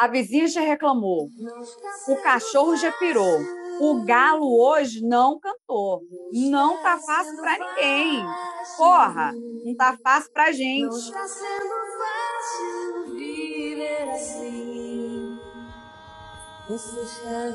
A 0.00 0.06
vizinha 0.06 0.48
já 0.48 0.62
reclamou. 0.62 1.28
O 2.08 2.16
cachorro 2.22 2.74
já 2.74 2.90
pirou. 2.90 3.38
O 3.78 4.02
galo 4.02 4.58
hoje 4.58 5.04
não 5.04 5.38
cantou. 5.38 6.00
Não 6.32 6.82
tá 6.82 6.96
fácil 6.96 7.36
para 7.36 7.58
ninguém. 7.58 8.24
Porra, 8.78 9.34
não 9.62 9.76
tá 9.76 9.98
fácil 10.02 10.32
pra 10.32 10.52
gente. 10.52 10.86
Não 10.86 11.28
sendo 11.28 11.74
fácil 11.98 13.14
viver 13.14 14.08
assim. 14.08 15.38
Você 16.66 17.02
está. 17.02 17.50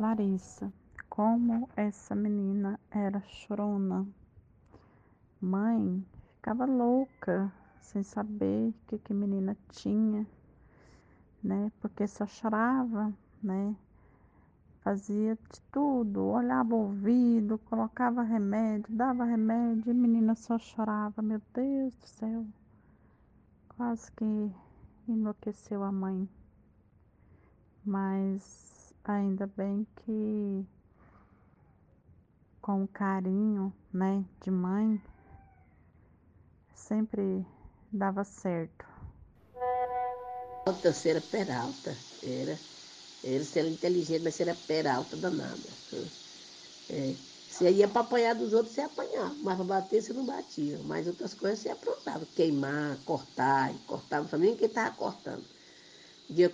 Larissa, 0.00 0.72
como 1.10 1.68
essa 1.76 2.14
menina 2.14 2.80
era 2.90 3.22
chorona. 3.26 4.06
Mãe 5.38 6.02
ficava 6.44 6.66
louca, 6.66 7.50
sem 7.80 8.02
saber 8.02 8.68
o 8.68 8.74
que, 8.86 8.98
que 8.98 9.14
a 9.14 9.16
menina 9.16 9.56
tinha, 9.70 10.26
né? 11.42 11.72
Porque 11.80 12.06
só 12.06 12.26
chorava, 12.26 13.10
né? 13.42 13.74
Fazia 14.82 15.36
de 15.36 15.62
tudo, 15.72 16.22
olhava 16.22 16.74
o 16.74 16.80
ouvido, 16.80 17.56
colocava 17.70 18.22
remédio, 18.22 18.94
dava 18.94 19.24
remédio, 19.24 19.84
e 19.86 19.90
a 19.90 19.94
menina 19.94 20.34
só 20.34 20.58
chorava, 20.58 21.22
meu 21.22 21.40
Deus 21.54 21.94
do 21.94 22.06
céu. 22.06 22.46
Quase 23.74 24.12
que 24.12 24.54
enlouqueceu 25.08 25.82
a 25.82 25.90
mãe. 25.90 26.28
Mas 27.82 28.94
ainda 29.02 29.46
bem 29.46 29.86
que 29.96 30.66
com 32.60 32.86
carinho, 32.86 33.72
né, 33.90 34.22
de 34.42 34.50
mãe, 34.50 35.00
sempre 36.84 37.46
dava 37.90 38.24
certo. 38.24 38.84
Você 40.82 41.10
era 41.10 41.20
peralta, 41.20 41.96
era. 42.22 42.58
Ele 43.22 43.44
era 43.56 43.68
inteligente, 43.68 44.22
mas 44.22 44.38
era 44.38 44.54
peralta 44.54 45.16
danada. 45.16 45.68
É. 46.90 47.14
Você 47.48 47.70
ia 47.70 47.88
para 47.88 48.02
apanhar 48.02 48.34
dos 48.34 48.52
outros, 48.52 48.74
você 48.74 48.82
apanhava, 48.82 49.34
mas 49.42 49.56
para 49.56 49.64
bater 49.64 50.02
você 50.02 50.12
não 50.12 50.26
batia. 50.26 50.78
Mas 50.84 51.06
outras 51.06 51.32
coisas 51.32 51.60
você 51.60 51.70
aprontava, 51.70 52.26
queimar, 52.34 52.98
cortar, 53.04 53.72
cortava, 53.86 54.36
nem 54.36 54.56
quem 54.56 54.66
estava 54.66 54.94
cortando. 54.94 55.44
Um 56.28 56.34
dia 56.34 56.52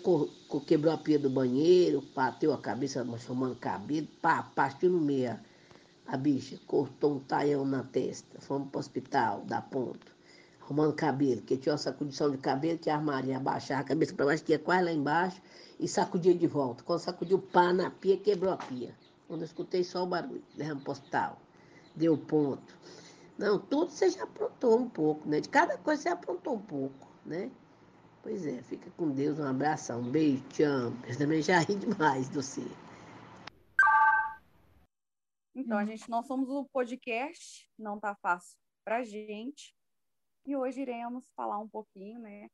quebrou 0.66 0.92
a 0.92 0.98
pia 0.98 1.18
do 1.18 1.30
banheiro, 1.30 2.02
bateu 2.14 2.52
a 2.52 2.58
cabeça, 2.58 3.04
chamando 3.18 3.56
cabelo, 3.56 4.06
pá, 4.20 4.42
partiu 4.42 4.90
no 4.90 5.00
meio 5.00 5.38
a 6.06 6.16
bicha, 6.16 6.58
cortou 6.66 7.14
um 7.14 7.20
taião 7.20 7.64
na 7.64 7.82
testa. 7.84 8.40
Fomos 8.40 8.68
para 8.68 8.78
o 8.78 8.80
hospital, 8.80 9.40
da 9.42 9.60
ponto 9.62 10.19
arrumando 10.70 10.94
cabelo, 10.94 11.42
que 11.42 11.56
tinha 11.56 11.72
uma 11.72 11.78
sacudição 11.78 12.30
de 12.30 12.38
cabelo, 12.38 12.78
tinha 12.78 12.94
armário, 12.94 13.36
abaixar 13.36 13.80
a 13.80 13.84
cabeça 13.84 14.14
para 14.14 14.26
baixo, 14.26 14.44
que 14.44 14.52
ia 14.52 14.58
quase 14.58 14.84
lá 14.84 14.92
embaixo, 14.92 15.42
e 15.80 15.88
sacudia 15.88 16.32
de 16.32 16.46
volta. 16.46 16.84
Quando 16.84 17.00
sacudiu 17.00 17.40
pá 17.40 17.72
na 17.72 17.90
pia, 17.90 18.16
quebrou 18.16 18.52
a 18.52 18.56
pia. 18.56 18.94
Quando 19.26 19.40
eu 19.40 19.46
escutei 19.46 19.82
só 19.82 20.04
o 20.04 20.06
barulho, 20.06 20.42
derrame 20.56 20.80
postal, 20.80 21.40
deu 21.96 22.16
ponto. 22.16 22.78
Não, 23.36 23.58
tudo 23.58 23.90
você 23.90 24.10
já 24.10 24.22
aprontou 24.22 24.78
um 24.78 24.88
pouco, 24.88 25.28
né? 25.28 25.40
De 25.40 25.48
cada 25.48 25.76
coisa 25.78 26.02
você 26.02 26.08
aprontou 26.08 26.54
um 26.54 26.62
pouco, 26.62 27.08
né? 27.26 27.50
Pois 28.22 28.46
é, 28.46 28.62
fica 28.62 28.90
com 28.96 29.10
Deus, 29.10 29.38
um 29.38 29.46
abraço, 29.46 29.92
um 29.94 30.10
beijo, 30.10 30.42
te 30.50 30.62
amo. 30.62 30.96
Eu 31.08 31.18
também 31.18 31.42
já 31.42 31.58
ri 31.60 31.74
demais 31.74 32.28
do 32.28 32.42
você. 32.42 32.62
Então, 35.54 35.78
a 35.78 35.84
gente, 35.84 36.08
nós 36.08 36.26
somos 36.26 36.48
o 36.48 36.64
podcast, 36.66 37.68
não 37.78 37.98
tá 37.98 38.14
fácil 38.14 38.56
pra 38.84 39.02
gente, 39.02 39.74
e 40.44 40.56
hoje 40.56 40.80
iremos 40.82 41.30
falar 41.36 41.58
um 41.58 41.68
pouquinho, 41.68 42.20
né, 42.20 42.48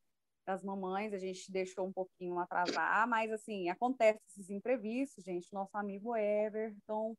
das 0.46 0.62
mamães. 0.62 1.12
A 1.12 1.18
gente 1.18 1.50
deixou 1.50 1.86
um 1.86 1.92
pouquinho 1.92 2.38
atrasar, 2.38 3.06
mas 3.08 3.30
assim, 3.32 3.68
acontece 3.68 4.20
esses 4.28 4.50
imprevistos, 4.50 5.24
gente. 5.24 5.52
Nosso 5.52 5.76
amigo 5.76 6.16
Everton 6.16 7.14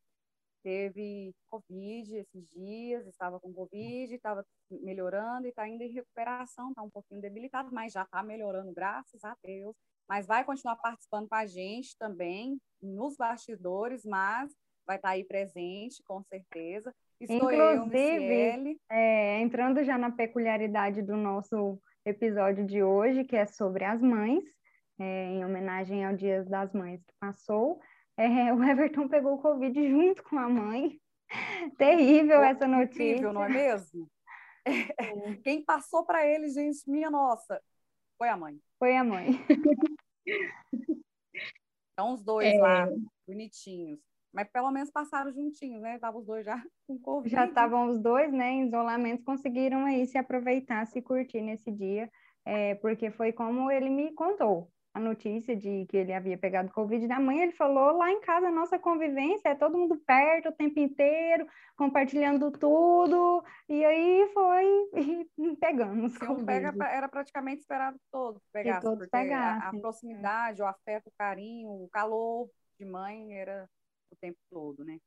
teve 0.63 1.33
Covid 1.49 2.17
esses 2.17 2.49
dias, 2.49 3.07
estava 3.07 3.39
com 3.39 3.53
Covid, 3.53 4.13
estava 4.13 4.45
melhorando 4.69 5.45
e 5.45 5.49
está 5.49 5.63
ainda 5.63 5.83
em 5.83 5.91
recuperação, 5.91 6.69
está 6.69 6.81
um 6.81 6.89
pouquinho 6.89 7.21
debilitado, 7.21 7.73
mas 7.73 7.93
já 7.93 8.03
está 8.03 8.23
melhorando, 8.23 8.73
graças 8.73 9.23
a 9.23 9.35
Deus. 9.43 9.75
Mas 10.09 10.25
vai 10.25 10.43
continuar 10.43 10.77
participando 10.77 11.27
com 11.27 11.35
a 11.35 11.45
gente 11.45 11.95
também, 11.97 12.57
nos 12.81 13.15
bastidores, 13.17 14.05
mas 14.05 14.53
vai 14.85 14.95
estar 14.95 15.09
tá 15.09 15.13
aí 15.13 15.23
presente, 15.23 16.01
com 16.03 16.23
certeza. 16.23 16.93
Estou 17.19 17.51
Inclusive, 17.51 18.71
eu, 18.71 18.95
é, 18.95 19.39
entrando 19.41 19.83
já 19.83 19.97
na 19.97 20.11
peculiaridade 20.11 21.01
do 21.01 21.17
nosso 21.17 21.81
episódio 22.05 22.65
de 22.65 22.83
hoje, 22.83 23.23
que 23.23 23.35
é 23.35 23.45
sobre 23.47 23.83
as 23.83 24.01
mães, 24.01 24.43
é, 24.99 25.25
em 25.25 25.43
homenagem 25.43 26.05
ao 26.05 26.15
Dia 26.15 26.43
das 26.43 26.71
Mães 26.73 27.03
que 27.03 27.13
passou, 27.19 27.79
é, 28.15 28.27
o 28.53 28.63
Everton 28.63 29.07
pegou 29.07 29.33
o 29.33 29.41
Covid 29.41 29.89
junto 29.89 30.23
com 30.23 30.37
a 30.37 30.47
mãe. 30.47 30.99
Terrível 31.77 32.41
essa 32.43 32.67
notícia. 32.67 32.97
Terrível, 32.97 33.33
não 33.33 33.43
é 33.43 33.49
mesmo? 33.49 34.09
Quem 35.43 35.63
passou 35.63 36.05
para 36.05 36.25
ele, 36.25 36.49
gente, 36.49 36.87
minha 36.87 37.09
nossa, 37.09 37.61
foi 38.17 38.29
a 38.29 38.37
mãe. 38.37 38.59
Foi 38.77 38.95
a 38.95 39.03
mãe. 39.03 39.43
Então, 41.93 42.13
os 42.13 42.23
dois 42.23 42.47
é... 42.47 42.57
lá, 42.59 42.87
bonitinhos. 43.27 44.06
Mas 44.33 44.49
pelo 44.49 44.71
menos 44.71 44.91
passaram 44.91 45.31
juntinhos, 45.31 45.81
né? 45.81 45.95
Estavam 45.95 46.19
os 46.19 46.25
dois 46.25 46.45
já 46.45 46.55
com 46.87 46.99
Covid. 46.99 47.33
Já 47.33 47.45
estavam 47.45 47.89
os 47.89 47.99
dois, 47.99 48.31
né? 48.31 48.51
Em 48.51 48.67
isolamento, 48.67 49.23
conseguiram 49.23 49.85
aí 49.85 50.05
se 50.05 50.17
aproveitar, 50.17 50.85
se 50.85 51.01
curtir 51.01 51.41
nesse 51.41 51.71
dia, 51.71 52.09
é, 52.45 52.75
porque 52.75 53.11
foi 53.11 53.31
como 53.31 53.71
ele 53.71 53.89
me 53.89 54.13
contou 54.13 54.71
a 54.97 54.99
notícia 54.99 55.55
de 55.55 55.85
que 55.85 55.95
ele 55.95 56.11
havia 56.11 56.37
pegado 56.37 56.71
Covid 56.71 57.07
da 57.07 57.19
mãe, 57.19 57.39
ele 57.39 57.51
falou 57.51 57.95
lá 57.95 58.11
em 58.11 58.19
casa, 58.19 58.47
a 58.47 58.51
nossa 58.51 58.79
convivência 58.79 59.49
é 59.49 59.55
todo 59.55 59.77
mundo 59.77 59.95
perto 59.97 60.49
o 60.49 60.51
tempo 60.51 60.79
inteiro, 60.79 61.47
compartilhando 61.75 62.49
tudo, 62.51 63.43
e 63.69 63.85
aí 63.85 64.27
foi 64.33 64.65
e 65.37 65.55
pegamos. 65.57 66.15
Então, 66.15 66.43
pega, 66.43 66.73
era 66.87 67.07
praticamente 67.07 67.61
esperado 67.61 67.99
que 67.99 68.05
todos 68.11 68.41
pegassem, 68.51 68.81
que 68.81 68.87
todos 68.87 69.07
pegassem. 69.07 69.61
A, 69.61 69.69
a, 69.69 69.79
proximidade, 69.79 70.61
o 70.63 70.65
afeto, 70.65 71.07
o 71.07 71.13
carinho, 71.15 71.69
o 71.69 71.87
calor 71.89 72.49
de 72.79 72.85
mãe 72.85 73.37
era 73.37 73.69
o 74.11 74.15
tempo 74.15 74.37
todo, 74.49 74.83
né? 74.83 74.97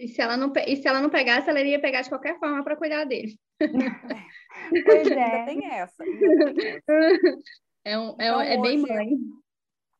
E 0.00 0.06
se 0.06 0.20
ela 0.20 0.36
não, 0.36 0.52
e 0.66 0.76
se 0.76 0.86
ela 0.86 1.00
não 1.00 1.10
pegasse, 1.10 1.50
ela 1.50 1.60
iria 1.60 1.80
pegar 1.80 2.02
de 2.02 2.08
qualquer 2.08 2.38
forma 2.38 2.62
para 2.62 2.76
cuidar 2.76 3.04
dele. 3.04 3.36
pois 4.86 5.10
é. 5.10 5.24
Ainda 5.24 5.44
tem 5.46 5.66
essa. 5.66 6.02
Ainda 6.04 6.54
tem 6.54 6.68
essa. 6.68 7.38
É, 7.84 7.98
um, 7.98 8.10
é 8.10 8.26
então, 8.26 8.40
é, 8.40 8.54
é 8.54 8.60
bem 8.60 8.78
mãe. 8.78 9.10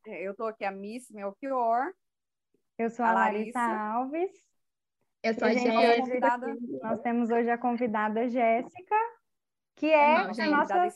Eu 0.05 0.31
estou 0.31 0.47
aqui, 0.47 0.63
a 0.63 0.71
Miss 0.71 1.09
Melchior. 1.11 1.91
Eu 2.77 2.89
sou 2.89 3.03
a, 3.03 3.09
a 3.09 3.13
Larissa. 3.13 3.59
Larissa 3.59 3.81
Alves. 3.81 4.31
Eu 5.21 5.33
sou 5.33 5.47
a, 5.47 5.51
a 5.51 5.53
Jéssica. 5.53 6.01
Convidada... 6.01 6.57
Nós 6.81 7.01
temos 7.01 7.29
hoje 7.29 7.49
a 7.49 7.57
convidada 7.57 8.29
Jéssica, 8.29 8.95
que 9.75 9.87
é 9.87 10.23
não, 10.23 10.33
gente, 10.33 10.47
a 10.47 10.57
nossa... 10.57 10.87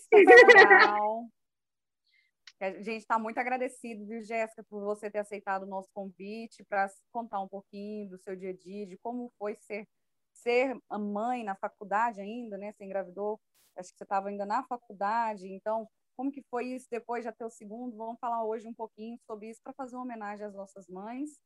A 2.64 2.82
gente 2.82 3.02
está 3.02 3.20
muito 3.20 3.38
agradecido, 3.38 4.06
viu, 4.06 4.22
Jéssica, 4.22 4.64
por 4.64 4.82
você 4.86 5.12
ter 5.12 5.20
aceitado 5.20 5.64
o 5.64 5.68
nosso 5.68 5.90
convite 5.94 6.64
para 6.64 6.90
contar 7.12 7.42
um 7.42 7.48
pouquinho 7.48 8.10
do 8.10 8.18
seu 8.18 8.38
dia 8.38 8.52
a 8.52 8.54
dia, 8.54 8.88
de 8.88 8.96
como 9.00 9.30
foi 9.38 9.54
ser, 9.56 9.86
ser 10.32 10.74
mãe 10.90 11.44
na 11.44 11.56
faculdade 11.56 12.22
ainda, 12.22 12.58
né? 12.58 12.72
Você 12.72 12.86
engravidou, 12.86 13.38
acho 13.76 13.92
que 13.92 13.98
você 13.98 14.06
estava 14.06 14.30
ainda 14.30 14.46
na 14.46 14.64
faculdade, 14.64 15.46
então, 15.46 15.86
como 16.16 16.32
que 16.32 16.42
foi 16.44 16.68
isso 16.68 16.88
depois 16.90 17.26
de 17.26 17.32
ter 17.34 17.44
o 17.44 17.50
segundo? 17.50 17.98
Vamos 17.98 18.18
falar 18.18 18.46
hoje 18.46 18.66
um 18.66 18.74
pouquinho 18.74 19.20
sobre 19.28 19.50
isso 19.50 19.60
para 19.62 19.74
fazer 19.74 19.98
uma 19.98 20.06
homenagem 20.06 20.46
às 20.46 20.54
nossas 20.54 20.88
mães. 20.88 21.38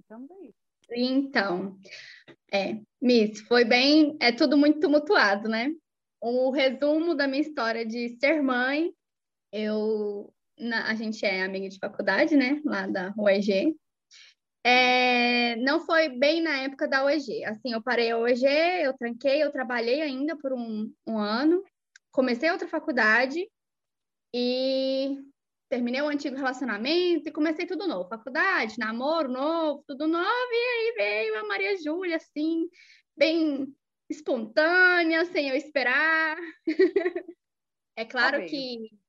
Então, 0.00 0.26
daí. 0.26 0.54
Então, 0.90 1.78
é, 2.52 2.78
Miss, 3.00 3.40
foi 3.40 3.64
bem, 3.64 4.18
é 4.20 4.30
tudo 4.32 4.54
muito 4.58 4.80
tumultuado, 4.80 5.48
né? 5.48 5.74
O 6.20 6.50
resumo 6.50 7.14
da 7.14 7.26
minha 7.26 7.40
história 7.40 7.86
de 7.86 8.18
ser 8.18 8.42
mãe 8.42 8.94
eu, 9.54 10.34
na, 10.58 10.90
a 10.90 10.94
gente 10.96 11.24
é 11.24 11.44
amiga 11.44 11.68
de 11.68 11.78
faculdade, 11.78 12.36
né? 12.36 12.60
Lá 12.64 12.88
da 12.88 13.14
UEG. 13.16 13.76
É, 14.66 15.54
não 15.56 15.78
foi 15.78 16.08
bem 16.08 16.42
na 16.42 16.62
época 16.62 16.88
da 16.88 17.04
UEG. 17.04 17.44
Assim, 17.44 17.72
eu 17.72 17.80
parei 17.80 18.10
a 18.10 18.18
UEG, 18.18 18.44
eu 18.82 18.92
tranquei, 18.98 19.44
eu 19.44 19.52
trabalhei 19.52 20.02
ainda 20.02 20.36
por 20.36 20.52
um, 20.52 20.92
um 21.06 21.18
ano, 21.18 21.62
comecei 22.10 22.50
outra 22.50 22.66
faculdade 22.66 23.48
e 24.34 25.22
terminei 25.68 26.02
o 26.02 26.08
antigo 26.08 26.34
relacionamento 26.34 27.28
e 27.28 27.32
comecei 27.32 27.64
tudo 27.64 27.86
novo. 27.86 28.08
Faculdade, 28.08 28.76
namoro 28.76 29.30
novo, 29.30 29.84
tudo 29.86 30.08
novo. 30.08 30.24
E 30.50 30.56
aí 30.56 30.94
veio 30.96 31.38
a 31.38 31.46
Maria 31.46 31.76
Júlia, 31.80 32.16
assim, 32.16 32.68
bem 33.16 33.72
espontânea, 34.10 35.24
sem 35.26 35.48
eu 35.48 35.54
esperar. 35.54 36.36
é 37.96 38.04
claro 38.04 38.44
que 38.46 39.03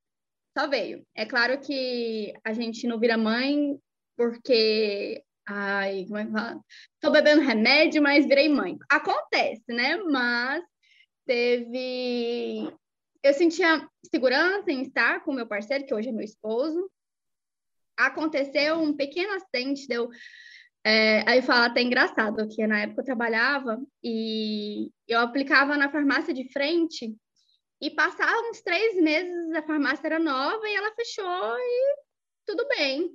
só 0.57 0.67
veio. 0.67 1.05
É 1.13 1.25
claro 1.25 1.59
que 1.59 2.33
a 2.43 2.53
gente 2.53 2.87
não 2.87 2.99
vira 2.99 3.17
mãe 3.17 3.77
porque. 4.15 5.21
Ai, 5.47 6.05
como 6.05 6.17
é 6.17 6.25
que 6.25 6.31
fala? 6.31 6.61
Tô 6.99 7.11
bebendo 7.11 7.41
remédio, 7.41 8.01
mas 8.01 8.25
virei 8.25 8.49
mãe. 8.49 8.77
Acontece, 8.89 9.65
né? 9.67 9.97
Mas 9.97 10.63
teve. 11.25 12.73
Eu 13.21 13.33
sentia 13.33 13.87
segurança 14.09 14.71
em 14.71 14.81
estar 14.83 15.23
com 15.23 15.33
meu 15.33 15.47
parceiro, 15.47 15.85
que 15.85 15.93
hoje 15.93 16.09
é 16.09 16.11
meu 16.11 16.23
esposo. 16.23 16.89
Aconteceu 17.97 18.77
um 18.77 18.95
pequeno 18.95 19.33
acidente, 19.33 19.87
deu. 19.87 20.09
É, 20.83 21.27
aí 21.27 21.41
fala 21.41 21.65
até 21.65 21.81
engraçado, 21.81 22.47
que 22.47 22.65
na 22.67 22.81
época 22.81 23.01
eu 23.01 23.05
trabalhava 23.05 23.81
e 24.03 24.91
eu 25.07 25.19
aplicava 25.19 25.75
na 25.75 25.91
farmácia 25.91 26.31
de 26.31 26.51
frente 26.51 27.15
e 27.81 27.91
passava 27.91 28.49
uns 28.49 28.61
três 28.61 28.95
meses, 29.01 29.53
a 29.53 29.61
farmácia 29.61 30.07
era 30.07 30.19
nova 30.19 30.67
e 30.67 30.75
ela 30.75 30.93
fechou 30.95 31.57
e 31.57 31.95
tudo 32.45 32.67
bem. 32.67 33.11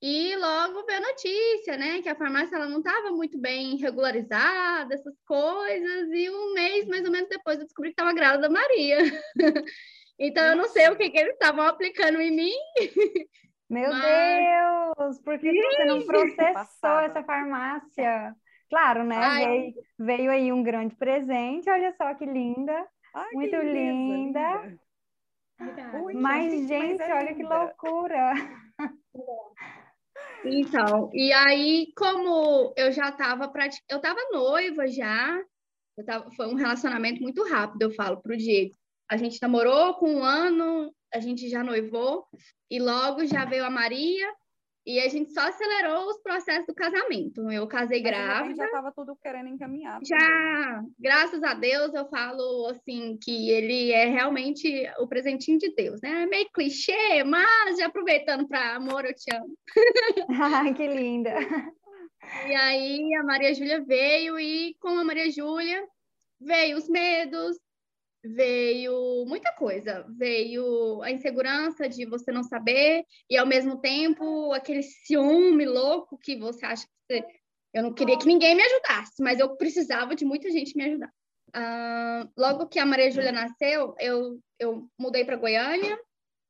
E 0.00 0.34
logo 0.34 0.84
veio 0.84 0.98
a 0.98 1.08
notícia, 1.08 1.76
né, 1.76 2.02
que 2.02 2.08
a 2.08 2.16
farmácia 2.16 2.56
ela 2.56 2.68
não 2.68 2.78
estava 2.78 3.12
muito 3.12 3.38
bem 3.38 3.76
regularizada, 3.76 4.94
essas 4.94 5.14
coisas, 5.24 6.08
e 6.10 6.28
um 6.28 6.54
mês 6.54 6.88
mais 6.88 7.04
ou 7.04 7.12
menos 7.12 7.28
depois 7.28 7.58
eu 7.58 7.64
descobri 7.64 7.90
que 7.90 8.00
estava 8.00 8.12
grávida 8.12 8.48
da 8.48 8.50
Maria. 8.50 8.98
então 10.18 10.44
eu 10.44 10.56
não 10.56 10.68
sei 10.68 10.88
o 10.88 10.96
que, 10.96 11.08
que 11.08 11.18
eles 11.18 11.34
estavam 11.34 11.64
aplicando 11.64 12.20
em 12.20 12.32
mim. 12.32 12.54
Meu 13.70 13.90
mas... 13.90 14.96
Deus, 14.96 15.20
por 15.20 15.38
que 15.38 15.50
você 15.52 15.84
não 15.84 16.04
processou 16.04 16.52
Passada. 16.52 17.06
essa 17.06 17.22
farmácia? 17.22 18.34
Claro, 18.68 19.04
né? 19.04 19.18
Veio, 19.36 19.74
veio, 19.98 20.30
aí 20.30 20.52
um 20.52 20.62
grande 20.62 20.96
presente, 20.96 21.70
olha 21.70 21.94
só 21.96 22.12
que 22.14 22.26
linda. 22.26 22.86
Ai, 23.14 23.30
muito 23.32 23.50
que 23.50 23.62
linda. 23.62 24.62
linda. 24.62 24.78
Mas, 26.14 26.68
gente, 26.68 26.98
mas 26.98 27.00
é 27.00 27.14
olha 27.14 27.32
linda. 27.32 27.34
que 27.34 27.42
loucura. 27.42 28.32
Então, 30.44 31.10
e 31.12 31.32
aí, 31.32 31.92
como 31.96 32.72
eu 32.76 32.90
já 32.90 33.10
estava 33.10 33.48
praticando, 33.48 33.86
eu 33.88 33.96
estava 33.98 34.18
noiva 34.32 34.88
já, 34.88 35.40
eu 35.96 36.04
tava, 36.04 36.30
foi 36.32 36.48
um 36.48 36.54
relacionamento 36.54 37.22
muito 37.22 37.44
rápido, 37.48 37.82
eu 37.82 37.92
falo 37.92 38.20
para 38.20 38.34
o 38.34 38.36
Diego. 38.36 38.74
A 39.08 39.16
gente 39.16 39.40
namorou 39.40 39.94
com 39.94 40.12
um 40.16 40.24
ano, 40.24 40.92
a 41.14 41.20
gente 41.20 41.48
já 41.48 41.62
noivou, 41.62 42.26
e 42.70 42.80
logo 42.80 43.24
já 43.24 43.44
veio 43.44 43.64
a 43.64 43.70
Maria, 43.70 44.32
e 44.84 44.98
a 44.98 45.08
gente 45.08 45.32
só 45.32 45.42
acelerou 45.42 46.08
os 46.08 46.20
processos 46.22 46.66
do 46.66 46.74
casamento. 46.74 47.50
Eu 47.50 47.66
casei 47.68 48.02
grávida. 48.02 48.56
Já 48.56 48.64
estava 48.66 48.92
tudo 48.92 49.16
querendo 49.16 49.48
encaminhar. 49.48 50.00
Já, 50.04 50.18
também. 50.18 50.92
graças 50.98 51.42
a 51.42 51.54
Deus, 51.54 51.94
eu 51.94 52.08
falo 52.08 52.66
assim 52.66 53.16
que 53.22 53.50
ele 53.50 53.92
é 53.92 54.06
realmente 54.06 54.90
o 54.98 55.06
presentinho 55.06 55.58
de 55.58 55.72
Deus, 55.74 56.00
né? 56.02 56.22
É 56.22 56.26
meio 56.26 56.48
clichê, 56.52 57.22
mas 57.22 57.78
já 57.78 57.86
aproveitando 57.86 58.48
para 58.48 58.74
amor, 58.74 59.04
eu 59.04 59.14
te 59.14 59.34
amo. 59.34 59.56
Ai, 60.66 60.74
que 60.74 60.86
linda. 60.88 61.32
E 62.48 62.54
aí 62.54 63.14
a 63.14 63.22
Maria 63.22 63.54
Júlia 63.54 63.84
veio 63.84 64.38
e 64.38 64.74
com 64.80 64.88
a 64.88 65.04
Maria 65.04 65.30
Júlia 65.30 65.86
veio 66.40 66.76
os 66.76 66.88
medos, 66.88 67.56
veio 68.24 69.24
muita 69.26 69.52
coisa. 69.52 70.06
Veio 70.16 71.02
a 71.02 71.10
insegurança 71.10 71.88
de 71.88 72.06
você 72.06 72.30
não 72.30 72.42
saber 72.42 73.04
e, 73.28 73.36
ao 73.36 73.46
mesmo 73.46 73.80
tempo, 73.80 74.52
aquele 74.52 74.82
ciúme 74.82 75.64
louco 75.64 76.18
que 76.18 76.36
você 76.36 76.64
acha 76.66 76.86
que 76.86 76.92
você... 77.16 77.26
Eu 77.74 77.82
não 77.82 77.94
queria 77.94 78.18
que 78.18 78.26
ninguém 78.26 78.54
me 78.54 78.62
ajudasse, 78.62 79.22
mas 79.22 79.40
eu 79.40 79.56
precisava 79.56 80.14
de 80.14 80.24
muita 80.24 80.50
gente 80.50 80.76
me 80.76 80.84
ajudar. 80.84 81.10
Uh, 81.54 82.30
logo 82.36 82.68
que 82.68 82.78
a 82.78 82.84
Maria 82.84 83.10
Júlia 83.10 83.32
nasceu, 83.32 83.94
eu, 83.98 84.38
eu 84.58 84.86
mudei 84.98 85.24
para 85.24 85.36
Goiânia, 85.36 85.98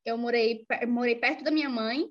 eu 0.05 0.19
morei, 0.19 0.65
morei 0.89 1.15
perto 1.15 1.45
da 1.45 1.51
minha 1.51 1.69
mãe, 1.69 2.09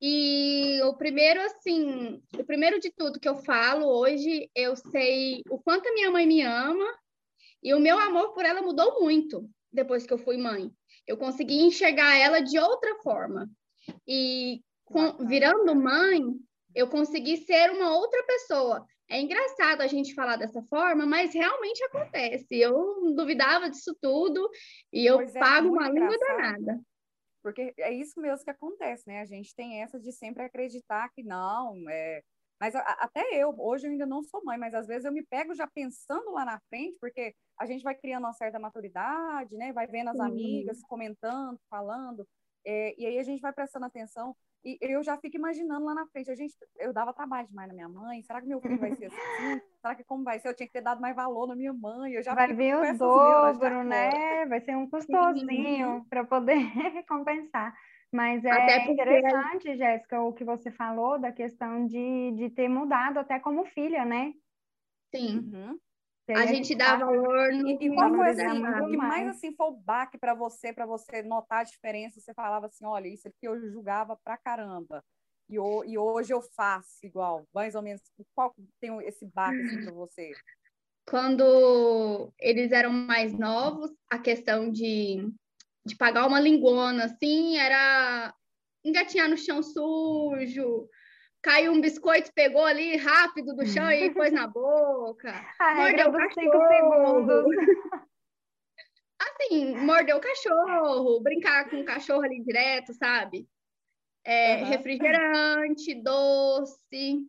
e 0.00 0.80
o 0.82 0.94
primeiro, 0.94 1.40
assim, 1.42 2.20
o 2.36 2.44
primeiro 2.44 2.80
de 2.80 2.90
tudo 2.90 3.20
que 3.20 3.28
eu 3.28 3.36
falo 3.36 3.86
hoje, 3.86 4.50
eu 4.54 4.74
sei 4.76 5.42
o 5.48 5.58
quanto 5.58 5.88
a 5.88 5.94
minha 5.94 6.10
mãe 6.10 6.26
me 6.26 6.42
ama 6.42 6.84
e 7.62 7.74
o 7.74 7.80
meu 7.80 7.98
amor 7.98 8.32
por 8.32 8.44
ela 8.44 8.62
mudou 8.62 9.00
muito 9.00 9.48
depois 9.72 10.04
que 10.04 10.12
eu 10.12 10.18
fui 10.18 10.36
mãe. 10.36 10.70
Eu 11.06 11.16
consegui 11.16 11.62
enxergar 11.62 12.16
ela 12.16 12.40
de 12.40 12.58
outra 12.58 12.94
forma. 13.02 13.50
E 14.06 14.62
com, 14.84 15.24
virando 15.26 15.74
mãe, 15.74 16.22
eu 16.74 16.88
consegui 16.88 17.38
ser 17.38 17.70
uma 17.70 17.96
outra 17.96 18.22
pessoa. 18.24 18.86
É 19.08 19.20
engraçado 19.20 19.82
a 19.82 19.86
gente 19.86 20.14
falar 20.14 20.36
dessa 20.36 20.62
forma, 20.64 21.04
mas 21.04 21.34
realmente 21.34 21.84
acontece. 21.84 22.58
Eu 22.58 23.14
duvidava 23.14 23.68
disso 23.68 23.96
tudo 24.00 24.48
e 24.92 25.04
eu 25.04 25.16
pois 25.16 25.34
é, 25.34 25.38
pago 25.38 25.68
uma 25.68 25.88
língua 25.88 26.16
danada. 26.18 26.80
Porque 27.42 27.74
é 27.78 27.92
isso 27.92 28.20
mesmo 28.20 28.44
que 28.44 28.50
acontece, 28.50 29.02
né? 29.06 29.20
A 29.20 29.26
gente 29.26 29.54
tem 29.54 29.82
essa 29.82 29.98
de 29.98 30.12
sempre 30.12 30.44
acreditar 30.44 31.10
que 31.10 31.22
não, 31.22 31.74
é, 31.90 32.22
mas 32.62 32.76
a, 32.76 32.80
até 33.00 33.24
eu, 33.32 33.52
hoje 33.58 33.88
eu 33.88 33.90
ainda 33.90 34.06
não 34.06 34.22
sou 34.22 34.40
mãe, 34.44 34.56
mas 34.56 34.72
às 34.72 34.86
vezes 34.86 35.04
eu 35.04 35.10
me 35.10 35.26
pego 35.26 35.52
já 35.52 35.66
pensando 35.66 36.30
lá 36.30 36.44
na 36.44 36.60
frente, 36.68 36.96
porque 37.00 37.34
a 37.58 37.66
gente 37.66 37.82
vai 37.82 37.92
criando 37.92 38.22
uma 38.22 38.32
certa 38.32 38.56
maturidade, 38.56 39.56
né? 39.56 39.72
Vai 39.72 39.88
vendo 39.88 40.10
as 40.10 40.16
Sim. 40.16 40.22
amigas 40.22 40.80
comentando, 40.84 41.58
falando, 41.68 42.24
é, 42.64 42.94
e 42.96 43.04
aí 43.04 43.18
a 43.18 43.22
gente 43.24 43.40
vai 43.40 43.52
prestando 43.52 43.86
atenção. 43.86 44.36
E 44.64 44.78
eu 44.80 45.02
já 45.02 45.18
fico 45.18 45.36
imaginando 45.36 45.84
lá 45.84 45.92
na 45.92 46.06
frente, 46.06 46.30
a 46.30 46.36
gente, 46.36 46.54
eu 46.78 46.92
dava 46.92 47.12
trabalho 47.12 47.48
demais 47.48 47.66
na 47.66 47.74
minha 47.74 47.88
mãe, 47.88 48.22
será 48.22 48.40
que 48.40 48.46
meu 48.46 48.60
filho 48.60 48.78
vai 48.78 48.94
ser 48.94 49.06
assim? 49.06 49.16
Será 49.82 49.96
que 49.96 50.04
como 50.04 50.22
vai 50.22 50.38
ser? 50.38 50.46
Eu 50.46 50.54
tinha 50.54 50.68
que 50.68 50.72
ter 50.72 50.80
dado 50.80 51.00
mais 51.00 51.16
valor 51.16 51.48
na 51.48 51.56
minha 51.56 51.72
mãe. 51.72 52.12
Eu 52.12 52.22
já 52.22 52.36
vai 52.36 52.54
vir 52.54 52.76
o 52.76 52.96
dobro, 52.96 53.82
né? 53.82 54.46
Vai 54.46 54.60
ser 54.60 54.76
um 54.76 54.88
custosinho 54.88 56.06
para 56.08 56.22
poder 56.22 56.54
compensar. 57.08 57.74
Mas 58.12 58.44
é 58.44 58.90
interessante, 58.90 59.74
Jéssica, 59.74 60.20
o 60.20 60.34
que 60.34 60.44
você 60.44 60.70
falou 60.70 61.18
da 61.18 61.32
questão 61.32 61.86
de, 61.86 62.32
de 62.32 62.50
ter 62.50 62.68
mudado 62.68 63.18
até 63.18 63.40
como 63.40 63.64
filha, 63.64 64.04
né? 64.04 64.34
Sim. 65.14 65.38
Uhum. 65.38 65.78
A 66.28 66.46
gente 66.46 66.74
dá 66.74 66.96
valor 66.96 67.52
no 67.52 67.68
E, 67.68 67.86
e 67.86 67.94
qual 67.94 68.14
foi 68.14 68.28
assim, 68.28 68.62
o 68.62 68.90
que 68.90 68.96
mais 68.96 69.28
assim 69.28 69.54
foi 69.54 69.66
o 69.66 69.72
baque 69.72 70.18
para 70.18 70.34
você, 70.34 70.72
para 70.72 70.86
você 70.86 71.22
notar 71.22 71.60
a 71.60 71.64
diferença? 71.64 72.20
Você 72.20 72.32
falava 72.32 72.66
assim, 72.66 72.84
olha, 72.84 73.08
isso 73.08 73.28
aqui 73.28 73.46
eu 73.46 73.58
julgava 73.70 74.16
pra 74.22 74.36
caramba. 74.36 75.02
E, 75.48 75.54
e 75.54 75.98
hoje 75.98 76.32
eu 76.32 76.40
faço 76.40 77.04
igual, 77.04 77.46
mais 77.52 77.74
ou 77.74 77.82
menos. 77.82 78.02
Qual 78.34 78.54
tem 78.80 78.96
esse 79.06 79.26
baque 79.26 79.60
assim, 79.62 79.82
para 79.82 79.92
você? 79.92 80.32
Quando 81.06 82.32
eles 82.38 82.72
eram 82.72 82.92
mais 82.92 83.32
novos, 83.32 83.90
a 84.08 84.18
questão 84.18 84.70
de 84.70 85.28
de 85.84 85.96
pagar 85.96 86.26
uma 86.26 86.40
linguona, 86.40 87.04
assim, 87.04 87.56
era 87.58 88.34
engatinhar 88.84 89.28
no 89.28 89.36
chão 89.36 89.62
sujo, 89.62 90.88
caiu 91.42 91.72
um 91.72 91.80
biscoito, 91.80 92.32
pegou 92.34 92.64
ali 92.64 92.96
rápido 92.96 93.54
do 93.54 93.66
chão 93.66 93.90
e 93.90 94.12
pôs 94.12 94.32
na 94.32 94.46
boca. 94.46 95.32
A 95.58 95.74
mordeu 95.74 96.08
o 96.08 96.12
cachorro. 96.12 97.48
Assim, 99.22 99.76
mordeu 99.76 100.16
o 100.16 100.20
cachorro, 100.20 101.20
brincar 101.20 101.70
com 101.70 101.80
o 101.80 101.84
cachorro 101.84 102.22
ali 102.22 102.42
direto, 102.42 102.92
sabe? 102.92 103.48
É, 104.24 104.56
uhum. 104.56 104.64
Refrigerante, 104.64 105.94
doce 106.02 107.24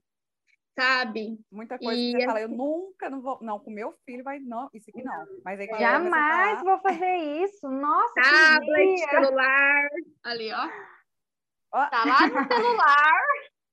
sabe? 0.76 1.40
Muita 1.52 1.78
coisa 1.78 2.00
e, 2.00 2.12
que 2.12 2.20
você 2.20 2.26
fala, 2.26 2.42
eu 2.42 2.50
nunca 2.50 3.10
não 3.10 3.22
vou, 3.22 3.40
não, 3.42 3.60
com 3.60 3.72
meu 3.72 3.94
filho 4.06 4.24
vai, 4.24 4.40
não, 4.40 4.70
isso 4.74 4.90
aqui 4.90 5.04
não. 5.04 5.26
Mas 5.44 5.60
aí, 5.60 5.68
Jamais 5.68 6.62
vou 6.64 6.80
fazer 6.80 7.16
isso, 7.44 7.70
nossa, 7.70 8.14
Tablet, 8.16 9.00
celular, 9.10 9.90
ali, 10.24 10.52
ó. 10.52 10.70
ó. 11.74 11.90
Tá 11.90 12.04
lá 12.06 12.28
no 12.28 12.54
celular, 12.56 13.22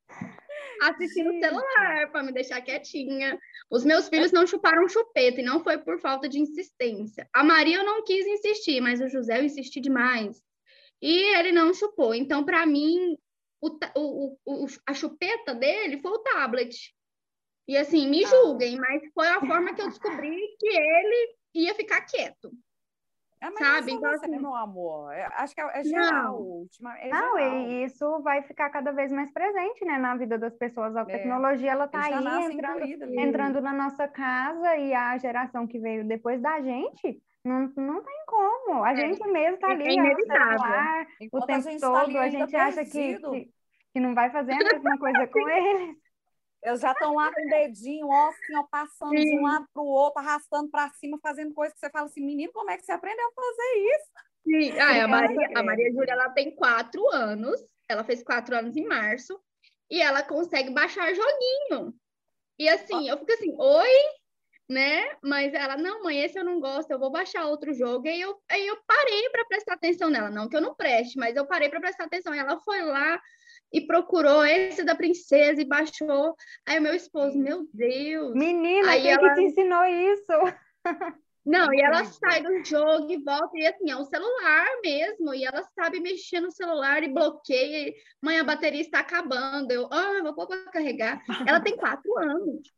assistindo 0.82 1.30
o 1.30 1.40
celular, 1.40 2.10
para 2.10 2.22
me 2.22 2.32
deixar 2.32 2.60
quietinha. 2.60 3.38
Os 3.70 3.84
meus 3.84 4.08
filhos 4.08 4.32
não 4.32 4.46
chuparam 4.46 4.88
chupeta, 4.88 5.40
e 5.40 5.44
não 5.44 5.62
foi 5.62 5.78
por 5.78 5.98
falta 6.00 6.28
de 6.28 6.38
insistência. 6.38 7.28
A 7.32 7.42
Maria 7.42 7.78
eu 7.78 7.84
não 7.84 8.04
quis 8.04 8.26
insistir, 8.26 8.80
mas 8.80 9.00
o 9.00 9.08
José 9.08 9.38
eu 9.38 9.44
insisti 9.44 9.80
demais. 9.80 10.42
E 11.02 11.34
ele 11.36 11.50
não 11.50 11.72
chupou. 11.72 12.14
Então, 12.14 12.44
para 12.44 12.66
mim, 12.66 13.16
o, 13.60 13.78
o, 13.96 14.36
o, 14.46 14.66
a 14.86 14.94
chupeta 14.94 15.54
dele 15.54 15.98
foi 16.00 16.10
o 16.10 16.18
tablet. 16.18 16.94
E 17.68 17.76
assim, 17.76 18.08
me 18.08 18.24
ah. 18.24 18.28
julguem, 18.28 18.76
mas 18.78 19.02
foi 19.14 19.28
a 19.28 19.40
forma 19.40 19.74
que 19.74 19.82
eu 19.82 19.88
descobri 19.88 20.36
que 20.58 20.68
ele 20.68 21.36
ia 21.54 21.74
ficar 21.74 22.00
quieto. 22.02 22.50
É, 23.42 23.48
mas 23.48 23.58
sabe? 23.58 23.92
Então, 23.92 24.10
você, 24.10 24.26
assim, 24.26 24.38
meu 24.38 24.54
amor. 24.54 25.12
É, 25.12 25.24
acho 25.36 25.54
que 25.54 25.60
é, 25.62 25.80
é 25.80 25.84
geral. 25.84 26.66
Não, 26.80 26.92
é 26.92 27.08
não 27.08 27.38
e 27.38 27.84
isso 27.84 28.20
vai 28.22 28.42
ficar 28.42 28.68
cada 28.68 28.92
vez 28.92 29.10
mais 29.10 29.32
presente, 29.32 29.82
né, 29.84 29.96
na 29.96 30.14
vida 30.14 30.38
das 30.38 30.54
pessoas. 30.56 30.94
A 30.94 31.02
é. 31.02 31.04
tecnologia, 31.06 31.70
ela 31.70 31.88
tá 31.88 32.04
aí 32.04 32.52
entrando, 32.52 33.18
entrando 33.18 33.60
na 33.62 33.72
nossa 33.72 34.06
casa 34.06 34.76
e 34.76 34.92
a 34.92 35.16
geração 35.16 35.66
que 35.66 35.78
veio 35.78 36.06
depois 36.06 36.40
da 36.42 36.60
gente 36.60 37.22
não, 37.44 37.72
não 37.76 38.02
tem 38.02 38.22
como. 38.26 38.84
A 38.84 38.92
é, 38.92 38.96
gente 38.96 39.26
mesmo 39.28 39.58
tá 39.58 39.70
é 39.70 39.72
ali 39.72 39.98
é 39.98 40.14
celular 40.14 41.06
o 41.32 41.46
tempo 41.46 41.68
a 41.68 41.80
todo. 41.80 42.12
Tá 42.12 42.20
a 42.20 42.28
gente 42.28 42.56
acha 42.56 42.84
que, 42.84 43.18
que, 43.18 43.52
que, 43.92 44.00
não 44.00 44.14
vai 44.14 44.30
fazer 44.30 44.52
a 44.52 44.58
mesma 44.58 44.98
coisa 44.98 45.26
com 45.26 45.48
eles. 45.48 45.96
Eles 46.62 46.80
já 46.80 46.92
estão 46.92 47.14
lá 47.14 47.32
com 47.32 47.40
o 47.40 47.48
dedinho, 47.48 48.06
ó, 48.06 48.28
assim, 48.28 48.56
ó, 48.56 48.62
passando 48.64 49.16
Sim. 49.16 49.24
de 49.24 49.38
um 49.38 49.42
lado 49.42 49.66
para 49.72 49.82
o 49.82 49.86
outro, 49.86 50.20
arrastando 50.20 50.68
para 50.70 50.90
cima, 50.90 51.18
fazendo 51.22 51.54
coisa 51.54 51.72
que 51.72 51.80
você 51.80 51.88
fala 51.88 52.04
assim, 52.04 52.20
menino, 52.20 52.52
como 52.52 52.70
é 52.70 52.76
que 52.76 52.84
você 52.84 52.92
aprendeu 52.92 53.26
a 53.26 53.32
fazer 53.32 53.78
isso? 53.78 54.10
Sim, 54.44 54.78
ah, 54.78 55.04
a, 55.04 55.08
Maria, 55.08 55.48
a 55.56 55.62
Maria 55.62 55.90
Júlia, 55.90 56.12
ela 56.12 56.28
tem 56.28 56.54
quatro 56.54 57.02
anos, 57.14 57.64
ela 57.88 58.04
fez 58.04 58.22
quatro 58.22 58.54
anos 58.54 58.76
em 58.76 58.86
março, 58.86 59.40
e 59.90 60.02
ela 60.02 60.22
consegue 60.22 60.70
baixar 60.70 61.14
joguinho. 61.14 61.94
E 62.58 62.68
assim, 62.68 63.08
eu 63.08 63.16
fico 63.16 63.32
assim, 63.32 63.54
oi, 63.58 63.90
né? 64.70 65.16
Mas 65.20 65.52
ela, 65.52 65.76
não, 65.76 66.04
mãe, 66.04 66.22
esse 66.22 66.38
eu 66.38 66.44
não 66.44 66.60
gosto, 66.60 66.92
eu 66.92 66.98
vou 66.98 67.10
baixar 67.10 67.44
outro 67.46 67.74
jogo. 67.74 68.06
E 68.06 68.20
eu, 68.20 68.40
aí 68.48 68.64
eu 68.68 68.78
parei 68.86 69.28
para 69.30 69.44
prestar 69.44 69.74
atenção 69.74 70.08
nela. 70.08 70.30
Não 70.30 70.48
que 70.48 70.56
eu 70.56 70.60
não 70.60 70.76
preste, 70.76 71.18
mas 71.18 71.34
eu 71.34 71.44
parei 71.44 71.68
para 71.68 71.80
prestar 71.80 72.04
atenção. 72.04 72.32
E 72.32 72.38
ela 72.38 72.56
foi 72.60 72.80
lá 72.82 73.20
e 73.72 73.80
procurou 73.80 74.44
esse 74.44 74.84
da 74.84 74.94
princesa 74.94 75.60
e 75.60 75.64
baixou. 75.64 76.36
Aí 76.64 76.78
o 76.78 76.82
meu 76.82 76.94
esposo, 76.94 77.36
meu 77.36 77.66
Deus. 77.74 78.32
Menina, 78.32 78.92
Aí 78.92 79.02
quem 79.02 79.10
ela- 79.10 79.28
que 79.30 79.34
te 79.34 79.42
ensinou 79.42 79.84
isso? 79.84 80.32
Não, 81.44 81.72
e 81.72 81.80
ela 81.80 82.04
sai 82.04 82.42
do 82.42 82.62
jogo 82.62 83.10
e 83.10 83.16
volta, 83.16 83.58
e 83.58 83.66
assim, 83.66 83.90
é 83.90 83.96
um 83.96 84.04
celular 84.04 84.66
mesmo, 84.84 85.34
e 85.34 85.42
ela 85.42 85.62
sabe 85.74 85.98
mexer 85.98 86.38
no 86.38 86.52
celular 86.52 87.02
e 87.02 87.08
bloqueia. 87.08 87.88
e, 87.88 87.94
Mãe, 88.22 88.38
a 88.38 88.44
bateria 88.44 88.82
está 88.82 89.00
acabando. 89.00 89.72
Eu, 89.72 89.88
ah, 89.90 90.20
vou 90.22 90.34
pôr 90.34 90.46
para 90.46 90.70
carregar. 90.70 91.20
Ela 91.46 91.58
tem 91.60 91.76
quatro 91.76 92.16
anos. 92.18 92.70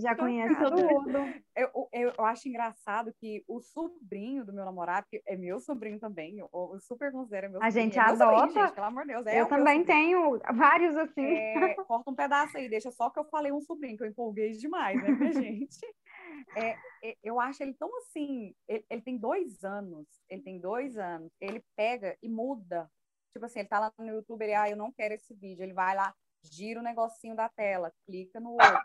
Já 0.00 0.14
conhece 0.16 0.54
Chocada. 0.54 0.76
tudo. 0.76 1.18
Eu, 1.56 1.88
eu, 1.92 2.12
eu 2.16 2.24
acho 2.24 2.48
engraçado 2.48 3.12
que 3.18 3.44
o 3.48 3.60
sobrinho 3.60 4.44
do 4.44 4.52
meu 4.52 4.64
namorado, 4.64 5.06
que 5.10 5.22
é 5.26 5.36
meu 5.36 5.58
sobrinho 5.60 5.98
também, 5.98 6.38
eu, 6.38 6.48
eu 6.52 6.80
super 6.80 7.10
considero 7.12 7.50
meu 7.50 7.62
A 7.62 7.70
sobrinho. 7.70 7.84
gente 7.84 7.98
é 7.98 8.06
meu 8.06 8.16
sobrinho, 8.16 8.38
adota. 8.42 8.60
gente, 8.60 8.74
pelo 8.74 8.86
amor 8.86 9.02
de 9.06 9.12
Deus. 9.12 9.26
É 9.26 9.40
eu 9.40 9.46
o 9.46 9.48
também 9.48 9.84
tenho 9.84 10.38
vários 10.54 10.96
assim. 10.96 11.24
É, 11.26 11.74
corta 11.74 12.10
um 12.10 12.14
pedaço 12.14 12.56
aí, 12.56 12.68
deixa 12.68 12.90
só 12.90 13.10
que 13.10 13.18
eu 13.18 13.24
falei 13.24 13.52
um 13.52 13.60
sobrinho, 13.60 13.96
que 13.96 14.04
eu 14.04 14.08
empolguei 14.08 14.52
demais, 14.52 15.02
né, 15.02 15.08
minha 15.10 15.32
gente? 15.32 15.78
É, 16.56 16.76
é, 17.04 17.16
eu 17.22 17.40
acho 17.40 17.62
ele 17.62 17.74
tão 17.74 17.90
assim. 17.98 18.54
Ele, 18.68 18.84
ele 18.88 19.02
tem 19.02 19.18
dois 19.18 19.64
anos. 19.64 20.06
Ele 20.28 20.42
tem 20.42 20.60
dois 20.60 20.96
anos. 20.96 21.32
Ele 21.40 21.62
pega 21.76 22.16
e 22.22 22.28
muda. 22.28 22.88
Tipo 23.32 23.44
assim, 23.46 23.60
ele 23.60 23.68
tá 23.68 23.78
lá 23.78 23.92
no 23.98 24.06
YouTube, 24.06 24.42
ele, 24.42 24.54
ah, 24.54 24.70
eu 24.70 24.76
não 24.76 24.92
quero 24.92 25.14
esse 25.14 25.34
vídeo. 25.34 25.62
Ele 25.62 25.72
vai 25.74 25.94
lá, 25.94 26.14
gira 26.42 26.80
o 26.80 26.82
negocinho 26.82 27.34
da 27.34 27.48
tela, 27.48 27.92
clica 28.06 28.40
no 28.40 28.52
outro, 28.52 28.80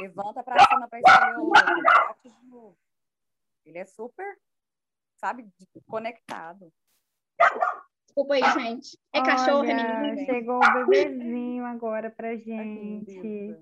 levanta 0.00 0.42
pra 0.42 0.66
cima 0.68 0.88
pra 0.88 0.98
escolher 1.00 1.38
o 1.38 1.46
outro, 1.46 1.82
bate 1.82 2.28
de 2.28 2.46
novo. 2.46 2.78
Ele 3.64 3.78
é 3.78 3.84
super, 3.84 4.38
sabe, 5.16 5.48
conectado. 5.86 6.72
Desculpa 8.04 8.34
aí, 8.34 8.42
gente. 8.60 8.98
É 9.12 9.22
cachorro, 9.22 9.64
é 9.64 9.74
Olha, 9.74 10.00
menino. 10.00 10.26
chegou 10.26 10.56
o 10.56 10.72
bebezinho 10.72 11.64
agora 11.66 12.10
pra 12.10 12.36
gente. 12.38 13.56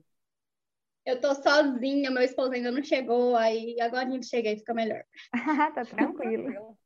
Eu 1.04 1.20
tô 1.20 1.34
sozinha, 1.34 2.10
meu 2.10 2.22
esposo 2.22 2.52
ainda 2.52 2.70
não 2.70 2.82
chegou, 2.82 3.36
aí 3.36 3.78
agora 3.80 4.06
a 4.06 4.10
gente 4.10 4.26
chega 4.26 4.50
e 4.50 4.58
fica 4.58 4.72
melhor. 4.72 5.04
tá 5.74 5.84
tranquilo. 5.84 6.44
Tranquilo. 6.44 6.78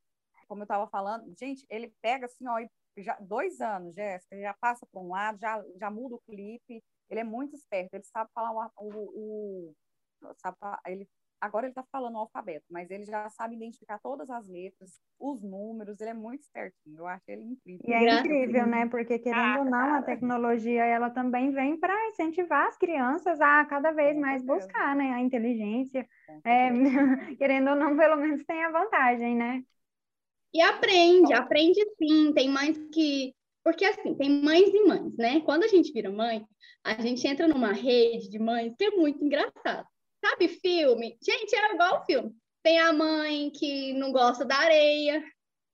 Como 0.48 0.62
eu 0.62 0.66
tava 0.66 0.88
falando, 0.88 1.32
gente, 1.38 1.66
ele 1.68 1.94
pega 2.00 2.26
assim, 2.26 2.48
ó, 2.48 2.58
e 2.58 2.68
já, 3.02 3.16
dois 3.20 3.60
anos, 3.60 3.94
Jéssica, 3.94 4.34
ele 4.34 4.42
já 4.42 4.54
passa 4.54 4.86
para 4.86 5.00
um 5.00 5.08
lado, 5.08 5.38
já, 5.38 5.62
já 5.76 5.90
muda 5.90 6.16
o 6.16 6.20
clipe, 6.20 6.82
ele 7.10 7.20
é 7.20 7.24
muito 7.24 7.54
esperto, 7.54 7.94
ele 7.94 8.04
sabe 8.04 8.30
falar 8.34 8.70
o, 8.76 8.88
o, 8.88 9.74
o 10.22 10.34
sabe, 10.36 10.56
ele, 10.86 11.08
agora 11.40 11.66
ele 11.66 11.74
tá 11.74 11.84
falando 11.90 12.16
o 12.16 12.18
alfabeto, 12.18 12.66
mas 12.70 12.90
ele 12.90 13.04
já 13.04 13.28
sabe 13.30 13.56
identificar 13.56 13.98
todas 14.00 14.28
as 14.30 14.46
letras, 14.48 15.00
os 15.18 15.42
números, 15.42 16.00
ele 16.00 16.10
é 16.10 16.14
muito 16.14 16.42
espertinho, 16.42 16.98
eu 16.98 17.06
acho 17.06 17.24
ele 17.28 17.44
incrível. 17.44 17.84
E 17.88 17.92
é 17.92 18.10
a 18.10 18.20
incrível, 18.20 18.66
né? 18.66 18.86
Porque, 18.88 19.18
querendo 19.18 19.56
Ah, 19.56 19.58
ou 19.60 19.64
não, 19.64 19.78
a 19.78 19.90
cara. 19.92 20.06
tecnologia 20.06 20.84
ela 20.84 21.10
também 21.10 21.50
vem 21.52 21.78
para 21.78 22.08
incentivar 22.08 22.66
as 22.66 22.76
crianças 22.76 23.40
a 23.40 23.64
cada 23.66 23.92
vez 23.92 24.14
Com 24.14 24.20
mais 24.20 24.42
buscar, 24.44 24.96
né? 24.96 25.12
A 25.12 25.20
inteligência. 25.20 26.06
É, 26.44 26.70
querendo 27.38 27.70
ou 27.70 27.76
não, 27.76 27.96
pelo 27.96 28.16
menos 28.16 28.44
tem 28.44 28.64
a 28.64 28.70
vantagem, 28.70 29.36
né? 29.36 29.62
E 30.52 30.60
aprende, 30.60 31.32
aprende 31.32 31.80
sim. 31.98 32.32
Tem 32.32 32.48
mães 32.48 32.76
que. 32.92 33.34
Porque 33.64 33.84
assim, 33.84 34.14
tem 34.14 34.30
mães 34.42 34.68
e 34.72 34.84
mães, 34.84 35.16
né? 35.16 35.40
Quando 35.42 35.64
a 35.64 35.68
gente 35.68 35.92
vira 35.92 36.10
mãe, 36.10 36.44
a 36.82 37.00
gente 37.02 37.26
entra 37.26 37.46
numa 37.46 37.72
rede 37.72 38.30
de 38.30 38.38
mães 38.38 38.74
que 38.76 38.84
é 38.84 38.90
muito 38.92 39.22
engraçado. 39.22 39.86
Sabe 40.24 40.48
filme? 40.48 41.18
Gente, 41.22 41.54
é 41.54 41.74
igual 41.74 42.04
filme. 42.06 42.34
Tem 42.62 42.78
a 42.78 42.92
mãe 42.92 43.50
que 43.50 43.92
não 43.92 44.10
gosta 44.10 44.44
da 44.44 44.56
areia, 44.56 45.22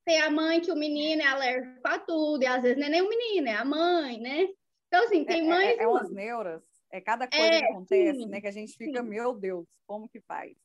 tem 0.04 0.21
a 0.21 0.31
mãe 0.31 0.61
que 0.61 0.71
o 0.71 0.76
menino 0.76 1.23
é 1.23 1.26
alérgico 1.26 1.81
a 1.85 1.99
tudo, 1.99 2.43
e 2.43 2.47
às 2.47 2.62
vezes 2.62 2.76
não 2.78 2.87
é 2.87 2.90
nem 2.90 3.02
o 3.02 3.09
menino, 3.09 3.49
é 3.49 3.54
a 3.54 3.64
mãe, 3.64 4.21
né? 4.21 4.49
Então, 4.88 5.04
assim, 5.04 5.25
tem 5.25 5.43
É- 5.43 5.49
mães 5.49 5.69
é, 5.71 5.76
e 5.76 5.81
é 5.81 5.88
umas 5.88 6.11
neuras, 6.11 6.62
é 6.93 7.00
cada 7.00 7.26
coisa 7.26 7.47
É, 7.47 7.59
que 7.59 7.64
acontece, 7.64 8.19
sim, 8.21 8.26
né, 8.26 8.40
que 8.40 8.47
a 8.47 8.50
gente 8.52 8.76
fica, 8.76 9.02
sim. 9.02 9.09
meu 9.09 9.35
Deus, 9.35 9.66
como 9.87 10.09
que 10.09 10.21
faz? 10.21 10.57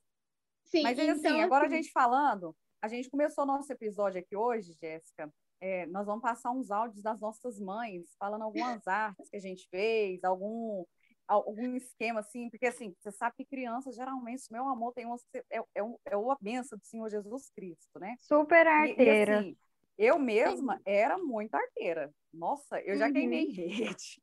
Sim, 0.65 0.83
Mas 0.83 0.99
assim, 0.99 1.19
então, 1.19 1.41
agora 1.41 1.63
a 1.63 1.67
assim, 1.67 1.77
gente 1.77 1.91
falando, 1.91 2.55
a 2.81 2.87
gente 2.87 3.09
começou 3.09 3.45
nosso 3.45 3.71
episódio 3.71 4.19
aqui 4.19 4.35
hoje, 4.35 4.73
Jéssica. 4.81 5.31
é, 5.61 5.85
nós 5.87 6.05
vamos 6.05 6.21
passar 6.21 6.51
uns 6.51 6.71
áudios 6.71 7.03
das 7.03 7.19
nossas 7.19 7.59
mães, 7.59 8.15
falando 8.17 8.43
algumas 8.43 8.81
artes 8.87 9.29
que 9.29 9.35
a 9.37 9.41
gente 9.41 9.67
fez, 9.69 10.23
algum, 10.23 10.85
algum 11.27 11.75
esquema 11.75 12.21
assim, 12.21 12.49
porque 12.49 12.65
assim, 12.67 12.95
você 12.99 13.11
sabe 13.11 13.35
que 13.37 13.45
criança, 13.45 13.91
geralmente, 13.91 14.43
meu 14.51 14.67
amor, 14.67 14.93
tem 14.93 15.05
umas, 15.05 15.21
é, 15.51 15.57
é, 15.59 15.81
é 16.05 16.15
uma 16.17 16.37
benção 16.41 16.77
do 16.77 16.85
Senhor 16.85 17.09
Jesus 17.09 17.49
Cristo, 17.55 17.99
né? 17.99 18.15
Super 18.19 18.65
E, 18.65 18.69
e, 18.69 18.89
arteira. 18.91 19.39
assim, 19.39 19.57
eu 19.97 20.17
mesma 20.17 20.79
era 20.85 21.17
muito 21.17 21.53
arteira. 21.55 22.09
Nossa, 22.33 22.79
eu 22.81 22.95
já 22.95 23.07
Uhum. 23.07 23.13
queimei 23.13 23.45
rede. 23.49 24.21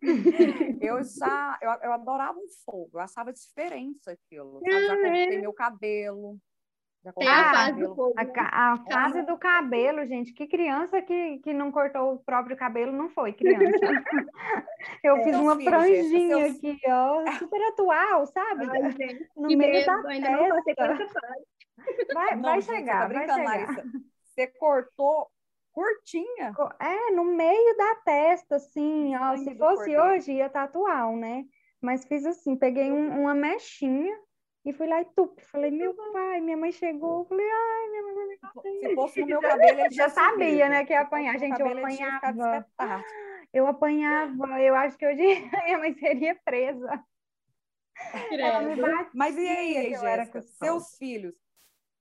Eu 0.82 1.02
já, 1.02 1.58
eu, 1.62 1.70
eu 1.82 1.92
adorava 1.92 2.38
um 2.38 2.46
fogo, 2.64 2.90
eu 2.94 3.00
achava 3.00 3.32
diferente 3.32 4.08
aquilo. 4.08 4.60
sabe? 4.60 4.86
Já 4.86 4.94
é. 4.94 5.02
cortei 5.02 5.40
meu 5.40 5.52
cabelo. 5.52 6.38
Tem 7.02 7.12
cortei 7.12 7.28
a 7.32 7.52
fase 7.54 7.80
do. 7.80 8.14
A, 8.16 8.72
a 8.72 8.76
fase 8.90 9.22
do 9.22 9.38
cabelo, 9.38 10.04
gente. 10.06 10.32
Que 10.32 10.46
criança 10.46 11.00
que, 11.00 11.38
que 11.38 11.52
não 11.52 11.70
cortou 11.70 12.14
o 12.14 12.18
próprio 12.18 12.56
cabelo 12.56 12.92
não 12.92 13.08
foi 13.08 13.32
criança. 13.32 13.64
Eu 15.02 15.16
fiz 15.18 15.26
Seus 15.26 15.36
uma 15.38 15.56
filhos, 15.56 15.70
franjinha 15.70 16.46
aqui, 16.46 16.78
ó, 16.88 17.32
super 17.38 17.62
atual, 17.68 18.26
sabe? 18.26 18.66
Ai, 18.70 18.92
gente, 18.92 19.28
No 19.36 19.48
meio 19.48 19.86
da 19.86 20.08
ainda 20.08 20.30
não 20.30 20.58
essa 20.58 20.74
fase. 20.74 21.08
Vai, 22.12 22.34
Não, 22.34 22.42
vai 22.42 22.60
gente, 22.60 22.64
você 22.66 22.76
chegar, 22.76 23.08
tá 23.08 23.14
vai 23.14 23.28
chegar. 23.28 23.44
Larissa. 23.44 23.84
Você 24.24 24.46
cortou 24.58 25.28
curtinha. 25.72 26.52
É, 26.80 27.10
no 27.12 27.24
meio 27.24 27.76
da 27.76 27.94
testa, 28.04 28.56
assim, 28.56 29.16
ó. 29.16 29.36
Se 29.36 29.56
fosse 29.56 29.76
cordeiro. 29.76 30.02
hoje, 30.02 30.32
ia 30.32 30.46
estar 30.46 30.64
atual, 30.64 31.16
né? 31.16 31.44
Mas 31.80 32.04
fiz 32.04 32.26
assim, 32.26 32.56
peguei 32.56 32.90
um- 32.90 33.20
uma 33.20 33.34
mechinha 33.34 34.16
e 34.68 34.72
fui 34.74 34.86
lá 34.86 35.00
e 35.00 35.04
tup. 35.06 35.40
Falei, 35.46 35.70
meu 35.70 35.94
pai, 35.94 36.42
minha 36.42 36.56
mãe 36.56 36.70
chegou. 36.70 37.24
Falei, 37.24 37.46
ai, 37.50 37.88
minha 37.88 38.02
mãe 38.02 38.14
vai 38.14 38.26
me 38.26 38.80
Se 38.80 38.94
fosse 38.94 39.20
no 39.20 39.26
meu 39.26 39.40
cabelo, 39.40 39.80
ele 39.80 39.94
Já 39.94 40.10
sabia, 40.10 40.68
né, 40.68 40.84
que 40.84 40.92
ia 40.92 41.00
apanhar. 41.00 41.38
Gente, 41.38 41.58
eu 41.58 41.66
apanhava. 41.66 42.66
Eu 43.50 43.66
apanhava, 43.66 44.60
eu 44.60 44.74
acho 44.74 44.98
que 44.98 45.06
hoje 45.06 45.22
minha 45.64 45.78
mãe 45.78 45.94
seria 45.94 46.38
presa. 46.44 47.02
Batia, 48.12 49.10
Mas 49.14 49.38
e 49.38 49.48
aí, 49.48 49.94
eu 49.94 50.06
era 50.06 50.26
Jéssica? 50.26 50.42
Seus 50.42 50.98
filhos? 50.98 51.34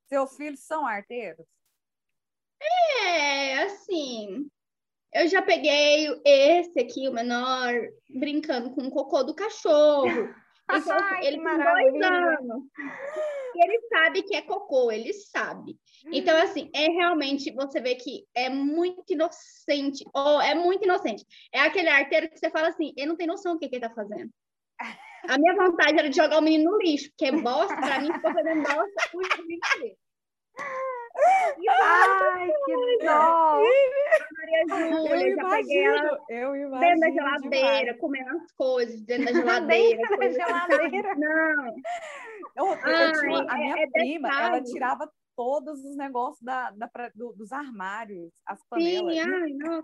Seus 0.10 0.36
filhos 0.36 0.60
são 0.60 0.86
arteiros? 0.86 1.48
É, 3.02 3.64
assim, 3.64 4.52
eu 5.14 5.30
já 5.30 5.42
peguei 5.42 6.10
esse 6.26 6.78
aqui, 6.82 7.08
o 7.08 7.14
menor, 7.14 7.74
brincando 8.10 8.72
com 8.72 8.82
o 8.82 8.92
cocô 8.92 9.24
do 9.24 9.34
cachorro. 9.34 10.28
Então, 10.70 10.98
Ai, 11.00 11.26
ele. 11.26 11.38
E 13.56 13.64
ele 13.64 13.82
sabe 13.88 14.22
que 14.22 14.36
é 14.36 14.42
cocô, 14.42 14.92
ele 14.92 15.14
sabe. 15.14 15.78
Então, 16.12 16.38
assim, 16.38 16.70
é 16.76 16.88
realmente, 16.92 17.52
você 17.52 17.82
vê 17.82 17.96
que 17.96 18.26
é 18.36 18.50
muito 18.50 19.04
inocente, 19.10 20.06
ou 20.14 20.42
é 20.42 20.54
muito 20.54 20.84
inocente. 20.84 21.26
É 21.52 21.62
aquele 21.62 21.90
arteiro 21.90 22.30
que 22.30 22.38
você 22.38 22.52
fala 22.52 22.68
assim, 22.68 22.94
ele 22.96 23.08
não 23.08 23.16
tem 23.16 23.26
noção 23.26 23.54
do 23.54 23.60
que, 23.60 23.68
que 23.68 23.76
ele 23.76 23.88
tá 23.88 23.94
fazendo. 23.94 24.30
A 25.28 25.38
minha 25.40 25.56
vontade 25.56 25.98
era 25.98 26.10
de 26.10 26.16
jogar 26.16 26.38
o 26.38 26.42
menino 26.42 26.72
no 26.72 26.78
lixo, 26.78 27.10
porque 27.10 27.32
bosta, 27.32 27.76
pra 27.76 28.00
mim, 28.00 28.14
ficou 28.14 28.32
fazendo 28.32 28.62
bosta 28.62 29.10
inteiro. 29.50 29.98
Ai, 31.82 32.52
que 32.66 33.06
dó! 33.06 33.62
Maria 34.38 34.64
Júlia, 34.68 35.36
já 35.36 35.50
peguei 35.50 35.84
ela 35.86 36.20
eu 36.30 36.56
imagino 36.56 36.80
dentro 36.80 37.00
da 37.00 37.08
demais. 37.08 37.14
geladeira, 37.42 37.98
comendo 37.98 38.30
as 38.38 38.52
coisas 38.54 39.02
dentro 39.02 39.26
da 39.26 39.34
geladeira. 39.34 39.98
Dentro 40.08 40.18
da 40.18 40.30
geladeira. 40.30 41.16
Não, 41.16 41.76
Eu, 42.56 42.66
eu 42.66 42.76
Ai, 42.84 43.12
tinha, 43.14 43.46
a 43.50 43.56
é- 43.56 43.58
minha 43.58 43.84
é 43.84 43.88
prima, 43.88 44.30
ela 44.30 44.64
tirava 44.64 45.10
todos 45.36 45.84
os 45.84 45.96
negócios 45.96 46.42
da, 46.42 46.72
da 46.72 46.90
do- 47.14 47.34
dos 47.34 47.52
armários, 47.52 48.34
as 48.46 48.64
panelas. 48.70 49.14
sim, 49.14 49.20
ai, 49.20 49.50
não. 49.54 49.84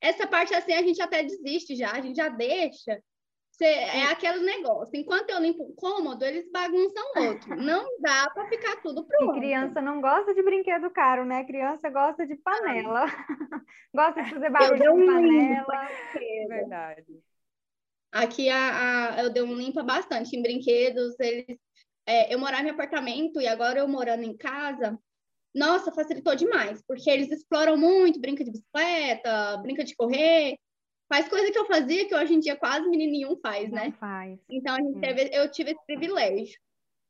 Essa 0.00 0.26
parte 0.26 0.54
assim 0.54 0.74
a 0.74 0.82
gente 0.82 1.00
até 1.00 1.22
desiste 1.22 1.74
já, 1.74 1.90
a 1.92 2.00
gente 2.00 2.16
já 2.16 2.28
deixa. 2.28 3.02
Cê- 3.58 3.64
é 3.64 4.04
aquele 4.06 4.38
negócio. 4.44 4.90
Enquanto 4.94 5.30
eu 5.30 5.40
limpo 5.40 5.64
um 5.64 5.74
cômodo, 5.74 6.24
eles 6.24 6.48
bagunçam 6.50 7.04
outro. 7.16 7.56
Não 7.60 7.84
dá 8.00 8.30
para 8.30 8.48
ficar 8.48 8.76
tudo 8.82 9.02
E 9.02 9.04
pronto. 9.04 9.32
criança 9.40 9.80
não 9.82 10.00
gosta 10.00 10.32
de 10.32 10.42
brinquedo 10.42 10.90
caro, 10.90 11.24
né? 11.24 11.44
Criança 11.44 11.90
gosta 11.90 12.24
de 12.26 12.36
panela. 12.36 13.04
gosta 13.94 14.22
de 14.22 14.30
fazer 14.30 14.50
barulho 14.50 14.84
com 14.92 14.96
limpo. 15.00 15.66
panela. 15.66 15.88
É 16.14 16.46
verdade. 16.48 17.22
Aqui 18.12 18.48
a, 18.48 19.14
a- 19.16 19.22
eu 19.22 19.30
dei 19.30 19.42
um 19.42 19.54
limpa 19.54 19.82
bastante 19.82 20.36
em 20.36 20.42
brinquedos. 20.42 21.18
Eles, 21.20 21.58
é, 22.06 22.32
eu 22.32 22.38
morava 22.38 22.66
em 22.66 22.70
apartamento 22.70 23.40
e 23.40 23.46
agora 23.46 23.80
eu 23.80 23.88
morando 23.88 24.22
em 24.24 24.36
casa, 24.36 24.98
nossa, 25.54 25.92
facilitou 25.92 26.34
demais, 26.36 26.82
porque 26.86 27.10
eles 27.10 27.30
exploram 27.32 27.76
muito, 27.76 28.20
brinca 28.20 28.44
de 28.44 28.50
bicicleta, 28.52 29.56
brinca 29.58 29.84
de 29.84 29.94
correr, 29.96 30.56
faz 31.08 31.28
coisa 31.28 31.50
que 31.50 31.58
eu 31.58 31.66
fazia 31.66 32.06
que 32.06 32.14
hoje 32.14 32.34
em 32.34 32.40
dia 32.40 32.56
quase 32.56 32.88
menino 32.88 33.12
nenhum 33.12 33.36
faz, 33.38 33.70
Não 33.70 33.76
né? 33.78 33.92
faz. 33.98 34.38
Então 34.50 34.74
a 34.74 34.78
gente 34.80 34.96
Hum. 34.96 35.00
teve, 35.00 35.30
eu 35.32 35.50
tive 35.50 35.70
esse 35.72 35.86
privilégio. 35.86 36.58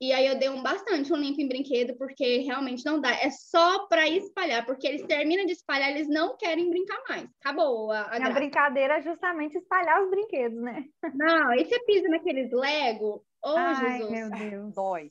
E 0.00 0.12
aí 0.12 0.28
eu 0.28 0.38
dei 0.38 0.49
um 0.49 0.62
bastante 0.62 1.12
um 1.12 1.17
limpo 1.17 1.40
em 1.40 1.49
brinquedo, 1.49 1.97
porque 1.99 2.38
realmente 2.38 2.85
não 2.87 3.00
dá. 3.00 3.11
É 3.11 3.31
só 3.31 3.88
para 3.88 4.09
espalhar, 4.09 4.64
porque 4.64 4.87
eles 4.87 5.02
terminam 5.02 5.45
de 5.45 5.52
espalhar, 5.52 5.90
eles 5.90 6.09
não 6.09 6.37
querem 6.37 6.71
brincar 6.71 7.02
mais. 7.09 7.28
Acabou 7.40 7.90
a, 7.90 8.02
a, 8.02 8.26
a 8.26 8.31
brincadeira 8.31 8.99
é 8.99 9.02
justamente 9.02 9.59
espalhar 9.59 10.00
os 10.05 10.09
brinquedos, 10.09 10.61
né? 10.62 10.85
Não, 11.14 11.52
e 11.52 11.64
você 11.64 11.81
pisa 11.85 12.09
naqueles 12.09 12.52
Lego, 12.52 13.25
oh, 13.45 13.49
Ai, 13.57 13.99
Jesus. 13.99 14.11
meu 14.12 14.31
Deus. 14.31 14.75
Dói. 14.76 15.11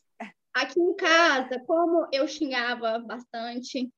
Aqui 0.53 0.79
em 0.79 0.95
casa, 0.95 1.59
como 1.67 2.07
eu 2.13 2.25
xingava 2.25 2.97
bastante, 2.99 3.89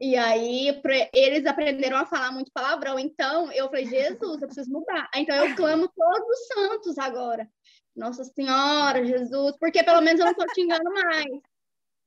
e 0.00 0.16
aí 0.16 0.80
eles 1.12 1.44
aprenderam 1.44 1.98
a 1.98 2.06
falar 2.06 2.32
muito 2.32 2.50
palavrão. 2.52 2.98
Então 2.98 3.52
eu 3.52 3.68
falei, 3.68 3.84
Jesus, 3.84 4.40
eu 4.40 4.48
preciso 4.48 4.72
mudar. 4.72 5.08
Então 5.14 5.36
eu 5.36 5.54
clamo 5.54 5.88
todos 5.88 6.28
os 6.28 6.46
santos 6.46 6.98
agora. 6.98 7.46
Nossa 7.94 8.24
Senhora, 8.24 9.04
Jesus, 9.04 9.58
porque 9.58 9.82
pelo 9.82 10.00
menos 10.00 10.20
eu 10.20 10.24
não 10.24 10.32
estou 10.32 10.46
xingando 10.54 10.90
mais. 10.92 11.26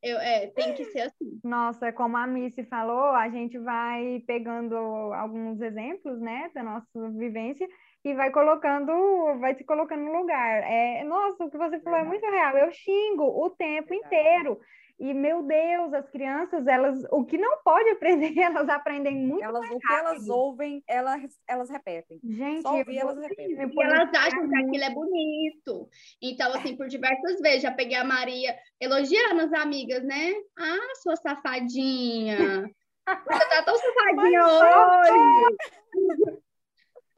Eu, 0.01 0.19
é, 0.19 0.47
tem 0.47 0.73
que 0.73 0.85
ser 0.85 1.01
assim. 1.01 1.39
Nossa, 1.43 1.93
como 1.93 2.17
a 2.17 2.25
Missy 2.27 2.63
falou, 2.65 3.15
a 3.15 3.29
gente 3.29 3.57
vai 3.59 4.21
pegando 4.27 4.75
alguns 4.75 5.61
exemplos, 5.61 6.19
né, 6.19 6.49
da 6.53 6.61
nossa 6.61 7.09
vivência 7.11 7.65
e 8.03 8.13
vai 8.13 8.31
colocando, 8.31 8.91
vai 9.39 9.55
se 9.55 9.63
colocando 9.63 10.01
no 10.01 10.19
lugar. 10.19 10.63
É, 10.63 11.03
nossa, 11.05 11.45
o 11.45 11.49
que 11.49 11.57
você 11.57 11.79
falou 11.79 11.99
é 11.99 12.03
muito 12.03 12.25
real. 12.25 12.57
Eu 12.57 12.71
xingo 12.71 13.23
o 13.23 13.49
tempo 13.51 13.93
inteiro. 13.93 14.59
E, 14.99 15.13
meu 15.13 15.43
Deus, 15.43 15.93
as 15.93 16.09
crianças, 16.09 16.67
elas, 16.67 17.03
o 17.11 17.25
que 17.25 17.37
não 17.37 17.61
pode 17.63 17.89
aprender, 17.89 18.33
elas 18.39 18.69
aprendem 18.69 19.15
muito 19.15 19.43
elas, 19.43 19.61
mais 19.61 19.75
O 19.75 19.79
que 19.79 19.93
elas 19.93 20.29
ouvem, 20.29 20.83
elas, 20.87 21.21
elas 21.47 21.69
repetem. 21.69 22.19
Gente, 22.23 22.61
Só 22.61 22.77
ouvir, 22.77 22.99
elas 22.99 23.17
repetem. 23.17 23.55
E 23.55 23.83
elas 23.83 24.09
acham 24.13 24.47
que 24.47 24.55
aquilo 24.55 24.83
é 24.83 24.89
bonito. 24.91 25.89
Então, 26.21 26.53
assim, 26.53 26.77
por 26.77 26.87
diversas 26.87 27.39
vezes, 27.39 27.63
já 27.63 27.71
peguei 27.71 27.97
a 27.97 28.03
Maria 28.03 28.55
elogiando 28.79 29.41
as 29.41 29.53
amigas, 29.53 30.03
né? 30.03 30.33
Ah, 30.57 30.95
sua 31.01 31.15
safadinha. 31.15 32.69
Você 33.27 33.49
tá 33.49 33.63
tão 33.63 33.75
safadinha 33.75 34.45
hoje. 34.45 35.82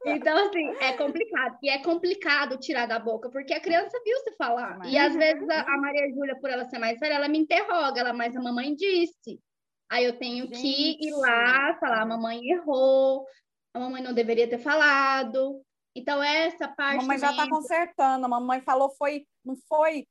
Então, 0.06 0.46
assim, 0.46 0.66
é 0.80 0.92
complicado. 0.92 1.58
E 1.62 1.68
é 1.68 1.78
complicado 1.82 2.58
tirar 2.58 2.86
da 2.86 2.98
boca, 2.98 3.28
porque 3.30 3.52
a 3.52 3.60
criança 3.60 4.00
viu 4.04 4.16
você 4.18 4.32
falar. 4.36 4.78
E 4.86 4.96
às 4.96 5.14
vezes 5.14 5.48
a, 5.48 5.60
a 5.62 5.78
Maria 5.78 6.08
Júlia, 6.10 6.38
por 6.40 6.50
ela 6.50 6.64
ser 6.64 6.78
mais 6.78 6.98
velha, 6.98 7.14
ela 7.14 7.28
me 7.28 7.38
interroga, 7.38 8.00
ela, 8.00 8.12
mas 8.12 8.36
a 8.36 8.40
mamãe 8.40 8.74
disse. 8.74 9.40
Aí 9.88 10.04
eu 10.04 10.18
tenho 10.18 10.46
Gente. 10.46 10.60
que 10.60 11.06
ir 11.06 11.12
lá 11.12 11.76
falar, 11.78 12.02
a 12.02 12.06
mamãe 12.06 12.40
errou, 12.48 13.24
a 13.72 13.78
mamãe 13.78 14.02
não 14.02 14.12
deveria 14.12 14.48
ter 14.48 14.58
falado. 14.58 15.62
Então, 15.94 16.22
essa 16.22 16.68
parte. 16.68 16.98
A 16.98 17.02
mamãe 17.02 17.18
já 17.18 17.30
está 17.30 17.48
consertando, 17.48 18.26
a 18.26 18.28
mamãe 18.28 18.60
falou, 18.60 18.90
foi, 18.90 19.26
não 19.44 19.56
foi 19.68 20.06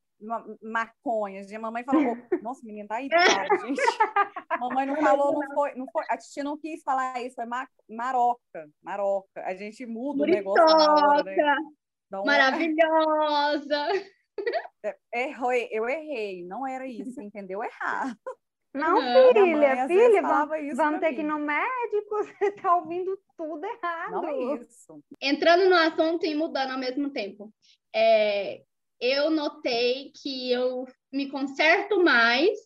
maconha. 0.62 1.42
A 1.56 1.60
mamãe 1.60 1.84
falou, 1.84 2.18
nossa, 2.42 2.66
menina, 2.66 2.88
tá 2.88 2.96
aí, 2.96 3.10
gente. 3.10 3.82
mamãe 4.60 4.86
não 4.86 4.96
falou, 4.98 5.34
não 5.34 5.54
foi, 5.54 5.76
não 5.76 5.86
foi. 5.92 6.04
A 6.10 6.18
Titi 6.18 6.44
não 6.44 6.58
quis 6.58 6.84
falar 6.84 7.22
isso, 7.22 7.36
foi 7.36 7.46
ma 7.46 7.68
maroca, 7.90 8.70
maroca. 8.82 9.44
A 9.46 9.56
gente 9.56 9.86
muda 9.86 10.24
o 10.24 10.28
negócio 10.28 10.66
na 10.66 10.94
hora, 10.94 11.24
né? 11.24 11.56
Uma... 12.12 12.24
Maravilhosa! 12.24 13.88
É, 14.84 14.96
errei, 15.14 15.70
eu 15.72 15.88
errei, 15.88 16.46
não 16.46 16.68
era 16.68 16.86
isso, 16.86 17.22
entendeu 17.22 17.64
errado. 17.64 18.18
Não, 18.74 18.98
filha, 19.34 19.88
filha, 19.88 20.22
vamos, 20.22 20.76
vamos 20.76 21.00
ter 21.00 21.14
que 21.14 21.22
ir 21.22 21.24
no 21.24 21.40
médico, 21.40 22.10
você 22.38 22.52
tá 22.52 22.76
ouvindo 22.76 23.18
tudo 23.38 23.66
errado. 23.66 24.12
Não 24.12 24.28
é 24.28 24.56
isso. 24.56 25.02
Entrando 25.22 25.70
no 25.70 25.76
assunto 25.76 26.26
e 26.26 26.36
mudando 26.36 26.72
ao 26.72 26.78
mesmo 26.78 27.10
tempo. 27.10 27.54
É, 27.96 28.62
eu 29.00 29.30
notei 29.30 30.12
que 30.22 30.52
eu 30.52 30.86
me 31.12 31.30
conserto 31.30 32.04
mais 32.04 32.58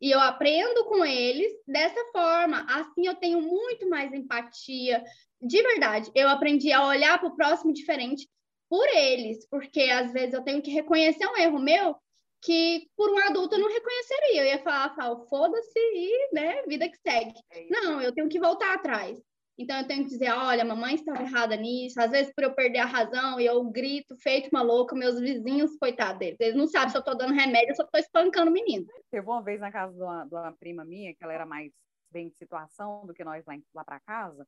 e 0.00 0.10
eu 0.10 0.18
aprendo 0.20 0.84
com 0.86 1.04
eles 1.04 1.52
dessa 1.66 2.00
forma. 2.12 2.66
Assim 2.68 3.06
eu 3.06 3.14
tenho 3.14 3.40
muito 3.40 3.88
mais 3.88 4.12
empatia. 4.12 5.02
De 5.40 5.62
verdade, 5.62 6.10
eu 6.14 6.28
aprendi 6.28 6.72
a 6.72 6.86
olhar 6.86 7.18
para 7.18 7.28
o 7.28 7.36
próximo 7.36 7.72
diferente 7.72 8.28
por 8.68 8.86
eles, 8.88 9.46
porque 9.48 9.82
às 9.82 10.12
vezes 10.12 10.34
eu 10.34 10.42
tenho 10.42 10.62
que 10.62 10.70
reconhecer 10.70 11.26
um 11.26 11.36
erro 11.36 11.58
meu 11.58 11.96
que 12.42 12.88
por 12.96 13.10
um 13.10 13.18
adulto 13.18 13.54
eu 13.54 13.60
não 13.60 13.68
reconheceria. 13.68 14.42
Eu 14.42 14.46
ia 14.46 14.62
falar, 14.62 14.94
foda-se 15.28 15.78
e, 15.78 16.34
né, 16.34 16.62
vida 16.62 16.88
que 16.88 16.96
segue. 16.96 17.34
É 17.50 17.66
não, 17.70 18.00
eu 18.00 18.12
tenho 18.12 18.28
que 18.28 18.40
voltar 18.40 18.74
atrás. 18.74 19.20
Então 19.58 19.78
eu 19.78 19.86
tenho 19.86 20.04
que 20.04 20.10
dizer, 20.10 20.30
olha, 20.32 20.64
mamãe 20.64 20.94
estava 20.94 21.22
errada 21.22 21.56
nisso. 21.56 22.00
Às 22.00 22.10
vezes, 22.10 22.32
por 22.34 22.44
eu 22.44 22.54
perder 22.54 22.78
a 22.78 22.86
razão 22.86 23.38
e 23.38 23.46
eu 23.46 23.62
grito, 23.70 24.16
feito 24.16 24.48
uma 24.50 24.62
louca, 24.62 24.96
meus 24.96 25.20
vizinhos, 25.20 25.76
coitados 25.76 26.18
deles, 26.18 26.40
eles 26.40 26.56
não 26.56 26.66
sabem 26.66 26.88
se 26.88 26.96
eu 26.96 27.00
estou 27.00 27.16
dando 27.16 27.34
remédio 27.34 27.70
ou 27.70 27.74
se 27.74 27.82
eu 27.82 27.86
estou 27.86 28.00
espancando 28.00 28.50
o 28.50 28.54
menino. 28.54 28.86
Teve 29.10 29.26
uma 29.26 29.42
vez 29.42 29.60
na 29.60 29.70
casa 29.70 29.92
de 29.92 30.02
uma, 30.02 30.24
de 30.24 30.34
uma, 30.34 30.52
prima 30.52 30.84
minha, 30.84 31.14
que 31.14 31.22
ela 31.22 31.32
era 31.32 31.46
mais 31.46 31.70
bem 32.10 32.28
de 32.28 32.36
situação 32.36 33.06
do 33.06 33.14
que 33.14 33.24
nós 33.24 33.44
lá, 33.46 33.54
lá 33.74 33.84
para 33.84 34.00
casa, 34.00 34.46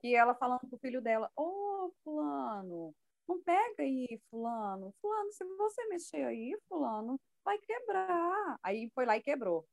que 0.00 0.14
ela 0.14 0.34
falando 0.34 0.60
pro 0.68 0.78
filho 0.78 1.00
dela, 1.00 1.30
ô, 1.36 1.42
oh, 1.42 1.92
fulano, 2.02 2.94
não 3.28 3.42
pega 3.42 3.82
aí, 3.82 4.20
fulano. 4.30 4.94
Fulano, 5.00 5.32
se 5.32 5.44
você 5.56 5.84
mexer 5.88 6.24
aí, 6.24 6.56
fulano, 6.68 7.20
vai 7.44 7.58
quebrar. 7.58 8.58
Aí 8.62 8.90
foi 8.94 9.04
lá 9.04 9.16
e 9.16 9.22
quebrou. 9.22 9.66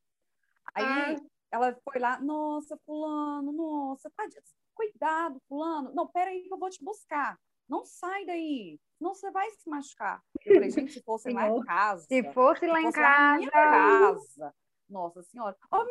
Aí 0.74 0.84
ah. 0.84 1.16
ela 1.50 1.78
foi 1.84 2.00
lá, 2.00 2.20
nossa, 2.20 2.76
fulano, 2.84 3.52
nossa, 3.52 4.10
tá 4.16 4.26
cuidado, 4.74 5.40
fulano. 5.48 5.92
Não, 5.94 6.06
peraí 6.08 6.42
que 6.42 6.52
eu 6.52 6.58
vou 6.58 6.70
te 6.70 6.82
buscar. 6.84 7.38
Não 7.68 7.84
sai 7.84 8.26
daí, 8.26 8.78
não 9.00 9.14
você 9.14 9.30
vai 9.30 9.50
se 9.50 9.68
machucar. 9.68 10.22
Eu 10.44 10.54
falei, 10.54 10.70
gente, 10.70 10.92
se 10.92 11.02
fosse 11.02 11.30
lá 11.30 11.48
em 11.48 11.60
casa. 11.62 12.04
Se 12.06 12.22
fosse 12.32 12.66
lá 12.66 12.80
se 12.80 12.86
em 12.86 12.90
casa. 12.90 13.50
casa. 13.50 14.54
Nossa 14.88 15.22
senhora. 15.22 15.56
Ô, 15.72 15.76
oh! 15.76 15.84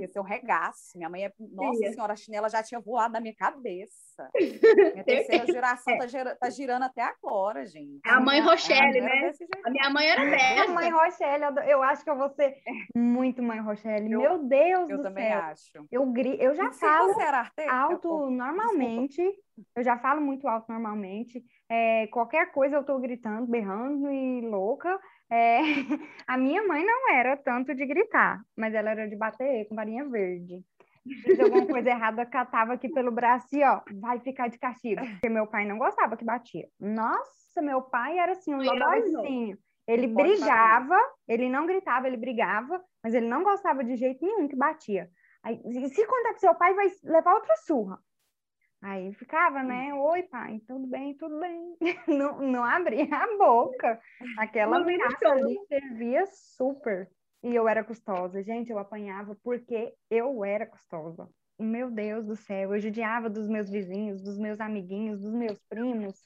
Ia 0.00 0.08
ser 0.08 0.20
um 0.20 0.24
regaço. 0.24 0.96
Minha 0.96 1.08
mãe 1.08 1.24
é. 1.24 1.32
Nossa 1.38 1.92
senhora, 1.92 2.12
a 2.14 2.16
chinela 2.16 2.48
já 2.48 2.62
tinha 2.62 2.80
voado 2.80 3.12
na 3.12 3.20
minha 3.20 3.34
cabeça. 3.34 4.28
Minha 4.34 5.04
terceira 5.04 5.46
geração 5.46 5.96
tá, 5.98 6.06
gira... 6.06 6.36
tá, 6.36 6.50
girando 6.50 6.82
até 6.82 7.02
agora, 7.02 7.64
gente. 7.64 8.00
É 8.04 8.10
a 8.10 8.20
mãe 8.20 8.40
Rochelle, 8.40 9.00
né? 9.00 9.30
A 9.64 9.70
minha 9.70 9.90
mãe 9.90 10.06
era 10.08 10.24
dessa. 10.24 10.64
A 10.64 10.74
mãe 10.74 10.90
Rochelle, 10.90 11.44
eu 11.68 11.82
acho 11.82 12.02
que 12.02 12.10
eu 12.10 12.16
vou 12.16 12.28
ser 12.30 12.56
muito 12.96 13.42
mãe 13.42 13.60
Rochelle. 13.60 14.10
Eu, 14.10 14.20
Meu 14.20 14.44
Deus 14.44 14.90
eu 14.90 14.96
do 14.96 15.02
também 15.04 15.28
céu. 15.28 15.40
acho. 15.40 15.86
Eu, 15.90 16.06
gri... 16.06 16.36
eu 16.40 16.54
já 16.54 16.72
falo 16.72 17.14
alto 17.70 18.08
eu... 18.08 18.30
normalmente. 18.30 19.22
Eu 19.76 19.84
já 19.84 19.96
falo 19.98 20.20
muito 20.20 20.48
alto 20.48 20.66
normalmente. 20.68 21.44
É, 21.70 22.08
qualquer 22.08 22.50
coisa 22.50 22.76
eu 22.76 22.84
tô 22.84 22.98
gritando, 22.98 23.46
berrando 23.46 24.10
e 24.10 24.40
louca. 24.40 24.98
É, 25.34 25.58
a 26.28 26.38
minha 26.38 26.64
mãe 26.64 26.86
não 26.86 27.12
era 27.12 27.36
tanto 27.36 27.74
de 27.74 27.84
gritar, 27.84 28.40
mas 28.56 28.72
ela 28.72 28.90
era 28.90 29.08
de 29.08 29.16
bater 29.16 29.66
com 29.66 29.74
varinha 29.74 30.08
verde. 30.08 30.64
Fiz 31.22 31.40
alguma 31.40 31.66
coisa 31.66 31.90
errada, 31.90 32.24
catava 32.24 32.74
aqui 32.74 32.88
pelo 32.88 33.10
braço 33.10 33.48
e 33.56 33.64
ó, 33.64 33.80
vai 34.00 34.20
ficar 34.20 34.46
de 34.46 34.58
castigo. 34.58 35.04
Porque 35.04 35.28
meu 35.28 35.48
pai 35.48 35.66
não 35.66 35.76
gostava 35.76 36.16
que 36.16 36.24
batia. 36.24 36.68
Nossa, 36.78 37.60
meu 37.60 37.82
pai 37.82 38.16
era 38.16 38.32
assim, 38.32 38.54
um 38.54 38.58
dodóizinho. 38.58 39.58
Ele 39.88 40.06
brigava, 40.06 40.96
ele 41.28 41.50
não 41.50 41.66
gritava, 41.66 42.06
ele 42.06 42.16
brigava, 42.16 42.80
mas 43.02 43.12
ele 43.12 43.26
não 43.26 43.42
gostava 43.42 43.82
de 43.82 43.96
jeito 43.96 44.24
nenhum 44.24 44.46
que 44.46 44.56
batia. 44.56 45.10
Aí, 45.42 45.60
se 45.88 46.06
contar 46.06 46.32
que 46.32 46.40
seu 46.40 46.54
pai 46.54 46.72
vai 46.74 46.86
levar 47.02 47.34
outra 47.34 47.54
surra. 47.66 47.98
Aí 48.84 49.14
ficava, 49.14 49.62
né? 49.62 49.94
Oi, 49.94 50.24
pai, 50.24 50.60
tudo 50.68 50.86
bem, 50.86 51.14
tudo 51.14 51.40
bem. 51.40 51.74
Não, 52.06 52.38
não 52.42 52.62
abria 52.62 53.08
a 53.10 53.38
boca. 53.38 53.98
Aquela 54.36 54.76
ameaça 54.76 55.26
ali 55.26 55.58
servia 55.66 56.26
super. 56.26 57.08
E 57.42 57.54
eu 57.54 57.66
era 57.66 57.82
custosa. 57.82 58.42
Gente, 58.42 58.70
eu 58.70 58.78
apanhava 58.78 59.34
porque 59.42 59.94
eu 60.10 60.44
era 60.44 60.66
custosa. 60.66 61.26
Meu 61.58 61.90
Deus 61.90 62.26
do 62.26 62.36
céu, 62.36 62.74
eu 62.74 62.80
judiava 62.80 63.30
dos 63.30 63.48
meus 63.48 63.70
vizinhos, 63.70 64.20
dos 64.22 64.38
meus 64.38 64.60
amiguinhos, 64.60 65.22
dos 65.22 65.32
meus 65.32 65.58
primos. 65.66 66.20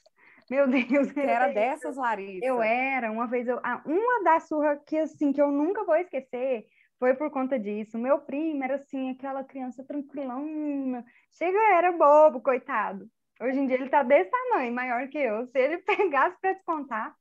Meu 0.49 0.67
Deus. 0.67 1.13
Você 1.13 1.21
era 1.21 1.47
dessas, 1.53 1.95
Larissa? 1.95 2.45
Eu 2.45 2.61
era. 2.61 3.09
Uma 3.09 3.25
vez, 3.25 3.47
eu, 3.47 3.61
uma 3.85 4.23
das 4.25 4.49
surras 4.49 4.81
que, 4.85 4.97
assim, 4.97 5.31
que 5.31 5.41
eu 5.41 5.49
nunca 5.49 5.85
vou 5.85 5.95
esquecer 5.95 6.65
foi 6.99 7.15
por 7.15 7.31
conta 7.31 7.57
disso. 7.57 7.97
Meu 7.97 8.19
primo 8.19 8.63
era 8.63 8.75
assim, 8.75 9.11
aquela 9.11 9.43
criança 9.43 9.83
tranquilona. 9.83 11.03
Chega, 11.31 11.57
era 11.75 11.91
bobo, 11.93 12.41
coitado. 12.41 13.09
Hoje 13.41 13.57
em 13.57 13.65
dia 13.65 13.77
ele 13.77 13.89
tá 13.89 14.03
desse 14.03 14.29
tamanho, 14.29 14.73
maior 14.73 15.07
que 15.07 15.17
eu. 15.17 15.47
Se 15.47 15.57
ele 15.57 15.77
pegasse 15.87 16.37
para 16.41 16.53
descontar, 16.53 17.15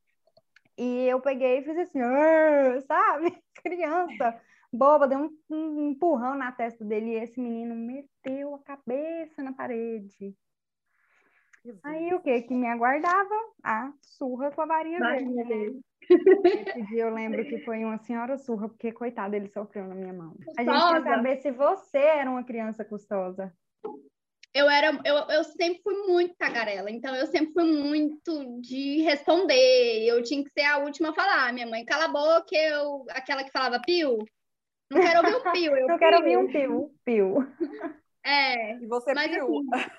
e 0.77 1.07
eu 1.09 1.21
peguei 1.21 1.59
e 1.59 1.63
fiz 1.63 1.77
assim, 1.79 2.01
sabe? 2.87 3.43
Criança 3.63 4.41
boba, 4.73 5.09
deu 5.09 5.19
um, 5.19 5.39
um 5.51 5.91
empurrão 5.91 6.35
na 6.35 6.53
testa 6.53 6.85
dele 6.85 7.13
e 7.13 7.15
esse 7.15 7.41
menino 7.41 7.75
meteu 7.75 8.55
a 8.55 8.63
cabeça 8.63 9.43
na 9.43 9.53
parede. 9.53 10.37
Aí 11.83 12.15
o 12.15 12.21
que 12.21 12.43
que 12.43 12.55
me 12.55 12.67
aguardava? 12.67 13.35
A 13.63 13.93
surra 14.01 14.51
com 14.51 14.63
a 14.63 14.67
varinha 14.67 15.01
verde. 15.01 15.81
Esse 16.11 16.83
dia 16.87 17.03
eu 17.05 17.15
lembro 17.15 17.45
que 17.45 17.59
foi 17.65 17.85
uma 17.85 17.99
senhora 17.99 18.39
surra, 18.39 18.69
porque, 18.69 18.93
coitado, 18.93 19.35
ele 19.37 19.49
sofreu 19.49 19.87
na 19.87 19.95
minha 19.95 20.13
mão. 20.13 20.35
A 20.57 20.63
gente 20.65 21.03
quer 21.03 21.03
saber 21.03 21.37
se 21.39 21.51
você 21.51 21.99
era 21.99 22.31
uma 22.31 22.45
criança 22.45 22.85
custosa. 22.85 23.53
eu 24.55 24.69
era, 24.69 24.99
eu, 25.05 25.17
eu 25.29 25.45
sempre 25.45 25.81
fui 25.83 25.95
muito 26.07 26.35
tagarela, 26.37 26.91
então 26.91 27.15
eu 27.15 27.27
sempre 27.27 27.53
fui 27.53 27.65
muito 27.65 28.61
de 28.61 29.03
responder. 29.03 30.05
Eu 30.07 30.23
tinha 30.23 30.43
que 30.43 30.51
ser 30.51 30.65
a 30.65 30.79
última 30.79 31.11
a 31.11 31.15
falar. 31.15 31.53
Minha 31.53 31.67
mãe, 31.67 31.85
cala 31.85 32.07
a 32.07 32.09
boca, 32.09 32.57
eu, 32.57 33.05
aquela 33.11 33.45
que 33.45 33.53
falava 33.53 33.81
pio. 33.85 34.19
Não 34.91 35.01
quero 35.01 35.19
ouvir 35.21 35.37
um 35.37 35.53
pio. 35.53 35.77
Eu 35.77 35.87
Não 35.87 35.99
quero 35.99 36.17
ouvir 36.17 36.39
um 36.39 36.49
pio. 36.49 36.91
Pio. 37.05 37.47
É. 38.25 38.77
E 38.77 38.87
você 38.87 39.15
Mas 39.15 39.31
piu. 39.31 39.45
assim, 39.73 39.91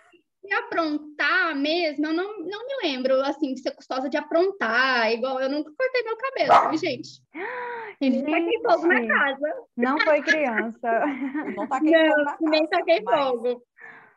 de 0.43 0.53
aprontar 0.53 1.55
mesmo, 1.55 2.05
eu 2.07 2.13
não, 2.13 2.39
não 2.39 2.65
me 2.67 2.73
lembro, 2.83 3.13
assim, 3.21 3.53
de 3.53 3.61
ser 3.61 3.71
custosa 3.71 4.09
de 4.09 4.17
aprontar, 4.17 5.11
igual 5.11 5.39
eu 5.39 5.49
nunca 5.49 5.71
cortei 5.77 6.03
meu 6.03 6.17
cabelo, 6.17 6.77
gente? 6.77 7.21
E 8.01 8.09
nem 8.09 8.23
taquei 8.23 8.59
fogo 8.61 8.87
na 8.87 8.95
Gente. 8.95 9.07
casa. 9.09 9.53
Não 9.75 9.99
foi 9.99 10.21
criança. 10.21 11.03
Não 11.57 11.67
taquei 11.67 12.09
fogo 12.09 12.23
na 12.23 12.37
Não, 12.39 12.49
nem 12.51 12.67
casa, 12.67 12.69
taquei 12.85 13.01
mas- 13.03 13.19
fogo. 13.27 13.63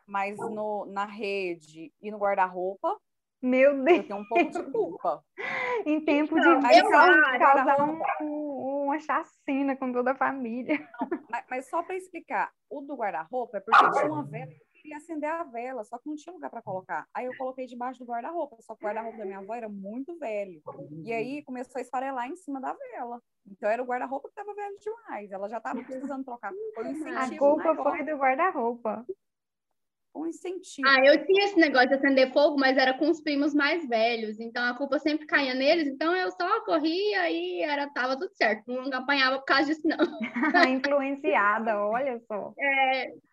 Mas 0.05 0.37
no, 0.37 0.85
na 0.85 1.05
rede 1.05 1.91
e 2.01 2.11
no 2.11 2.17
guarda-roupa, 2.17 2.97
Meu 3.41 3.71
eu 3.71 3.83
Deus, 3.83 4.07
tenho 4.07 4.19
um 4.19 4.25
pouco 4.25 4.51
de 4.51 4.63
culpa. 4.71 5.23
em 5.85 5.99
tempo 6.03 6.37
Então, 6.37 6.59
de 6.59 6.77
eu 6.77 6.89
causar, 6.89 7.81
um- 7.81 7.99
um- 8.21 8.83
uma 8.85 8.99
chacina 8.99 9.75
com 9.75 9.91
toda 9.91 10.11
a 10.11 10.15
família. 10.15 10.85
Mas, 11.29 11.43
mas 11.49 11.69
só 11.69 11.81
para 11.83 11.95
explicar, 11.97 12.51
o 12.69 12.81
do 12.81 12.95
guarda-roupa 12.95 13.57
é 13.57 13.59
porque 13.61 13.77
tinha 13.91 14.05
uma 14.11 14.23
vela 14.23 14.49
e 14.51 14.53
eu 14.53 14.72
queria 14.83 14.97
acender 14.97 15.29
a 15.29 15.43
vela, 15.45 15.83
só 15.85 15.97
que 15.97 16.07
não 16.09 16.15
tinha 16.15 16.33
lugar 16.33 16.49
para 16.49 16.61
colocar. 16.61 17.07
Aí 17.13 17.25
eu 17.25 17.35
coloquei 17.37 17.65
debaixo 17.65 17.99
do 17.99 18.05
guarda-roupa, 18.05 18.57
só 18.59 18.75
que 18.75 18.83
o 18.83 18.87
guarda-roupa 18.87 19.17
da 19.17 19.25
minha 19.25 19.39
avó 19.39 19.55
era 19.55 19.69
muito 19.69 20.17
velho. 20.19 20.61
E 21.05 21.11
aí 21.13 21.41
começou 21.43 21.79
a 21.79 21.81
esfarelar 21.81 22.27
em 22.27 22.35
cima 22.35 22.59
da 22.59 22.73
vela. 22.73 23.21
Então 23.49 23.69
era 23.69 23.81
o 23.81 23.85
guarda-roupa 23.85 24.27
que 24.27 24.39
estava 24.39 24.53
velho 24.53 24.77
demais. 24.77 25.31
Ela 25.31 25.47
já 25.47 25.57
estava 25.57 25.81
precisando 25.83 26.25
trocar. 26.25 26.51
Foi 26.75 26.83
um 26.85 27.17
A 27.17 27.37
culpa 27.37 27.73
maior. 27.73 27.83
foi 27.91 28.03
do 28.03 28.17
guarda-roupa. 28.17 29.05
Um 30.15 30.27
incentivo. 30.27 30.87
Ah, 30.87 30.99
eu 31.03 31.25
tinha 31.25 31.45
esse 31.45 31.57
negócio 31.57 31.89
de 31.89 31.95
acender 31.95 32.31
fogo, 32.31 32.55
mas 32.59 32.77
era 32.77 32.93
com 32.93 33.09
os 33.09 33.19
primos 33.19 33.53
mais 33.53 33.87
velhos, 33.87 34.39
então 34.39 34.63
a 34.63 34.75
culpa 34.75 34.99
sempre 34.99 35.25
caía 35.25 35.55
neles, 35.55 35.87
então 35.87 36.15
eu 36.15 36.29
só 36.31 36.61
corria 36.65 37.31
e 37.31 37.61
era, 37.61 37.89
tava 37.89 38.15
tudo 38.15 38.31
certo, 38.35 38.63
não 38.67 38.95
apanhava 38.95 39.39
por 39.39 39.45
causa 39.45 39.65
disso, 39.65 39.87
não. 39.87 39.97
Influenciada, 40.69 41.77
olha 41.79 42.21
só. 42.27 42.53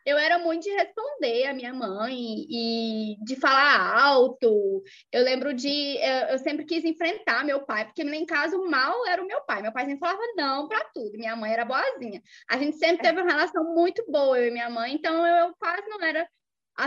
eu 0.06 0.16
era 0.16 0.38
muito 0.38 0.62
de 0.62 0.70
responder 0.70 1.46
a 1.46 1.52
minha 1.52 1.74
mãe 1.74 2.46
e 2.48 3.16
de 3.24 3.36
falar 3.36 4.02
alto. 4.02 4.82
Eu 5.12 5.22
lembro 5.22 5.52
de. 5.52 5.98
Eu, 5.98 6.28
eu 6.28 6.38
sempre 6.38 6.64
quis 6.64 6.84
enfrentar 6.84 7.44
meu 7.44 7.60
pai, 7.64 7.84
porque 7.84 8.02
em 8.02 8.26
casa 8.26 8.56
o 8.56 8.70
mal 8.70 9.06
era 9.06 9.22
o 9.22 9.26
meu 9.26 9.42
pai. 9.42 9.60
Meu 9.62 9.72
pai 9.72 9.84
sempre 9.84 10.00
falava 10.00 10.20
não 10.36 10.66
para 10.66 10.84
tudo. 10.94 11.12
Minha 11.18 11.36
mãe 11.36 11.52
era 11.52 11.64
boazinha. 11.64 12.22
A 12.48 12.56
gente 12.56 12.76
sempre 12.76 13.02
teve 13.02 13.20
uma 13.20 13.30
relação 13.30 13.64
muito 13.74 14.04
boa, 14.10 14.38
eu 14.38 14.48
e 14.48 14.50
minha 14.50 14.70
mãe, 14.70 14.94
então 14.94 15.26
eu, 15.26 15.46
eu 15.46 15.54
quase 15.58 15.86
não 15.88 16.02
era 16.02 16.26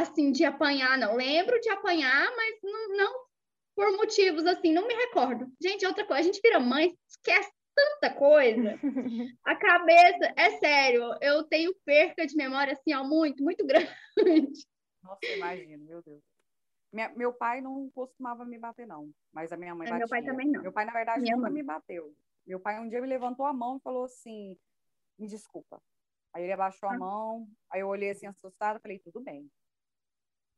assim 0.01 0.32
de 0.32 0.43
apanhar, 0.45 0.97
não. 0.97 1.15
Lembro 1.15 1.60
de 1.60 1.69
apanhar, 1.69 2.29
mas 2.36 2.56
não, 2.63 2.97
não 2.97 3.23
por 3.75 3.91
motivos 3.97 4.45
assim, 4.45 4.71
não 4.71 4.88
me 4.88 4.93
recordo. 4.93 5.51
Gente, 5.62 5.86
outra 5.86 6.06
coisa, 6.06 6.21
a 6.21 6.23
gente 6.23 6.39
vira 6.41 6.60
mãe, 6.60 6.95
esquece 7.08 7.51
tanta 7.75 8.13
coisa. 8.13 8.79
A 9.45 9.56
cabeça, 9.56 10.34
é 10.38 10.51
sério, 10.58 11.03
eu 11.21 11.43
tenho 11.43 11.73
perca 11.84 12.25
de 12.25 12.36
memória 12.36 12.73
assim, 12.73 12.93
ó, 12.93 13.03
muito, 13.03 13.43
muito 13.43 13.65
grande. 13.67 14.65
Nossa, 15.03 15.25
imagino, 15.36 15.84
meu 15.86 16.01
Deus. 16.03 16.21
Minha- 16.93 17.10
meu 17.15 17.34
pai 17.34 17.60
não 17.60 17.89
costumava 17.93 18.45
me 18.45 18.58
bater, 18.60 18.86
não. 18.88 19.10
Mas 19.34 19.51
a 19.51 19.58
minha 19.58 19.73
mãe 19.73 19.88
É, 19.88 19.89
batia. 19.89 19.97
meu 19.99 20.08
pai 20.08 20.23
também 20.23 20.47
não. 20.51 20.62
Meu 20.62 20.71
pai, 20.71 20.86
na 20.86 20.93
verdade, 20.93 21.21
Minha 21.21 21.36
nunca 21.36 21.49
mãe. 21.49 21.53
me 21.62 21.63
bateu. 21.63 22.13
Meu 22.45 22.60
pai 22.60 22.79
um 22.79 22.88
dia 22.88 23.01
me 23.01 23.08
levantou 23.08 23.45
a 23.45 23.53
mão 23.53 23.77
e 23.77 23.82
falou 23.82 24.06
assim: 24.06 24.56
me 25.17 25.27
desculpa. 25.27 25.82
Aí 26.34 26.43
ele 26.43 26.53
abaixou 26.53 26.88
Ah. 26.89 26.93
a 26.93 26.97
mão, 26.97 27.47
aí 27.71 27.82
eu 27.82 27.88
olhei 27.88 28.12
assim 28.12 28.27
assustada, 28.27 28.79
falei, 28.79 28.99
tudo 28.99 29.19
bem. 29.21 29.49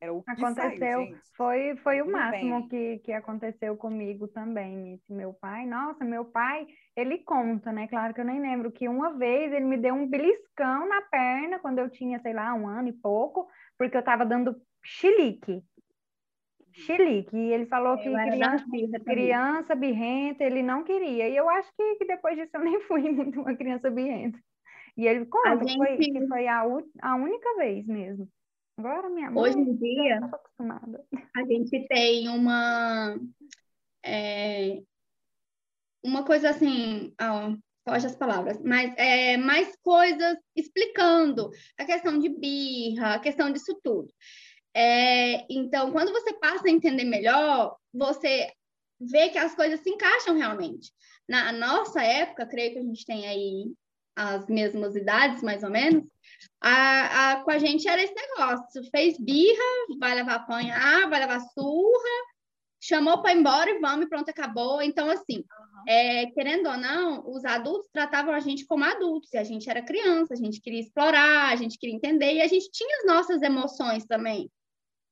Era 0.05 0.13
o 0.13 0.23
que 0.23 0.45
Aconteceu, 0.45 0.47
saiu, 0.47 0.91
gente. 0.95 1.21
foi, 1.37 1.75
foi 1.77 2.01
o 2.01 2.11
Tudo 2.11 2.11
máximo 2.11 2.27
bem. 2.27 2.69
que, 2.69 2.97
que 2.99 3.11
aconteceu 3.11 3.77
comigo 3.77 4.27
também. 4.27 4.95
Esse 4.95 5.13
meu 5.13 5.33
pai, 5.33 5.65
nossa, 5.67 6.03
meu 6.03 6.25
pai, 6.25 6.65
ele 6.95 7.19
conta, 7.19 7.71
né? 7.71 7.87
Claro 7.87 8.13
que 8.13 8.21
eu 8.21 8.25
nem 8.25 8.41
lembro 8.41 8.71
que 8.71 8.87
uma 8.89 9.17
vez 9.17 9.53
ele 9.53 9.65
me 9.65 9.77
deu 9.77 9.93
um 9.93 10.09
beliscão 10.09 10.87
na 10.87 11.01
perna 11.03 11.59
quando 11.59 11.79
eu 11.79 11.89
tinha, 11.91 12.19
sei 12.21 12.33
lá, 12.33 12.53
um 12.55 12.67
ano 12.67 12.89
e 12.89 12.93
pouco, 12.93 13.47
porque 13.77 13.95
eu 13.97 14.03
tava 14.03 14.25
dando 14.25 14.55
chilique. 14.83 15.61
Chilique. 16.71 17.35
E 17.35 17.53
ele 17.53 17.65
falou 17.67 17.97
que 17.99 18.09
Eu 18.09 18.17
era 18.17 18.37
da 18.37 18.49
criança, 18.49 18.65
criança 19.05 19.75
birrenta, 19.75 20.43
ele 20.43 20.61
não 20.63 20.83
queria. 20.83 21.29
E 21.29 21.35
eu 21.35 21.49
acho 21.49 21.71
que, 21.75 21.95
que 21.95 22.05
depois 22.05 22.35
disso 22.37 22.51
eu 22.53 22.61
nem 22.61 22.79
fui 22.87 23.09
muito 23.11 23.39
uma 23.41 23.55
criança 23.55 23.89
birrenta. 23.89 24.39
E 24.97 25.07
ele 25.07 25.25
conta 25.27 25.65
que 25.65 25.75
foi, 25.75 25.99
gente- 25.99 26.09
que 26.09 26.27
foi 26.27 26.47
a, 26.47 26.63
a 27.03 27.15
única 27.17 27.55
vez 27.57 27.87
mesmo. 27.87 28.29
Agora 28.77 29.09
minha 29.09 29.31
mãe 29.31 29.43
Hoje 29.43 29.57
em 29.57 29.75
dia, 29.75 30.19
a 31.35 31.43
gente 31.45 31.87
tem 31.87 32.27
uma 32.27 33.17
é, 34.03 34.81
uma 36.03 36.23
coisa 36.23 36.49
assim, 36.49 37.13
ó, 37.19 37.55
foge 37.87 38.05
as 38.05 38.15
palavras, 38.15 38.61
mas 38.61 38.93
é, 38.97 39.37
mais 39.37 39.75
coisas 39.77 40.37
explicando 40.55 41.49
a 41.77 41.85
questão 41.85 42.19
de 42.19 42.29
birra, 42.29 43.15
a 43.15 43.19
questão 43.19 43.51
disso 43.51 43.79
tudo. 43.83 44.11
É, 44.75 45.45
então, 45.49 45.91
quando 45.91 46.11
você 46.11 46.33
passa 46.33 46.67
a 46.67 46.71
entender 46.71 47.05
melhor, 47.05 47.77
você 47.93 48.51
vê 48.99 49.29
que 49.29 49.37
as 49.37 49.55
coisas 49.55 49.79
se 49.79 49.89
encaixam 49.89 50.35
realmente. 50.35 50.91
Na 51.27 51.51
nossa 51.51 52.03
época, 52.03 52.45
creio 52.45 52.73
que 52.73 52.79
a 52.79 52.83
gente 52.83 53.05
tem 53.05 53.25
aí 53.25 53.73
as 54.15 54.47
mesmas 54.47 54.95
idades, 54.95 55.43
mais 55.43 55.63
ou 55.63 55.69
menos, 55.69 56.03
a, 56.61 57.31
a, 57.31 57.43
com 57.43 57.51
a 57.51 57.59
gente 57.59 57.87
era 57.87 58.01
esse 58.01 58.13
negócio, 58.13 58.89
fez 58.89 59.17
birra, 59.19 59.97
vai 59.99 60.15
levar 60.15 60.35
apanhar, 60.35 61.09
vai 61.09 61.19
levar 61.19 61.39
surra, 61.39 62.25
chamou 62.79 63.21
para 63.21 63.33
ir 63.33 63.39
embora 63.39 63.69
e 63.69 63.79
vamos, 63.79 64.05
e 64.05 64.09
pronto, 64.09 64.29
acabou. 64.29 64.81
Então, 64.81 65.09
assim, 65.09 65.43
é, 65.87 66.27
querendo 66.27 66.69
ou 66.69 66.77
não, 66.77 67.27
os 67.29 67.43
adultos 67.45 67.89
tratavam 67.91 68.33
a 68.33 68.39
gente 68.39 68.65
como 68.65 68.83
adultos, 68.83 69.33
e 69.33 69.37
a 69.37 69.43
gente 69.43 69.69
era 69.69 69.81
criança, 69.81 70.33
a 70.33 70.37
gente 70.37 70.61
queria 70.61 70.79
explorar, 70.79 71.51
a 71.51 71.55
gente 71.55 71.77
queria 71.77 71.95
entender, 71.95 72.33
e 72.33 72.41
a 72.41 72.47
gente 72.47 72.69
tinha 72.71 72.97
as 72.99 73.05
nossas 73.05 73.41
emoções 73.41 74.05
também. 74.05 74.49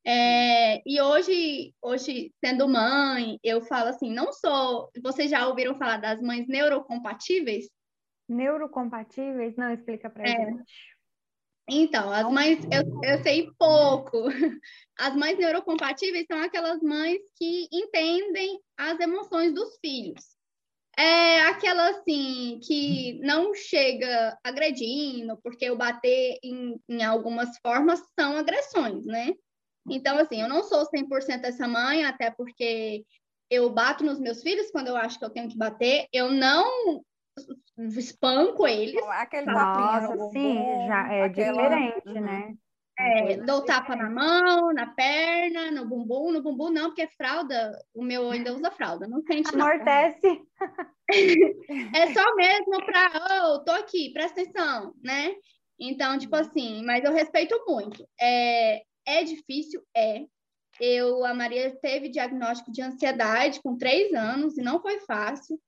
É, 0.06 0.82
e 0.86 1.02
hoje, 1.02 1.74
hoje, 1.82 2.34
sendo 2.44 2.68
mãe, 2.68 3.40
eu 3.42 3.62
falo 3.62 3.90
assim, 3.90 4.12
não 4.12 4.34
sou. 4.34 4.90
Vocês 5.02 5.32
já 5.32 5.48
ouviram 5.48 5.76
falar 5.76 5.98
das 5.98 6.22
mães 6.22 6.46
neurocompatíveis? 6.48 7.70
Neurocompatíveis? 8.28 9.56
Não, 9.56 9.72
explica 9.72 10.10
pra 10.10 10.28
É. 10.28 10.46
gente. 10.46 10.94
Então, 11.70 12.12
as 12.12 12.30
mães, 12.30 12.60
eu, 12.72 12.84
eu 13.04 13.24
sei 13.24 13.50
pouco. 13.58 14.26
As 15.00 15.16
mães 15.16 15.38
neurocompatíveis 15.38 16.26
são 16.30 16.40
aquelas 16.40 16.82
mães 16.82 17.20
que 17.38 17.68
entendem 17.72 18.60
as 18.78 19.00
emoções 19.00 19.54
dos 19.54 19.78
filhos. 19.80 20.36
É 20.96 21.42
aquela 21.42 21.90
assim 21.90 22.60
que 22.62 23.20
não 23.22 23.56
chega 23.56 24.38
agredindo, 24.44 25.40
porque 25.42 25.72
o 25.72 25.78
bater 25.78 26.38
em, 26.44 26.80
em 26.88 27.04
algumas 27.04 27.58
formas 27.60 28.00
são 28.20 28.38
agressões, 28.38 29.06
né? 29.06 29.34
Então, 29.90 30.18
assim, 30.20 30.42
eu 30.42 30.48
não 30.48 30.64
sou 30.64 30.86
100% 30.86 31.46
essa 31.46 31.68
mãe, 31.68 32.06
até 32.06 32.30
porque 32.30 33.04
eu 33.50 33.70
bato 33.72 34.04
nos 34.04 34.20
meus 34.20 34.44
filhos 34.44 34.70
quando 34.70 34.90
eu 34.90 34.96
acho 34.96 35.18
que 35.18 35.26
eu 35.26 35.32
tenho 35.32 35.50
que 35.50 35.58
bater. 35.58 36.08
Eu 36.14 36.30
não 36.30 37.04
espanco 37.78 38.68
eles. 38.68 38.96
Não, 38.96 39.12
Aquele 39.12 39.46
tapinha 39.46 40.02
no 40.02 40.16
Nossa, 40.16 40.30
sim, 40.32 40.56
já 40.88 41.14
é 41.14 41.24
aquela- 41.24 41.54
diferente, 41.64 42.08
Uhum. 42.10 42.22
né? 42.22 42.54
É, 43.00 43.38
dou 43.38 43.66
tapa 43.66 43.96
na 43.96 44.08
mão, 44.08 44.72
na 44.72 44.86
perna, 44.86 45.72
no 45.72 45.88
bumbum. 45.88 46.32
No 46.32 46.44
bumbum 46.44 46.70
não, 46.70 46.90
porque 46.90 47.08
fralda, 47.18 47.72
o 47.92 48.04
meu 48.04 48.30
ainda 48.30 48.54
usa 48.54 48.70
fralda, 48.70 49.08
não 49.08 49.20
sente 49.24 49.56
não. 49.56 49.66
Amortece. 49.66 50.42
É 51.96 52.14
só 52.14 52.36
mesmo 52.36 52.86
pra, 52.86 53.12
oh, 53.56 53.60
tô 53.64 53.72
aqui, 53.72 54.12
presta 54.14 54.42
atenção, 54.42 54.94
né? 55.04 55.34
Então, 55.80 56.18
tipo 56.18 56.36
assim, 56.36 56.84
mas 56.86 57.04
eu 57.04 57.12
respeito 57.12 57.62
muito. 57.68 58.08
É, 58.20 58.82
é 59.06 59.24
difícil? 59.24 59.82
É. 59.96 60.24
Eu, 60.80 61.24
a 61.26 61.34
Maria 61.34 61.76
teve 61.82 62.10
diagnóstico 62.10 62.72
de 62.72 62.82
ansiedade 62.82 63.62
com 63.62 63.78
três 63.78 64.14
anos 64.14 64.58
e 64.58 64.62
não 64.62 64.82
foi 64.82 65.00
fácil, 65.02 65.60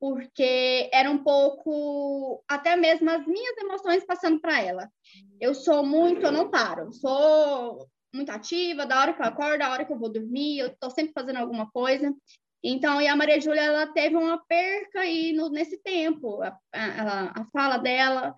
porque 0.00 0.88
era 0.92 1.10
um 1.10 1.22
pouco, 1.22 2.42
até 2.48 2.74
mesmo 2.74 3.10
as 3.10 3.26
minhas 3.26 3.56
emoções 3.58 4.04
passando 4.04 4.40
para 4.40 4.60
ela. 4.62 4.90
Eu 5.38 5.54
sou 5.54 5.84
muito, 5.84 6.22
eu 6.22 6.32
não 6.32 6.50
paro, 6.50 6.90
sou 6.92 7.86
muito 8.12 8.30
ativa, 8.30 8.86
da 8.86 8.98
hora 8.98 9.12
que 9.12 9.20
eu 9.20 9.26
acordo, 9.26 9.58
da 9.58 9.70
hora 9.70 9.84
que 9.84 9.92
eu 9.92 9.98
vou 9.98 10.10
dormir, 10.10 10.58
eu 10.58 10.74
tô 10.80 10.88
sempre 10.90 11.12
fazendo 11.12 11.36
alguma 11.36 11.70
coisa. 11.70 12.12
Então, 12.64 13.00
e 13.00 13.06
a 13.06 13.14
Maria 13.16 13.40
Júlia, 13.40 13.62
ela 13.62 13.86
teve 13.86 14.16
uma 14.16 14.42
perca 14.46 15.00
aí 15.00 15.32
no, 15.32 15.48
nesse 15.50 15.78
tempo. 15.82 16.42
A, 16.42 16.58
a, 16.72 17.40
a 17.42 17.44
fala 17.52 17.76
dela 17.76 18.34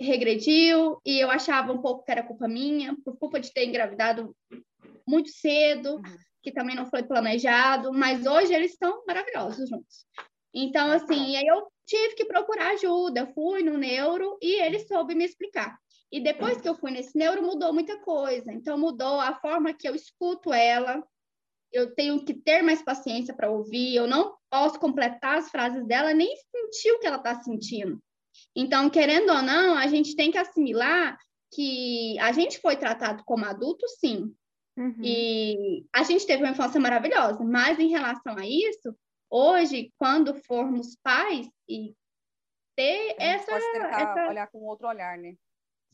regrediu 0.00 1.00
e 1.04 1.18
eu 1.20 1.30
achava 1.30 1.72
um 1.72 1.80
pouco 1.80 2.04
que 2.04 2.10
era 2.12 2.22
culpa 2.22 2.46
minha, 2.46 2.96
por 3.04 3.18
culpa 3.18 3.40
de 3.40 3.52
ter 3.52 3.66
engravidado 3.66 4.34
muito 5.06 5.30
cedo, 5.30 5.96
Uhum. 5.96 6.16
que 6.42 6.52
também 6.52 6.74
não 6.76 6.86
foi 6.86 7.02
planejado, 7.02 7.92
mas 7.92 8.26
hoje 8.26 8.54
eles 8.54 8.72
estão 8.72 9.02
maravilhosos 9.06 9.68
juntos. 9.68 10.06
Então, 10.54 10.90
assim, 10.90 11.36
aí 11.36 11.46
eu 11.46 11.66
tive 11.86 12.14
que 12.14 12.24
procurar 12.24 12.70
ajuda, 12.70 13.32
fui 13.34 13.62
no 13.62 13.78
neuro 13.78 14.38
e 14.42 14.60
ele 14.60 14.80
soube 14.80 15.14
me 15.14 15.24
explicar. 15.24 15.78
E 16.12 16.20
depois 16.20 16.60
que 16.60 16.68
eu 16.68 16.74
fui 16.74 16.90
nesse 16.90 17.16
neuro, 17.16 17.42
mudou 17.42 17.72
muita 17.72 17.98
coisa. 18.00 18.52
Então, 18.52 18.76
mudou 18.76 19.20
a 19.20 19.34
forma 19.40 19.72
que 19.72 19.88
eu 19.88 19.94
escuto 19.94 20.52
ela. 20.52 21.02
Eu 21.72 21.94
tenho 21.94 22.24
que 22.24 22.34
ter 22.34 22.62
mais 22.62 22.82
paciência 22.82 23.32
para 23.32 23.50
ouvir. 23.50 23.94
Eu 23.94 24.08
não 24.08 24.34
posso 24.50 24.78
completar 24.80 25.38
as 25.38 25.50
frases 25.50 25.86
dela, 25.86 26.12
nem 26.12 26.34
sentir 26.36 26.90
o 26.92 26.98
que 26.98 27.06
ela 27.06 27.18
está 27.18 27.36
sentindo. 27.36 28.02
Então, 28.56 28.90
querendo 28.90 29.30
ou 29.30 29.42
não, 29.42 29.76
a 29.76 29.86
gente 29.86 30.16
tem 30.16 30.32
que 30.32 30.38
assimilar 30.38 31.16
que 31.52 32.18
a 32.18 32.32
gente 32.32 32.60
foi 32.60 32.76
tratado 32.76 33.22
como 33.24 33.44
adulto, 33.44 33.86
sim. 34.00 34.34
Uhum. 34.76 35.00
E 35.02 35.84
a 35.92 36.02
gente 36.02 36.26
teve 36.26 36.42
uma 36.42 36.52
infância 36.52 36.80
maravilhosa, 36.80 37.42
mas 37.44 37.78
em 37.78 37.88
relação 37.88 38.36
a 38.36 38.46
isso, 38.46 38.94
hoje, 39.30 39.92
quando 39.96 40.34
formos 40.42 40.96
pais 41.02 41.48
e 41.68 41.94
ter 42.76 43.14
essa, 43.18 43.52
pode 43.52 43.72
tentar 43.72 44.00
essa... 44.00 44.28
olhar 44.28 44.46
com 44.48 44.58
outro 44.64 44.88
olhar, 44.88 45.16
né? 45.16 45.34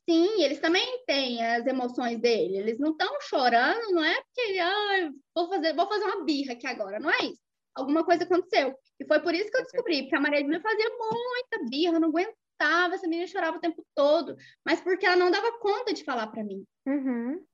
Sim, 0.08 0.42
eles 0.42 0.60
também 0.60 1.04
têm 1.04 1.44
as 1.44 1.66
emoções 1.66 2.20
dele. 2.20 2.58
Eles 2.58 2.78
não 2.78 2.92
estão 2.92 3.20
chorando, 3.20 3.90
não 3.90 4.04
é 4.04 4.14
porque 4.22 4.58
ah, 4.60 5.10
vou 5.34 5.48
fazer, 5.48 5.74
vou 5.74 5.88
fazer 5.88 6.04
uma 6.04 6.24
birra 6.24 6.52
aqui 6.52 6.66
agora, 6.66 7.00
não 7.00 7.10
é 7.10 7.24
isso. 7.24 7.42
Alguma 7.74 8.04
coisa 8.04 8.22
aconteceu. 8.22 8.74
E 9.00 9.04
foi 9.04 9.20
por 9.20 9.34
isso 9.34 9.50
que 9.50 9.56
eu 9.56 9.62
descobri, 9.62 10.02
porque 10.02 10.16
a 10.16 10.20
Maria 10.20 10.40
Júlia 10.40 10.60
fazia 10.60 10.88
muita 10.88 11.68
birra, 11.68 11.98
não 11.98 12.08
aguentava, 12.08 12.94
essa 12.94 13.08
menina 13.08 13.26
chorava 13.26 13.58
o 13.58 13.60
tempo 13.60 13.84
todo, 13.94 14.36
mas 14.64 14.80
porque 14.80 15.04
ela 15.04 15.16
não 15.16 15.30
dava 15.30 15.58
conta 15.58 15.92
de 15.92 16.04
falar 16.04 16.28
para 16.28 16.44
mim. 16.44 16.64
Uhum. 16.86 17.44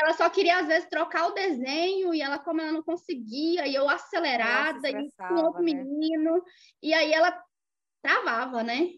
Ela 0.00 0.12
só 0.14 0.28
queria, 0.28 0.58
às 0.58 0.66
vezes, 0.66 0.88
trocar 0.88 1.28
o 1.28 1.34
desenho, 1.34 2.14
e 2.14 2.20
ela, 2.20 2.38
como 2.38 2.60
ela 2.60 2.72
não 2.72 2.82
conseguia, 2.82 3.66
e 3.66 3.74
eu 3.74 3.88
acelerada, 3.88 4.88
e 4.88 5.10
com 5.16 5.34
outro 5.34 5.62
né? 5.62 5.72
menino, 5.74 6.42
e 6.82 6.92
aí 6.92 7.12
ela 7.12 7.40
travava, 8.02 8.62
né? 8.62 8.90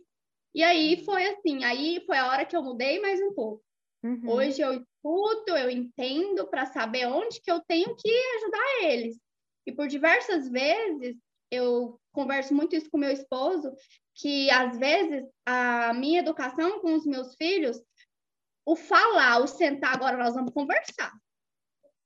E 0.55 0.62
aí 0.62 0.96
uhum. 0.96 1.05
foi 1.05 1.27
assim, 1.27 1.64
aí 1.64 2.03
foi 2.07 2.16
a 2.16 2.29
hora 2.29 2.44
que 2.44 2.57
eu 2.57 2.62
mudei 2.62 3.00
mais 3.00 3.20
um 3.20 3.35
pouco. 3.35 3.62
Uhum. 4.03 4.31
Hoje 4.31 4.61
eu 4.62 4.72
escuto, 4.72 5.57
eu 5.57 5.68
entendo 5.68 6.46
para 6.46 6.66
saber 6.66 7.07
onde 7.07 7.40
que 7.40 7.50
eu 7.50 7.61
tenho 7.61 7.94
que 7.96 8.11
ajudar 8.37 8.83
eles. 8.85 9.18
E 9.66 9.72
por 9.72 9.88
diversas 9.88 10.48
vezes 10.48 11.16
eu 11.50 11.98
converso 12.12 12.55
muito 12.55 12.77
isso 12.77 12.90
com 12.90 12.98
meu 12.98 13.11
esposo, 13.11 13.72
que 14.14 14.50
às 14.50 14.79
vezes 14.79 15.24
a 15.44 15.92
minha 15.94 16.20
educação 16.20 16.81
com 16.81 16.94
os 16.94 17.05
meus 17.05 17.35
filhos, 17.35 17.83
o 18.66 18.77
falar, 18.77 19.38
o 19.38 19.46
sentar, 19.46 19.94
agora 19.94 20.16
nós 20.16 20.35
vamos 20.35 20.53
conversar 20.53 21.12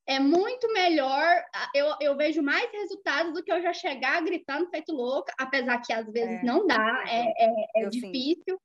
é 0.09 0.19
muito 0.19 0.73
melhor. 0.73 1.45
Eu, 1.75 1.95
eu 2.01 2.17
vejo 2.17 2.43
mais 2.43 2.73
resultados 2.73 3.35
do 3.35 3.45
que 3.45 3.53
eu 3.53 3.61
já 3.61 3.75
chegar 3.75 4.25
gritando 4.25 4.69
feito 4.71 4.91
louca, 4.91 5.33
apesar 5.39 5.81
que 5.83 5.93
às 5.93 6.11
vezes 6.11 6.41
é, 6.41 6.43
não 6.43 6.67
dá, 6.67 7.05
é, 7.07 7.27
é, 7.45 7.85
é 7.85 7.89
difícil. 7.91 8.59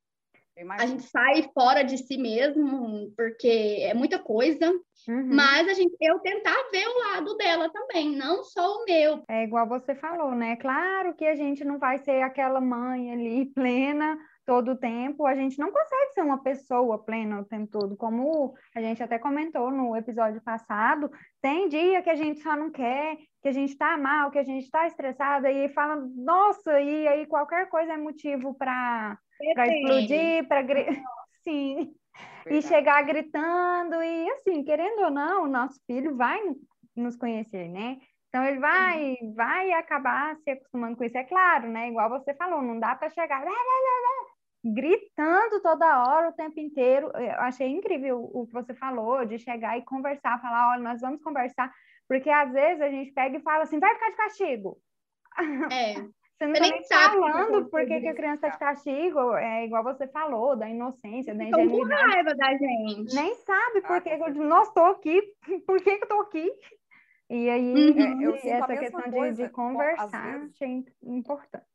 A 0.69 0.85
gente 0.85 1.03
sai 1.03 1.49
fora 1.53 1.83
de 1.83 1.97
si 1.97 2.15
mesmo, 2.15 3.11
porque 3.17 3.79
é 3.81 3.93
muita 3.93 4.19
coisa. 4.19 4.71
Uhum. 5.07 5.35
Mas 5.35 5.67
a 5.67 5.73
gente, 5.73 5.95
eu 5.99 6.19
tentar 6.19 6.55
ver 6.71 6.87
o 6.87 6.99
lado 6.99 7.35
dela 7.35 7.69
também, 7.69 8.15
não 8.15 8.43
só 8.43 8.77
o 8.77 8.85
meu. 8.85 9.23
É 9.27 9.43
igual 9.43 9.67
você 9.67 9.95
falou, 9.95 10.31
né? 10.35 10.55
Claro 10.57 11.15
que 11.15 11.25
a 11.25 11.35
gente 11.35 11.65
não 11.65 11.79
vai 11.79 11.97
ser 11.97 12.21
aquela 12.21 12.61
mãe 12.61 13.11
ali 13.11 13.45
plena 13.53 14.17
todo 14.45 14.71
o 14.71 14.77
tempo, 14.77 15.25
a 15.25 15.35
gente 15.35 15.57
não 15.57 15.71
consegue 15.71 16.13
ser 16.13 16.21
uma 16.21 16.41
pessoa 16.41 17.03
plena 17.03 17.39
o 17.39 17.45
tempo 17.45 17.67
todo, 17.67 17.95
como 17.95 18.53
a 18.75 18.81
gente 18.81 19.01
até 19.01 19.17
comentou 19.17 19.71
no 19.71 19.95
episódio 19.95 20.41
passado, 20.41 21.09
tem 21.41 21.69
dia 21.69 22.01
que 22.01 22.09
a 22.09 22.15
gente 22.15 22.41
só 22.41 22.55
não 22.55 22.69
quer, 22.69 23.17
que 23.41 23.47
a 23.47 23.51
gente 23.51 23.69
está 23.69 23.97
mal, 23.97 24.31
que 24.31 24.39
a 24.39 24.43
gente 24.43 24.63
está 24.63 24.85
estressada 24.85 25.51
e 25.51 25.69
fala, 25.69 25.95
nossa, 26.15 26.79
e 26.79 27.07
aí 27.07 27.25
qualquer 27.25 27.69
coisa 27.69 27.93
é 27.93 27.97
motivo 27.97 28.53
para 28.53 29.17
explodir, 29.41 30.47
para 30.47 30.63
sim, 31.43 31.93
Verdade. 32.45 32.57
e 32.57 32.61
chegar 32.61 33.01
gritando 33.03 34.01
e 34.03 34.29
assim, 34.31 34.63
querendo 34.63 35.03
ou 35.03 35.11
não, 35.11 35.43
o 35.43 35.47
nosso 35.47 35.79
filho 35.85 36.15
vai 36.15 36.39
nos 36.95 37.15
conhecer, 37.15 37.69
né? 37.69 37.97
Então 38.33 38.43
ele 38.45 38.59
vai, 38.59 39.15
uhum. 39.21 39.33
vai 39.35 39.71
acabar 39.73 40.35
se 40.37 40.49
acostumando 40.49 40.97
com 40.97 41.03
isso. 41.03 41.15
É 41.15 41.23
claro, 41.23 41.69
né? 41.69 41.89
Igual 41.89 42.09
você 42.09 42.33
falou, 42.33 42.63
não 42.63 42.79
dá 42.79 42.95
para 42.95 43.11
chegar 43.11 43.45
gritando 44.63 45.61
toda 45.61 46.03
hora, 46.03 46.29
o 46.29 46.33
tempo 46.33 46.59
inteiro. 46.59 47.11
Eu 47.15 47.39
achei 47.39 47.67
incrível 47.67 48.29
o 48.33 48.47
que 48.47 48.53
você 48.53 48.73
falou, 48.73 49.25
de 49.25 49.37
chegar 49.37 49.77
e 49.77 49.83
conversar, 49.83 50.41
falar, 50.41 50.71
olha, 50.71 50.83
nós 50.83 51.01
vamos 51.01 51.21
conversar, 51.21 51.71
porque 52.07 52.29
às 52.29 52.51
vezes 52.51 52.81
a 52.81 52.89
gente 52.89 53.11
pega 53.11 53.37
e 53.37 53.41
fala 53.41 53.63
assim, 53.63 53.79
vai 53.79 53.93
ficar 53.93 54.09
de 54.09 54.17
castigo. 54.17 54.77
É. 55.71 55.95
Você 56.43 56.47
não 56.47 56.53
está 56.53 57.09
nem 57.09 57.21
falando 57.21 57.69
por 57.69 57.85
que, 57.85 58.01
que 58.01 58.07
a 58.07 58.13
criança 58.13 58.47
está 58.47 58.49
de 58.49 58.59
castigo, 58.59 59.35
é 59.35 59.65
igual 59.65 59.83
você 59.83 60.07
falou, 60.07 60.57
da 60.57 60.67
inocência, 60.67 61.33
da 61.33 61.43
ingenuidade. 61.43 62.01
com 62.01 62.11
raiva 62.11 62.35
da 62.35 62.57
gente. 62.57 63.15
Nem 63.15 63.35
sabe 63.35 63.81
por 63.81 64.01
que, 64.01 64.17
que 64.17 64.23
eu, 64.23 64.33
nós 64.43 64.67
estou 64.67 64.85
aqui, 64.87 65.21
por 65.65 65.77
que, 65.77 65.95
que 65.95 66.03
eu 66.03 66.03
estou 66.03 66.21
aqui. 66.21 66.51
E 67.29 67.49
aí, 67.49 67.73
uhum. 67.73 68.35
é, 68.35 68.49
essa 68.49 68.77
questão 68.77 69.01
de, 69.09 69.31
de, 69.31 69.49
conversar, 69.49 70.41
achei 70.43 70.83
importante. 71.03 71.65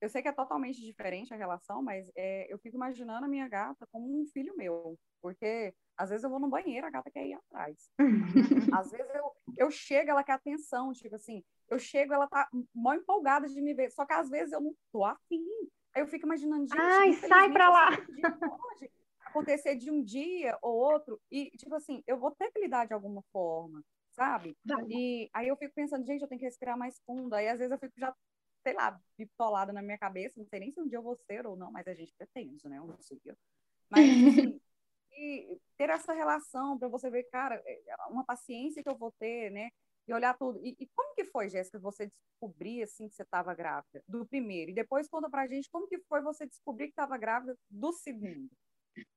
Eu 0.00 0.08
sei 0.08 0.22
que 0.22 0.28
é 0.28 0.32
totalmente 0.32 0.80
diferente 0.80 1.34
a 1.34 1.36
relação, 1.36 1.82
mas 1.82 2.10
é, 2.14 2.52
eu 2.52 2.58
fico 2.58 2.76
imaginando 2.76 3.26
a 3.26 3.28
minha 3.28 3.48
gata 3.48 3.86
como 3.90 4.20
um 4.20 4.26
filho 4.26 4.56
meu, 4.56 4.96
porque 5.20 5.74
às 5.96 6.10
vezes 6.10 6.22
eu 6.22 6.30
vou 6.30 6.38
no 6.38 6.48
banheiro, 6.48 6.86
a 6.86 6.90
gata 6.90 7.10
quer 7.10 7.26
ir 7.26 7.34
atrás. 7.34 7.90
às 8.80 8.90
vezes 8.90 9.12
eu, 9.14 9.32
eu 9.56 9.70
chego, 9.70 10.10
ela 10.10 10.22
quer 10.22 10.34
atenção, 10.34 10.92
tipo 10.92 11.16
assim, 11.16 11.42
eu 11.68 11.78
chego, 11.78 12.14
ela 12.14 12.28
tá 12.28 12.48
mó 12.72 12.94
empolgada 12.94 13.48
de 13.48 13.60
me 13.60 13.74
ver, 13.74 13.90
só 13.90 14.06
que 14.06 14.12
às 14.12 14.30
vezes 14.30 14.52
eu 14.52 14.60
não 14.60 14.72
tô 14.92 15.04
afim. 15.04 15.44
Aí 15.94 16.02
eu 16.02 16.06
fico 16.06 16.26
imaginando, 16.26 16.68
gente, 16.68 16.80
Ai, 16.80 17.12
sai 17.14 17.50
pra 17.50 17.68
lá! 17.68 17.90
Pode 17.90 18.90
acontecer 19.26 19.76
de 19.76 19.90
um 19.90 20.02
dia 20.02 20.56
ou 20.62 20.74
outro, 20.74 21.20
e 21.30 21.50
tipo 21.52 21.74
assim, 21.74 22.02
eu 22.06 22.18
vou 22.18 22.30
ter 22.30 22.50
que 22.52 22.60
lidar 22.60 22.86
de 22.86 22.94
alguma 22.94 23.22
forma, 23.32 23.82
sabe? 24.12 24.56
E 24.88 25.28
aí 25.34 25.48
eu 25.48 25.56
fico 25.56 25.74
pensando, 25.74 26.06
gente, 26.06 26.22
eu 26.22 26.28
tenho 26.28 26.38
que 26.38 26.44
respirar 26.44 26.78
mais 26.78 27.00
fundo. 27.06 27.34
Aí 27.34 27.48
às 27.48 27.58
vezes 27.58 27.72
eu 27.72 27.78
fico 27.78 27.94
já 27.96 28.14
sei 28.62 28.74
lá, 28.74 29.00
bitolada 29.16 29.72
na 29.72 29.82
minha 29.82 29.98
cabeça, 29.98 30.38
não 30.38 30.46
sei 30.46 30.60
nem 30.60 30.72
se 30.72 30.80
um 30.80 30.86
dia 30.86 30.98
eu 30.98 31.02
vou 31.02 31.16
ser 31.16 31.46
ou 31.46 31.56
não, 31.56 31.70
mas 31.70 31.86
a 31.86 31.94
gente 31.94 32.12
pretende, 32.16 32.68
né? 32.68 32.80
Um 32.80 32.94
dia. 33.22 33.36
Mas, 33.90 34.08
assim, 34.08 34.60
e 35.12 35.58
ter 35.76 35.90
essa 35.90 36.12
relação 36.12 36.78
para 36.78 36.88
você 36.88 37.10
ver, 37.10 37.24
cara, 37.24 37.60
é, 37.64 37.90
é 37.90 37.96
uma 38.08 38.24
paciência 38.24 38.82
que 38.82 38.88
eu 38.88 38.96
vou 38.96 39.12
ter, 39.18 39.50
né? 39.50 39.70
E 40.06 40.12
olhar 40.12 40.36
tudo. 40.36 40.58
E, 40.64 40.76
e 40.78 40.86
como 40.94 41.14
que 41.14 41.24
foi, 41.24 41.48
Jéssica, 41.48 41.78
você 41.78 42.10
descobrir, 42.40 42.82
assim, 42.82 43.08
que 43.08 43.14
você 43.14 43.22
estava 43.22 43.54
grávida? 43.54 44.02
Do 44.08 44.26
primeiro. 44.26 44.70
E 44.70 44.74
depois 44.74 45.08
conta 45.08 45.28
pra 45.28 45.46
gente 45.46 45.70
como 45.70 45.88
que 45.88 45.98
foi 46.08 46.22
você 46.22 46.46
descobrir 46.46 46.86
que 46.86 46.92
estava 46.92 47.16
grávida 47.18 47.56
do 47.68 47.92
segundo. 47.92 48.48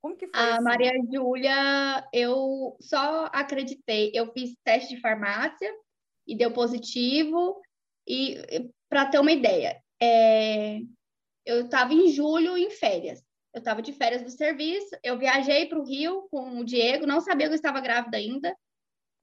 Como 0.01 0.15
que 0.15 0.27
foi? 0.27 0.39
A 0.39 0.55
assim? 0.55 0.63
Maria 0.63 0.91
Júlia, 1.11 2.07
eu 2.13 2.75
só 2.81 3.25
acreditei. 3.25 4.11
Eu 4.13 4.31
fiz 4.33 4.55
teste 4.63 4.95
de 4.95 5.01
farmácia 5.01 5.73
e 6.27 6.35
deu 6.35 6.51
positivo. 6.51 7.61
E 8.07 8.35
para 8.91 9.05
ter 9.05 9.19
uma 9.19 9.31
ideia, 9.31 9.81
é, 10.03 10.81
eu 11.45 11.63
estava 11.63 11.93
em 11.93 12.09
julho 12.09 12.57
em 12.57 12.69
férias. 12.69 13.23
Eu 13.53 13.59
estava 13.59 13.81
de 13.81 13.93
férias 13.93 14.21
do 14.21 14.29
serviço, 14.29 14.89
eu 15.01 15.17
viajei 15.17 15.65
para 15.65 15.79
o 15.79 15.85
Rio 15.85 16.27
com 16.29 16.59
o 16.59 16.65
Diego, 16.65 17.07
não 17.07 17.21
sabia 17.21 17.47
que 17.47 17.53
eu 17.53 17.55
estava 17.55 17.79
grávida 17.79 18.17
ainda. 18.17 18.53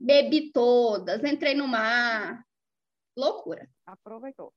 Bebi 0.01 0.51
todas, 0.53 1.23
entrei 1.23 1.55
no 1.55 1.69
mar. 1.69 2.43
Loucura. 3.15 3.69
Aproveitou. 3.85 4.55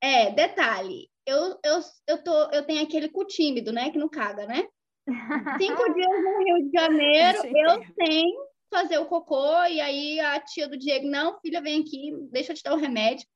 É, 0.00 0.30
detalhe, 0.30 1.08
eu, 1.26 1.58
eu, 1.64 1.80
eu, 2.06 2.22
tô, 2.22 2.50
eu 2.50 2.66
tenho 2.66 2.82
aquele 2.82 3.08
cu 3.08 3.24
tímido, 3.24 3.72
né? 3.72 3.90
Que 3.90 3.98
não 3.98 4.10
caga, 4.10 4.46
né? 4.46 4.68
Cinco 5.58 5.94
dias 5.94 6.22
no 6.22 6.38
Rio 6.44 6.68
de 6.68 6.78
Janeiro, 6.78 7.38
eu 7.46 7.82
sem 7.94 8.36
fazer 8.70 8.98
o 8.98 9.06
cocô, 9.06 9.64
e 9.64 9.80
aí 9.80 10.20
a 10.20 10.38
tia 10.38 10.68
do 10.68 10.76
Diego, 10.76 11.08
não, 11.08 11.40
filha, 11.40 11.62
vem 11.62 11.80
aqui, 11.80 12.12
deixa 12.30 12.52
eu 12.52 12.56
te 12.56 12.62
dar 12.62 12.74
o 12.74 12.76
um 12.76 12.80
remédio. 12.80 13.26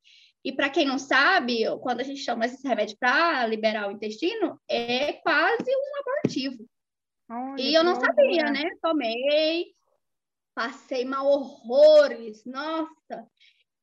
E 0.44 0.52
para 0.52 0.70
quem 0.70 0.84
não 0.84 0.98
sabe, 0.98 1.64
quando 1.80 2.00
a 2.00 2.04
gente 2.04 2.24
toma 2.24 2.46
esse 2.46 2.66
remédio 2.66 2.96
para 2.98 3.46
liberar 3.46 3.88
o 3.88 3.92
intestino, 3.92 4.60
é 4.68 5.12
quase 5.14 5.70
um 5.70 6.00
abortivo. 6.00 6.68
Olha, 7.30 7.62
e 7.62 7.74
eu 7.74 7.84
não 7.84 7.94
sabia, 7.94 8.50
né? 8.50 8.70
Tomei, 8.82 9.72
passei 10.54 11.04
mal 11.04 11.26
horrores, 11.26 12.44
nossa. 12.44 13.26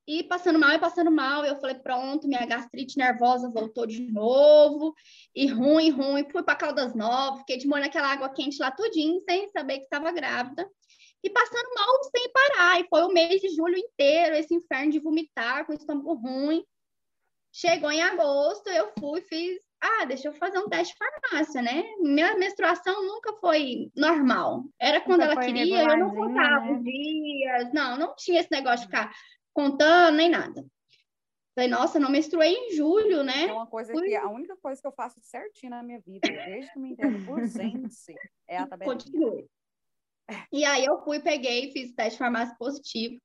E 0.05 0.23
passando 0.23 0.59
mal 0.59 0.71
e 0.71 0.79
passando 0.79 1.11
mal, 1.11 1.45
eu 1.45 1.55
falei, 1.57 1.75
pronto, 1.75 2.27
minha 2.27 2.45
gastrite 2.45 2.97
nervosa 2.97 3.49
voltou 3.49 3.85
de 3.85 4.11
novo, 4.11 4.93
e 5.35 5.47
ruim, 5.47 5.91
ruim. 5.91 6.27
Fui 6.29 6.43
para 6.43 6.55
Caldas 6.55 6.95
Novas, 6.95 7.39
fiquei 7.39 7.57
de 7.57 7.67
molho 7.67 7.83
naquela 7.83 8.11
água 8.11 8.29
quente 8.29 8.59
lá 8.59 8.71
tudinho, 8.71 9.21
sem 9.21 9.47
saber 9.49 9.77
que 9.77 9.83
estava 9.83 10.11
grávida 10.11 10.67
e 11.23 11.29
passando 11.29 11.73
mal 11.75 12.03
sem 12.03 12.31
parar. 12.31 12.79
E 12.79 12.87
foi 12.87 13.03
o 13.03 13.13
mês 13.13 13.41
de 13.41 13.49
julho 13.49 13.77
inteiro, 13.77 14.35
esse 14.35 14.53
inferno 14.53 14.91
de 14.91 14.99
vomitar, 14.99 15.65
com 15.65 15.73
o 15.73 15.75
estômago 15.75 16.13
ruim. 16.13 16.63
Chegou 17.51 17.91
em 17.91 18.01
agosto, 18.01 18.69
eu 18.69 18.91
fui, 18.99 19.21
fiz, 19.21 19.59
ah, 19.81 20.05
deixa 20.05 20.27
eu 20.27 20.33
fazer 20.33 20.59
um 20.59 20.69
teste 20.69 20.93
de 20.93 20.99
farmácia, 20.99 21.61
né? 21.61 21.83
Minha 21.99 22.37
menstruação 22.37 23.05
nunca 23.05 23.33
foi 23.37 23.89
normal. 23.95 24.65
Era 24.79 25.01
quando 25.01 25.21
ela 25.21 25.35
queria, 25.37 25.83
eu 25.83 25.97
não 25.97 26.13
contava 26.13 26.65
né? 26.65 26.71
os 26.73 26.83
dias. 26.83 27.73
Não, 27.73 27.97
não 27.97 28.15
tinha 28.15 28.41
esse 28.41 28.51
negócio 28.51 28.81
de 28.81 28.85
ficar 28.85 29.11
contando 29.53 30.17
nem 30.17 30.29
nada. 30.29 30.65
Falei, 31.55 31.69
nossa, 31.69 31.99
não 31.99 32.09
menstruei 32.09 32.53
em 32.53 32.75
julho, 32.75 33.23
né? 33.23 33.47
É 33.47 33.53
uma 33.53 33.67
coisa 33.67 33.91
que 33.91 34.15
a 34.15 34.29
única 34.29 34.55
coisa 34.57 34.81
que 34.81 34.87
eu 34.87 34.91
faço 34.91 35.19
certinho 35.21 35.71
na 35.71 35.83
minha 35.83 35.99
vida, 35.99 36.27
desde 36.29 36.71
que 36.71 36.79
me 36.79 36.91
entendo 36.91 37.25
por 37.25 37.39
gente, 37.47 38.15
é 38.47 38.57
a 38.57 38.67
tabela. 38.67 38.93
Continue. 38.93 39.45
E 40.51 40.65
aí 40.65 40.85
eu 40.85 41.01
fui, 41.03 41.19
peguei, 41.19 41.71
fiz 41.71 41.93
teste 41.93 42.13
de 42.13 42.17
farmácia 42.17 42.55
positivo. 42.57 43.19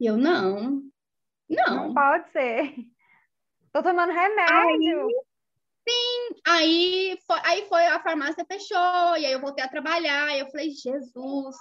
E 0.00 0.06
eu, 0.06 0.16
não, 0.16 0.82
não. 1.48 1.88
Não 1.88 1.94
pode 1.94 2.30
ser. 2.30 2.74
Tô 3.72 3.82
tomando 3.82 4.12
remédio. 4.12 5.06
Aí, 5.06 5.14
sim, 5.88 6.40
aí 6.46 7.18
foi, 7.26 7.40
aí 7.44 7.68
foi, 7.68 7.86
a 7.86 8.02
farmácia 8.02 8.44
fechou, 8.46 9.16
e 9.16 9.26
aí 9.26 9.32
eu 9.32 9.40
voltei 9.40 9.64
a 9.64 9.68
trabalhar, 9.68 10.34
e 10.34 10.40
eu 10.40 10.50
falei, 10.50 10.70
Jesus. 10.70 11.56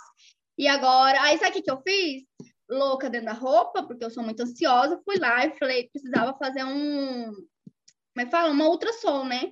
E 0.57 0.67
agora, 0.67 1.21
aí 1.21 1.37
sabe 1.37 1.51
o 1.51 1.53
que, 1.53 1.61
que 1.61 1.71
eu 1.71 1.81
fiz? 1.81 2.23
Louca 2.69 3.09
dentro 3.09 3.27
da 3.27 3.33
roupa, 3.33 3.83
porque 3.83 4.03
eu 4.03 4.11
sou 4.11 4.23
muito 4.23 4.41
ansiosa, 4.41 5.01
fui 5.05 5.17
lá 5.17 5.45
e 5.45 5.57
falei, 5.57 5.89
precisava 5.89 6.37
fazer 6.37 6.63
um, 6.63 7.31
como 8.17 8.23
é 8.23 8.25
que 8.25 8.31
fala? 8.31 8.51
Uma 8.51 8.67
ultrassom, 8.67 9.25
né? 9.25 9.51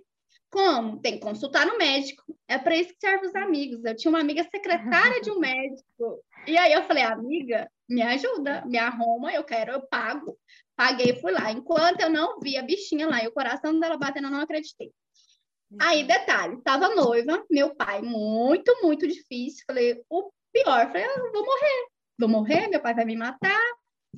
Como? 0.49 0.99
Tem 1.01 1.13
que 1.13 1.19
consultar 1.19 1.65
no 1.65 1.77
médico. 1.77 2.23
É 2.47 2.57
para 2.57 2.75
isso 2.75 2.93
que 2.93 2.99
serve 2.99 3.27
os 3.27 3.35
amigos. 3.35 3.83
Eu 3.83 3.95
tinha 3.95 4.09
uma 4.09 4.19
amiga 4.19 4.43
secretária 4.43 5.21
de 5.21 5.31
um 5.31 5.39
médico. 5.39 6.23
E 6.47 6.57
aí 6.57 6.71
eu 6.73 6.83
falei, 6.83 7.03
amiga, 7.03 7.69
me 7.89 8.01
ajuda, 8.01 8.63
me 8.65 8.77
arruma, 8.77 9.33
eu 9.33 9.43
quero, 9.43 9.73
eu 9.73 9.81
pago. 9.81 10.37
Paguei, 10.75 11.19
fui 11.19 11.31
lá. 11.31 11.51
Enquanto 11.51 12.01
eu 12.01 12.09
não 12.09 12.39
vi 12.39 12.57
a 12.57 12.61
bichinha 12.61 13.07
lá 13.07 13.23
e 13.23 13.27
o 13.27 13.33
coração 13.33 13.79
dela 13.79 13.97
batendo, 13.97 14.27
eu 14.27 14.31
não 14.31 14.41
acreditei. 14.41 14.91
Aí, 15.79 16.01
uhum. 16.01 16.07
detalhe, 16.07 16.55
estava 16.55 16.93
noiva, 16.95 17.43
meu 17.49 17.75
pai, 17.75 18.01
muito, 18.01 18.71
muito 18.81 19.07
difícil. 19.07 19.63
Falei, 19.65 20.01
o 20.09 20.31
pior, 20.53 20.87
falei, 20.87 21.03
ah, 21.03 21.31
vou 21.33 21.45
morrer, 21.45 21.87
vou 22.19 22.29
morrer, 22.29 22.67
meu 22.67 22.79
pai 22.79 22.93
vai 22.93 23.05
me 23.05 23.15
matar. 23.15 23.61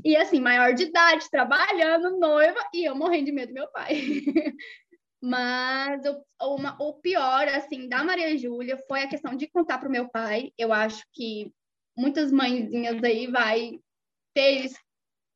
E 0.04 0.16
assim, 0.16 0.40
maior 0.40 0.74
de 0.74 0.84
idade, 0.84 1.30
trabalhando, 1.32 2.20
noiva, 2.20 2.60
e 2.74 2.86
eu 2.86 2.96
morrendo 2.96 3.26
de 3.26 3.32
medo 3.32 3.50
do 3.50 3.56
meu 3.56 3.68
pai. 3.72 3.96
Mas 5.22 6.02
o, 6.06 6.56
uma, 6.56 6.78
o 6.80 6.94
pior, 6.94 7.48
assim, 7.48 7.90
da 7.90 8.04
Maria 8.04 8.38
Júlia 8.38 8.78
foi 8.88 9.02
a 9.02 9.08
questão 9.08 9.36
de 9.36 9.48
contar 9.48 9.80
para 9.80 9.90
o 9.90 9.92
meu 9.92 10.08
pai. 10.10 10.52
Eu 10.58 10.72
acho 10.72 11.04
que 11.12 11.52
muitas 11.98 12.32
mãezinhas 12.32 13.04
aí 13.04 13.28
vai 13.28 13.80
ter, 14.34 14.70
se 14.70 14.78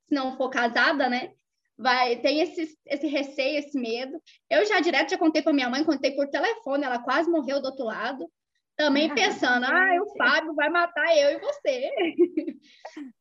não 0.10 0.38
for 0.38 0.50
casada, 0.50 1.10
né? 1.10 1.34
Vai, 1.78 2.18
tem 2.18 2.42
esse, 2.42 2.78
esse 2.86 3.08
receio, 3.08 3.58
esse 3.58 3.80
medo. 3.80 4.22
Eu 4.48 4.66
já 4.66 4.80
direto 4.80 5.10
já 5.10 5.18
contei 5.18 5.42
para 5.42 5.54
minha 5.54 5.70
mãe, 5.70 5.84
contei 5.84 6.12
por 6.12 6.30
telefone, 6.30 6.84
ela 6.84 7.00
quase 7.00 7.30
morreu 7.30 7.60
do 7.60 7.66
outro 7.66 7.86
lado. 7.86 8.32
Também 8.76 9.10
pensando, 9.16 9.66
ah, 9.66 10.02
o 10.04 10.16
Fábio 10.16 10.54
vai 10.54 10.70
matar 10.70 11.18
eu 11.18 11.32
e 11.32 11.40
você. 11.40 11.92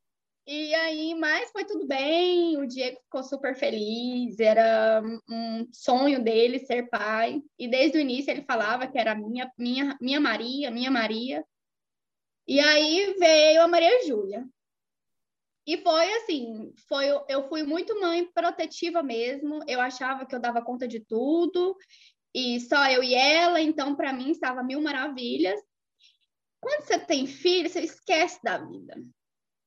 E 0.53 0.75
aí, 0.75 1.15
mas 1.15 1.49
foi 1.53 1.65
tudo 1.65 1.87
bem, 1.87 2.57
o 2.59 2.67
Diego 2.67 3.01
ficou 3.05 3.23
super 3.23 3.55
feliz, 3.55 4.41
era 4.41 5.01
um 5.29 5.69
sonho 5.73 6.21
dele 6.25 6.59
ser 6.59 6.89
pai. 6.91 7.41
E 7.57 7.69
desde 7.69 7.97
o 7.97 8.01
início 8.01 8.33
ele 8.33 8.43
falava 8.43 8.89
que 8.89 8.99
era 8.99 9.15
minha, 9.15 9.49
minha, 9.57 9.97
minha 10.01 10.21
Maria, 10.21 10.69
minha 10.69 10.91
Maria. 10.91 11.47
E 12.49 12.59
aí 12.59 13.15
veio 13.17 13.63
a 13.63 13.69
Maria 13.69 14.05
Júlia. 14.05 14.45
E 15.65 15.77
foi 15.77 16.13
assim, 16.15 16.75
foi, 16.89 17.07
eu 17.29 17.49
fui 17.49 17.63
muito 17.63 18.01
mãe 18.01 18.27
protetiva 18.33 19.05
mesmo, 19.05 19.61
eu 19.69 19.81
achava 19.81 20.27
que 20.27 20.35
eu 20.35 20.41
dava 20.41 20.65
conta 20.65 20.89
de 20.89 20.99
tudo, 20.99 21.77
e 22.35 22.59
só 22.59 22.91
eu 22.91 23.05
e 23.05 23.15
ela, 23.15 23.61
então 23.61 23.95
para 23.95 24.13
mim 24.13 24.33
estava 24.33 24.65
mil 24.65 24.83
maravilhas. 24.83 25.61
Quando 26.61 26.83
você 26.83 26.99
tem 26.99 27.25
filho, 27.25 27.71
você 27.71 27.83
esquece 27.83 28.41
da 28.43 28.59
vida 28.59 29.01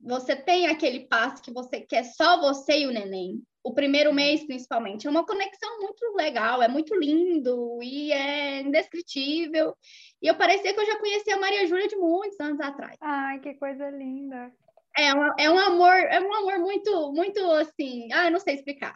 você 0.03 0.35
tem 0.35 0.67
aquele 0.67 1.07
passo 1.07 1.41
que 1.41 1.51
você 1.51 1.79
quer 1.79 2.03
só 2.03 2.39
você 2.39 2.79
e 2.79 2.87
o 2.87 2.91
neném. 2.91 3.41
O 3.63 3.73
primeiro 3.73 4.13
mês, 4.13 4.45
principalmente. 4.45 5.07
É 5.07 5.09
uma 5.09 5.25
conexão 5.25 5.79
muito 5.79 6.13
legal, 6.15 6.61
é 6.61 6.67
muito 6.67 6.93
lindo 6.95 7.79
e 7.81 8.11
é 8.11 8.59
indescritível. 8.61 9.73
E 10.21 10.27
eu 10.27 10.35
parecia 10.35 10.73
que 10.73 10.79
eu 10.79 10.85
já 10.85 10.99
conhecia 10.99 11.35
a 11.35 11.39
Maria 11.39 11.65
Júlia 11.65 11.87
de 11.87 11.95
muitos 11.95 12.37
anos 12.41 12.59
atrás. 12.59 12.97
Ai, 12.99 13.39
que 13.39 13.53
coisa 13.53 13.89
linda. 13.89 14.51
É, 14.97 15.13
uma, 15.13 15.35
é 15.39 15.49
um 15.49 15.57
amor, 15.57 15.95
é 15.95 16.19
um 16.19 16.33
amor 16.33 16.59
muito, 16.59 17.13
muito 17.13 17.39
assim, 17.51 18.11
ah, 18.11 18.25
eu 18.25 18.31
não 18.31 18.39
sei 18.39 18.55
explicar. 18.55 18.93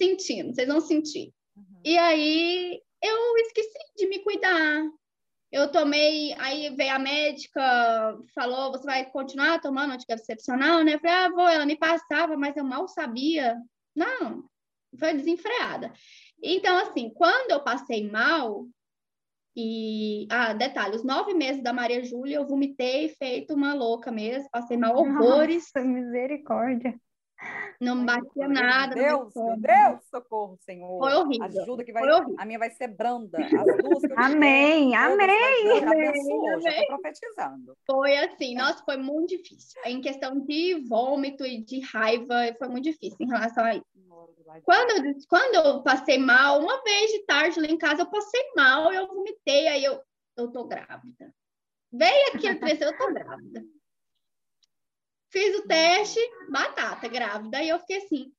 Sentindo, 0.00 0.52
vocês 0.52 0.68
vão 0.68 0.80
sentir. 0.80 1.32
Uhum. 1.56 1.80
E 1.84 1.96
aí 1.96 2.82
eu 3.00 3.36
esqueci 3.38 3.78
de 3.96 4.08
me 4.08 4.18
cuidar, 4.18 4.82
eu 5.54 5.70
tomei, 5.70 6.32
aí 6.32 6.74
veio 6.74 6.96
a 6.96 6.98
médica, 6.98 8.18
falou, 8.34 8.72
você 8.72 8.84
vai 8.84 9.08
continuar 9.08 9.60
tomando 9.60 9.92
anticoncepcional, 9.92 10.82
né? 10.82 10.94
Eu 10.94 10.98
falei, 10.98 11.14
ah, 11.14 11.28
vou, 11.28 11.48
ela 11.48 11.64
me 11.64 11.76
passava, 11.76 12.36
mas 12.36 12.56
eu 12.56 12.64
mal 12.64 12.88
sabia. 12.88 13.56
Não, 13.94 14.42
foi 14.98 15.14
desenfreada. 15.14 15.92
Então, 16.42 16.76
assim, 16.78 17.08
quando 17.08 17.52
eu 17.52 17.62
passei 17.62 18.10
mal, 18.10 18.66
e, 19.56 20.26
ah, 20.28 20.52
detalhe, 20.54 20.96
os 20.96 21.04
nove 21.04 21.32
meses 21.34 21.62
da 21.62 21.72
Maria 21.72 22.02
Júlia, 22.02 22.38
eu 22.38 22.46
vomitei 22.46 23.10
feito 23.10 23.54
uma 23.54 23.74
louca 23.74 24.10
mesmo, 24.10 24.50
passei 24.50 24.76
mal 24.76 24.96
horrores. 24.96 25.70
Nossa, 25.72 25.86
misericórdia. 25.86 26.98
Não 27.80 28.04
batia 28.04 28.48
nada. 28.48 28.94
Deus, 28.94 29.34
meu 29.34 29.56
Deus, 29.56 30.04
socorro, 30.10 30.56
Senhor. 30.60 30.98
Foi 30.98 31.14
horrível. 31.14 31.62
Ajuda 31.62 31.84
que 31.84 31.92
vai. 31.92 32.02
A 32.38 32.44
minha 32.44 32.58
vai 32.58 32.70
ser 32.70 32.88
branda. 32.88 33.38
As 33.38 33.50
duas 33.82 34.00
que 34.00 34.12
eu 34.12 34.18
Amém, 34.18 34.90
tiver, 34.90 34.96
amém. 34.96 35.80
Já 35.80 35.90
abençoou, 35.90 36.60
já 36.60 36.72
tô 36.72 36.86
profetizando. 36.86 37.76
Foi 37.86 38.16
assim, 38.16 38.54
nossa, 38.54 38.84
foi 38.84 38.96
muito 38.96 39.30
difícil. 39.30 39.80
Em 39.84 40.00
questão 40.00 40.40
de 40.40 40.86
vômito 40.88 41.44
e 41.44 41.62
de 41.62 41.80
raiva, 41.80 42.54
foi 42.58 42.68
muito 42.68 42.84
difícil 42.84 43.18
em 43.20 43.28
relação 43.28 43.64
a 43.64 43.74
isso. 43.74 43.84
Quando 44.62 44.90
eu, 44.90 45.14
quando 45.28 45.54
eu 45.54 45.82
passei 45.82 46.18
mal, 46.18 46.60
uma 46.60 46.82
vez 46.82 47.10
de 47.10 47.24
tarde 47.26 47.60
lá 47.60 47.66
em 47.66 47.78
casa, 47.78 48.02
eu 48.02 48.10
passei 48.10 48.42
mal, 48.54 48.92
eu 48.92 49.06
vomitei, 49.08 49.66
aí 49.66 49.84
eu, 49.84 50.00
eu 50.36 50.50
tô 50.52 50.64
grávida. 50.64 51.34
Veio 51.92 52.28
aqui 52.28 52.46
eu 52.84 52.96
tô 52.96 53.12
grávida. 53.12 53.64
Fiz 55.34 55.58
o 55.58 55.66
teste, 55.66 56.20
batata, 56.48 57.08
grávida. 57.08 57.60
E 57.60 57.68
eu 57.68 57.80
fiquei 57.80 57.96
assim: 57.96 58.22
o 58.22 58.32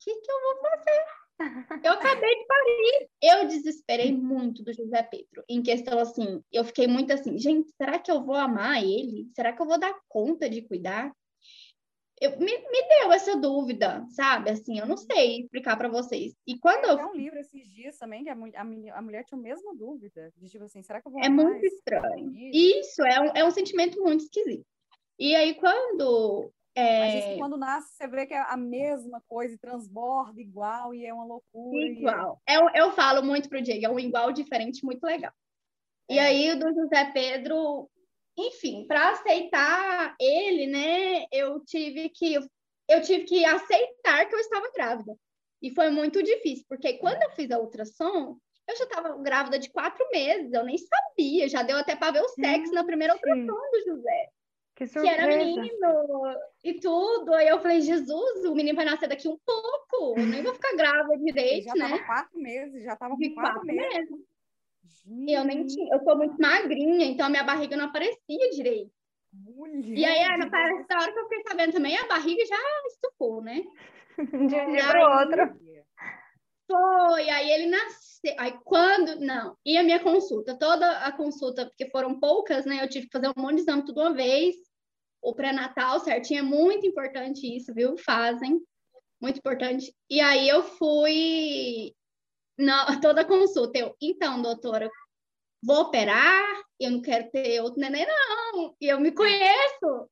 que, 0.00 0.12
que 0.12 0.32
eu 0.32 0.40
vou 0.40 0.60
fazer? 0.60 1.04
Eu 1.86 1.92
acabei 1.92 2.36
de 2.36 2.46
parir. 2.46 3.08
Eu 3.22 3.46
desesperei 3.46 4.12
muito 4.12 4.62
do 4.62 4.72
José 4.72 5.02
Pedro. 5.04 5.44
Em 5.48 5.62
questão 5.62 5.98
assim, 5.98 6.42
eu 6.52 6.64
fiquei 6.64 6.86
muito 6.86 7.12
assim, 7.12 7.36
gente, 7.38 7.72
será 7.72 7.98
que 7.98 8.12
eu 8.12 8.22
vou 8.22 8.36
amar 8.36 8.82
ele? 8.82 9.28
Será 9.34 9.52
que 9.52 9.60
eu 9.60 9.66
vou 9.66 9.78
dar 9.78 9.92
conta 10.08 10.48
de 10.48 10.62
cuidar? 10.62 11.12
Eu, 12.20 12.38
me, 12.38 12.46
me 12.46 12.88
deu 12.88 13.12
essa 13.12 13.36
dúvida, 13.36 14.06
sabe? 14.10 14.50
Assim, 14.50 14.78
eu 14.78 14.86
não 14.86 14.96
sei 14.96 15.40
explicar 15.40 15.76
para 15.76 15.88
vocês. 15.88 16.32
E 16.46 16.58
quando 16.58 16.84
eu. 16.84 16.96
Tem 16.96 17.06
um 17.06 17.16
livro 17.16 17.38
esses 17.40 17.66
dias 17.72 17.98
também 17.98 18.22
que 18.22 18.30
a, 18.30 18.34
a, 18.34 18.98
a 18.98 19.02
mulher 19.02 19.24
tinha 19.24 19.38
a 19.38 19.42
mesma 19.42 19.74
dúvida. 19.74 20.32
De 20.36 20.48
tipo 20.48 20.64
assim, 20.64 20.82
será 20.82 21.00
que 21.00 21.08
eu 21.08 21.12
vou 21.12 21.20
É 21.24 21.28
muito 21.28 21.64
estranho. 21.66 22.30
Isso, 22.52 23.02
é 23.02 23.20
um, 23.20 23.32
é 23.34 23.44
um 23.44 23.50
sentimento 23.50 24.00
muito 24.00 24.22
esquisito. 24.24 24.66
E 25.18 25.34
aí, 25.34 25.54
quando. 25.54 26.50
É... 26.74 27.00
Mas 27.00 27.24
isso 27.24 27.38
quando 27.38 27.56
nasce, 27.58 27.94
você 27.94 28.08
vê 28.08 28.26
que 28.26 28.32
é 28.32 28.40
a 28.40 28.56
mesma 28.56 29.22
coisa, 29.28 29.58
transborda 29.58 30.40
igual 30.40 30.94
e 30.94 31.04
é 31.04 31.12
uma 31.12 31.24
loucura. 31.24 31.76
Igual. 31.76 32.40
E... 32.48 32.54
Eu, 32.54 32.68
eu 32.74 32.92
falo 32.92 33.22
muito 33.22 33.48
pro 33.48 33.60
Diego, 33.60 33.84
é 33.84 33.88
um 33.90 33.98
igual 33.98 34.32
diferente 34.32 34.84
muito 34.84 35.04
legal. 35.04 35.32
É. 36.10 36.14
E 36.14 36.18
aí, 36.18 36.50
o 36.50 36.58
do 36.58 36.72
José 36.74 37.10
Pedro, 37.12 37.90
enfim, 38.38 38.86
para 38.86 39.10
aceitar 39.10 40.16
ele, 40.18 40.66
né, 40.66 41.26
eu 41.30 41.60
tive 41.64 42.08
que 42.08 42.38
eu 42.88 43.00
tive 43.00 43.24
que 43.24 43.44
aceitar 43.44 44.26
que 44.26 44.34
eu 44.34 44.40
estava 44.40 44.70
grávida. 44.72 45.14
E 45.62 45.70
foi 45.70 45.90
muito 45.90 46.22
difícil, 46.22 46.64
porque 46.68 46.94
quando 46.94 47.22
eu 47.22 47.30
fiz 47.30 47.50
a 47.50 47.58
ultrassom, 47.58 48.36
eu 48.68 48.76
já 48.76 48.84
estava 48.84 49.16
grávida 49.18 49.58
de 49.58 49.70
quatro 49.70 50.04
meses, 50.10 50.52
eu 50.52 50.64
nem 50.64 50.76
sabia, 50.76 51.48
já 51.48 51.62
deu 51.62 51.76
até 51.76 51.94
para 51.94 52.12
ver 52.12 52.22
o 52.22 52.28
sexo 52.28 52.72
hum, 52.72 52.74
na 52.74 52.84
primeira 52.84 53.14
ultrassom 53.14 53.46
do 53.46 53.84
José. 53.86 54.28
Que, 54.74 54.86
que 54.86 55.06
era 55.06 55.26
menino 55.26 55.68
e 56.64 56.74
tudo. 56.80 57.34
Aí 57.34 57.48
eu 57.48 57.60
falei, 57.60 57.80
Jesus, 57.80 58.44
o 58.44 58.54
menino 58.54 58.76
vai 58.76 58.84
nascer 58.84 59.08
daqui 59.08 59.28
um 59.28 59.38
pouco. 59.44 60.18
Eu 60.18 60.26
nem 60.26 60.42
vou 60.42 60.54
ficar 60.54 60.74
grávida 60.76 61.18
direito, 61.18 61.66
já 61.66 61.74
né? 61.74 61.88
Já 61.88 61.88
tava 61.88 62.06
quatro 62.06 62.40
meses, 62.40 62.82
já 62.82 62.96
tava 62.96 63.14
com 63.16 63.34
quatro, 63.34 63.52
quatro 63.52 63.66
meses. 63.66 64.10
meses. 64.10 64.32
E 65.06 65.32
eu 65.32 65.44
nem 65.44 65.66
tinha, 65.66 65.94
eu 65.94 66.02
sou 66.02 66.16
muito 66.16 66.40
magrinha, 66.40 67.06
então 67.06 67.26
a 67.26 67.30
minha 67.30 67.44
barriga 67.44 67.76
não 67.76 67.86
aparecia 67.86 68.50
direito. 68.50 68.90
Mulher 69.32 69.98
e 69.98 70.04
aí, 70.04 70.38
na 70.38 71.00
hora 71.00 71.12
que 71.12 71.18
eu 71.18 71.24
fiquei 71.24 71.42
sabendo 71.48 71.72
também, 71.72 71.96
a 71.96 72.06
barriga 72.06 72.44
já 72.44 72.56
estufou, 72.86 73.42
né? 73.42 73.64
De 74.18 74.34
um 74.34 74.46
dia 74.46 74.86
para 74.86 75.20
outro. 75.20 75.71
Foi, 76.72 77.28
aí 77.28 77.50
ele 77.50 77.66
nasceu. 77.66 78.34
Aí 78.38 78.52
quando. 78.64 79.20
Não, 79.20 79.56
e 79.64 79.76
a 79.76 79.82
minha 79.82 80.00
consulta? 80.00 80.56
Toda 80.58 80.90
a 81.00 81.12
consulta, 81.12 81.66
porque 81.66 81.90
foram 81.90 82.18
poucas, 82.18 82.64
né? 82.64 82.82
Eu 82.82 82.88
tive 82.88 83.06
que 83.06 83.12
fazer 83.12 83.28
um 83.28 83.42
monte 83.42 83.56
de 83.56 83.60
exame 83.62 83.84
tudo 83.84 84.00
uma 84.00 84.14
vez. 84.14 84.56
O 85.20 85.34
pré-natal 85.34 86.00
certinho 86.00 86.40
é 86.40 86.42
muito 86.42 86.86
importante 86.86 87.46
isso, 87.46 87.74
viu? 87.74 87.96
Fazem. 87.98 88.60
Muito 89.20 89.38
importante. 89.38 89.94
E 90.08 90.20
aí 90.20 90.48
eu 90.48 90.62
fui. 90.62 91.92
Na, 92.58 92.86
toda 93.00 93.20
a 93.20 93.26
consulta. 93.26 93.78
Eu, 93.78 93.94
então, 94.00 94.40
doutora, 94.40 94.88
vou 95.62 95.82
operar? 95.82 96.42
Eu 96.80 96.90
não 96.90 97.02
quero 97.02 97.30
ter 97.30 97.60
outro 97.60 97.80
neném, 97.80 98.06
não. 98.06 98.74
E 98.80 98.88
eu 98.88 98.98
me 98.98 99.12
conheço. 99.12 100.08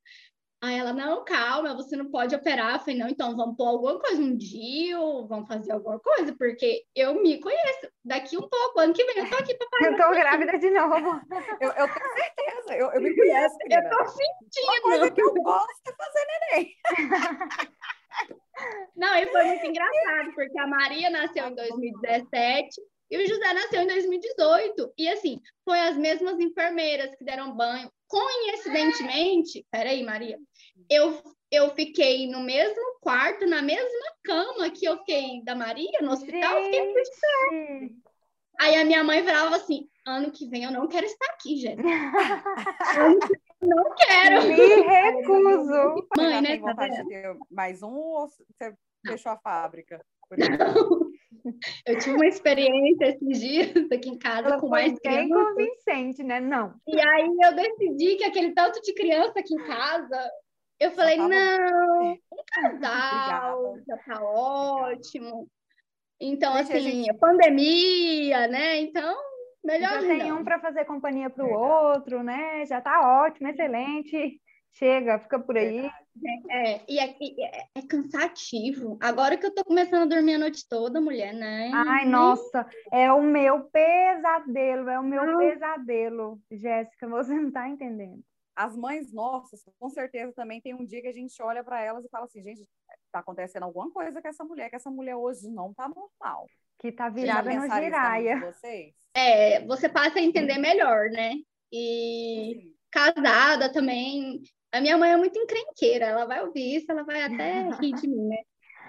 Aí 0.63 0.79
ela, 0.79 0.93
não, 0.93 1.25
calma, 1.25 1.75
você 1.75 1.97
não 1.97 2.11
pode 2.11 2.35
operar. 2.35 2.75
Eu 2.75 2.81
falei, 2.81 2.99
não, 2.99 3.09
então 3.09 3.35
vamos 3.35 3.57
pôr 3.57 3.67
alguma 3.67 3.99
coisa, 3.99 4.21
um 4.21 4.37
dia, 4.37 4.99
vamos 5.27 5.49
fazer 5.49 5.73
alguma 5.73 5.99
coisa, 5.99 6.35
porque 6.37 6.85
eu 6.95 7.15
me 7.15 7.41
conheço. 7.41 7.89
Daqui 8.05 8.37
um 8.37 8.47
pouco, 8.47 8.79
ano 8.79 8.93
que 8.93 9.03
vem, 9.05 9.25
eu 9.25 9.31
tô 9.31 9.37
aqui 9.37 9.55
pra 9.55 9.67
fazer. 9.71 9.81
Eu 9.91 9.97
tô 9.97 10.11
grávida 10.11 10.59
de 10.59 10.71
novo. 10.71 11.21
Eu, 11.61 11.69
eu 11.71 11.89
tenho 11.89 12.15
certeza, 12.15 12.77
eu, 12.77 12.91
eu 12.93 13.01
me 13.01 13.17
conheço. 13.17 13.57
Eu 13.71 13.89
tô 13.89 14.07
sentindo. 14.07 14.65
Uma 14.65 14.81
coisa 14.83 15.11
que 15.11 15.23
eu 15.23 15.35
gosto 15.35 15.89
é 15.89 15.93
fazer 15.93 16.27
neném. 16.53 16.75
Não, 18.97 19.17
e 19.17 19.27
foi 19.27 19.45
muito 19.45 19.67
engraçado, 19.67 20.35
porque 20.35 20.59
a 20.59 20.67
Maria 20.67 21.09
nasceu 21.09 21.47
em 21.47 21.55
2017 21.55 22.81
e 23.11 23.17
o 23.19 23.27
José 23.27 23.53
nasceu 23.53 23.83
em 23.83 23.87
2018. 23.87 24.93
E 24.97 25.09
assim, 25.09 25.41
foi 25.65 25.79
as 25.81 25.97
mesmas 25.97 26.39
enfermeiras 26.39 27.15
que 27.17 27.25
deram 27.25 27.55
banho. 27.57 27.91
Coincidentemente, 28.07 29.67
peraí, 29.71 30.03
Maria, 30.03 30.39
eu, 30.89 31.21
eu 31.51 31.71
fiquei 31.75 32.29
no 32.29 32.41
mesmo 32.41 32.83
quarto, 33.01 33.47
na 33.47 33.63
mesma 33.63 34.07
cama 34.25 34.71
que 34.71 34.85
eu 34.85 34.99
fiquei 34.99 35.43
da 35.45 35.55
Maria, 35.55 36.01
no 36.03 36.13
hospital, 36.13 36.59
eu 36.59 36.65
fiquei. 36.65 37.93
Aí 38.61 38.75
a 38.77 38.85
minha 38.85 39.03
mãe 39.03 39.25
falava 39.25 39.57
assim: 39.57 39.89
ano 40.07 40.31
que 40.31 40.47
vem 40.49 40.65
eu 40.65 40.71
não 40.71 40.87
quero 40.87 41.07
estar 41.07 41.27
aqui, 41.33 41.57
Jéssica. 41.57 41.83
Ano 43.01 43.19
que 43.21 43.29
vem 43.29 43.41
eu 43.63 43.69
não 43.69 43.95
quero. 43.95 44.43
Me 44.47 44.83
recuso. 44.83 46.09
Mãe, 46.17 46.41
né? 46.43 46.49
tem 46.51 46.61
Tá 46.61 46.67
vontade 46.71 46.97
vendo? 46.97 47.03
de 47.05 47.09
ter 47.09 47.37
mais 47.51 47.83
um 47.83 47.95
ou 47.97 48.29
você 48.29 48.75
fechou 49.07 49.33
a 49.33 49.39
fábrica? 49.39 50.05
Por 50.29 50.39
Eu 51.87 51.99
tive 51.99 52.17
uma 52.17 52.27
experiência 52.27 53.05
esses 53.07 53.41
dias 53.41 53.73
aqui 53.93 54.09
em 54.09 54.19
casa 54.19 54.49
Ela 54.49 54.61
com 54.61 54.69
mais 54.69 54.93
bem 54.93 55.29
crianças. 55.29 55.49
convincente, 55.49 56.23
né? 56.23 56.41
Não. 56.41 56.75
E 56.87 57.01
aí 57.01 57.31
eu 57.43 57.55
decidi 57.55 58.17
que 58.17 58.25
aquele 58.25 58.53
tanto 58.53 58.81
de 58.83 58.93
criança 58.95 59.39
aqui 59.39 59.55
em 59.55 59.65
casa, 59.67 60.31
eu 60.79 60.91
falei, 60.93 61.17
tava- 61.17 61.29
não, 61.29 62.13
um 62.13 62.19
casal, 62.53 63.65
Obrigada. 63.71 63.85
já 63.87 63.97
tá 63.99 64.23
ótimo. 64.25 65.49
Então, 66.21 66.53
Gente, 66.59 66.73
a 66.73 66.77
assim, 66.77 67.05
gente- 67.05 67.19
pandemia, 67.19 68.47
né? 68.49 68.79
Então, 68.81 69.17
melhor 69.65 70.01
Já 70.01 70.01
tem 70.01 70.29
não. 70.31 70.41
um 70.41 70.45
para 70.45 70.61
fazer 70.61 70.85
companhia 70.85 71.31
para 71.31 71.45
o 71.45 71.51
outro, 71.53 72.23
né? 72.23 72.65
Já 72.67 72.81
tá 72.81 73.25
ótimo, 73.25 73.49
excelente. 73.49 74.41
Chega, 74.73 75.19
fica 75.19 75.39
por 75.41 75.57
aí. 75.57 75.91
É, 76.51 76.81
e 76.89 76.99
é, 76.99 77.17
e 77.21 77.43
é- 77.45 77.67
é 77.75 77.83
cansativo. 77.83 78.99
Agora 79.01 79.37
que 79.37 79.47
eu 79.47 79.55
tô 79.55 79.65
começando 79.65 80.03
a 80.03 80.15
dormir 80.15 80.35
a 80.35 80.39
noite 80.39 80.67
toda, 80.69 81.01
mulher, 81.01 81.33
né? 81.33 81.71
Ai, 81.73 82.03
Nem- 82.03 82.13
nossa, 82.13 82.67
é 82.93 83.13
o 83.13 83.23
meu 83.23 83.65
pesadelo, 83.65 84.89
é 84.89 84.99
o 84.99 85.03
meu 85.05 85.25
Não. 85.25 85.39
pesadelo, 85.39 86.41
Jéssica, 86.51 87.09
você 87.09 87.35
não 87.35 87.51
tá 87.51 87.69
entendendo. 87.69 88.23
As 88.55 88.77
mães 88.77 89.13
nossas, 89.13 89.63
com 89.79 89.89
certeza, 89.89 90.33
também 90.35 90.61
tem 90.61 90.75
um 90.75 90.85
dia 90.85 91.01
que 91.01 91.09
a 91.09 91.13
gente 91.13 91.41
olha 91.43 91.65
para 91.65 91.81
elas 91.81 92.05
e 92.05 92.09
fala 92.11 92.27
assim, 92.27 92.43
gente, 92.43 92.67
tá 93.11 93.21
acontecendo 93.21 93.63
alguma 93.63 93.91
coisa 93.91 94.21
com 94.21 94.29
essa 94.29 94.45
mulher, 94.45 94.69
que 94.69 94.77
essa 94.77 94.91
mulher 94.91 95.17
hoje 95.17 95.49
não 95.49 95.73
tá 95.73 95.89
normal. 95.89 96.47
Que 96.79 96.93
tá 96.93 97.09
virada 97.09 97.53
no 97.53 97.63
giraia. 97.63 98.41
vocês? 98.41 98.95
É, 99.15 99.65
você 99.67 99.89
passa 99.89 100.19
a 100.19 100.23
entender 100.23 100.59
melhor, 100.59 101.11
né? 101.11 101.35
E 101.73 102.55
Assim, 102.57 102.75
casada 102.91 103.73
também. 103.73 104.43
A 104.73 104.81
minha 104.81 104.97
mãe 104.97 105.11
é 105.13 105.17
muito 105.17 105.39
encrenqueira, 105.39 106.07
ela 106.07 106.25
vai 106.27 106.43
ouvir 106.45 106.77
isso, 106.77 106.91
ela 106.91 107.03
vai 107.03 107.23
até 107.23 107.69
rir 107.81 107.93
de 107.95 108.07
mim, 108.09 108.29
né? 108.29 108.37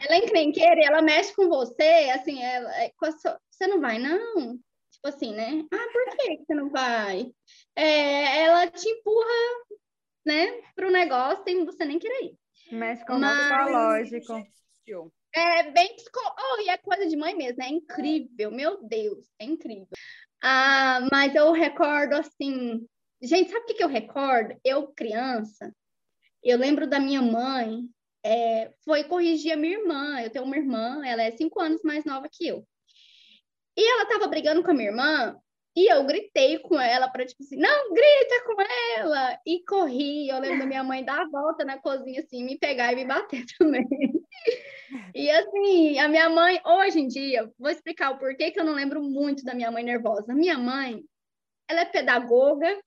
Ela 0.04 0.16
é 0.16 0.18
encrenqueira 0.20 0.80
e 0.80 0.84
ela 0.84 1.02
mexe 1.02 1.36
com 1.36 1.48
você, 1.48 2.12
assim, 2.14 2.42
ela, 2.42 2.72
é, 2.84 2.92
a 3.04 3.12
sua- 3.12 3.40
você 3.50 3.68
não 3.68 3.80
vai, 3.80 3.98
não? 4.00 4.58
Tipo 4.92 5.08
assim, 5.08 5.34
né? 5.34 5.64
Ah, 5.72 5.88
por 5.92 6.18
que 6.18 6.38
você 6.38 6.54
não 6.54 6.70
vai? 6.70 7.32
É, 7.76 8.42
ela 8.44 8.68
te 8.68 8.88
empurra, 8.90 9.76
né, 10.26 10.62
pro 10.76 10.92
negócio 10.92 11.44
sem 11.44 11.66
você 11.66 11.84
nem 11.86 11.98
querer 12.00 12.26
ir. 12.26 12.36
Mexe 12.72 13.06
com 13.06 13.14
o 13.14 13.20
Mas- 13.20 13.48
psicológico. 13.48 14.34
Gente, 14.36 15.12
É 15.34 15.72
bem 15.72 15.96
psico... 15.96 16.20
Oh, 16.20 16.62
e 16.62 16.70
é 16.70 16.78
coisa 16.78 17.08
de 17.08 17.16
mãe 17.16 17.36
mesmo, 17.36 17.64
é 17.64 17.70
incrível, 17.70 18.52
meu 18.52 18.84
Deus, 18.84 19.26
é 19.40 19.46
incrível. 19.46 19.88
Ah, 20.44 21.08
mas 21.12 21.34
eu 21.36 21.52
recordo 21.54 22.14
assim, 22.14 22.86
gente, 23.22 23.52
sabe 23.52 23.64
o 23.64 23.76
que, 23.76 23.84
eu 23.84 23.88
recordo? 23.88 24.56
Eu, 24.64 24.88
criança, 24.88 25.74
eu 26.44 26.58
lembro 26.58 26.88
da 26.88 27.00
minha 27.00 27.22
mãe, 27.22 27.88
é, 28.24 28.72
foi 28.84 29.04
corrigir 29.04 29.54
a 29.54 29.58
minha 29.58 29.78
irmã. 29.78 30.22
Eu 30.22 30.30
tenho 30.30 30.46
uma 30.46 30.58
irmã, 30.58 31.06
ela 31.06 31.24
é 31.24 31.32
cinco 31.32 31.60
anos 31.60 31.82
mais 31.84 32.06
nova 32.06 32.28
que 32.32 32.48
eu. 32.48 32.66
E 33.78 33.92
ela 33.94 34.06
tava 34.06 34.28
brigando 34.28 34.64
com 34.64 34.72
a 34.72 34.74
minha 34.74 34.90
irmã, 34.90 35.42
e 35.76 35.92
eu 35.92 36.06
gritei 36.06 36.60
com 36.60 36.80
ela 36.80 37.08
para 37.08 37.26
tipo 37.26 37.42
assim, 37.44 37.56
não 37.56 37.94
grita 37.94 38.44
com 38.46 38.62
ela! 38.98 39.40
E 39.46 39.64
corri. 39.64 40.28
Eu 40.28 40.40
lembro 40.40 40.60
da 40.60 40.66
minha 40.66 40.84
mãe 40.84 41.04
dar 41.04 41.22
a 41.22 41.30
volta 41.30 41.64
na 41.64 41.78
cozinha 41.78 42.20
assim, 42.20 42.44
me 42.44 42.58
pegar 42.58 42.92
e 42.92 42.96
me 42.96 43.06
bater 43.06 43.46
também. 43.58 43.88
E 45.16 45.30
assim, 45.30 45.98
a 46.00 46.10
minha 46.10 46.30
mãe, 46.30 46.60
hoje 46.66 47.00
em 47.00 47.08
dia, 47.08 47.50
vou 47.58 47.70
explicar 47.70 48.12
o 48.12 48.18
porquê 48.18 48.52
que 48.52 48.60
eu 48.60 48.66
não 48.66 48.74
lembro 48.74 49.02
muito 49.02 49.46
da 49.46 49.54
minha 49.54 49.72
mãe 49.72 49.84
nervosa. 49.84 50.34
Minha 50.34 50.58
mãe, 50.58 51.02
ela 51.70 51.82
é 51.82 51.86
pedagoga, 51.86 52.78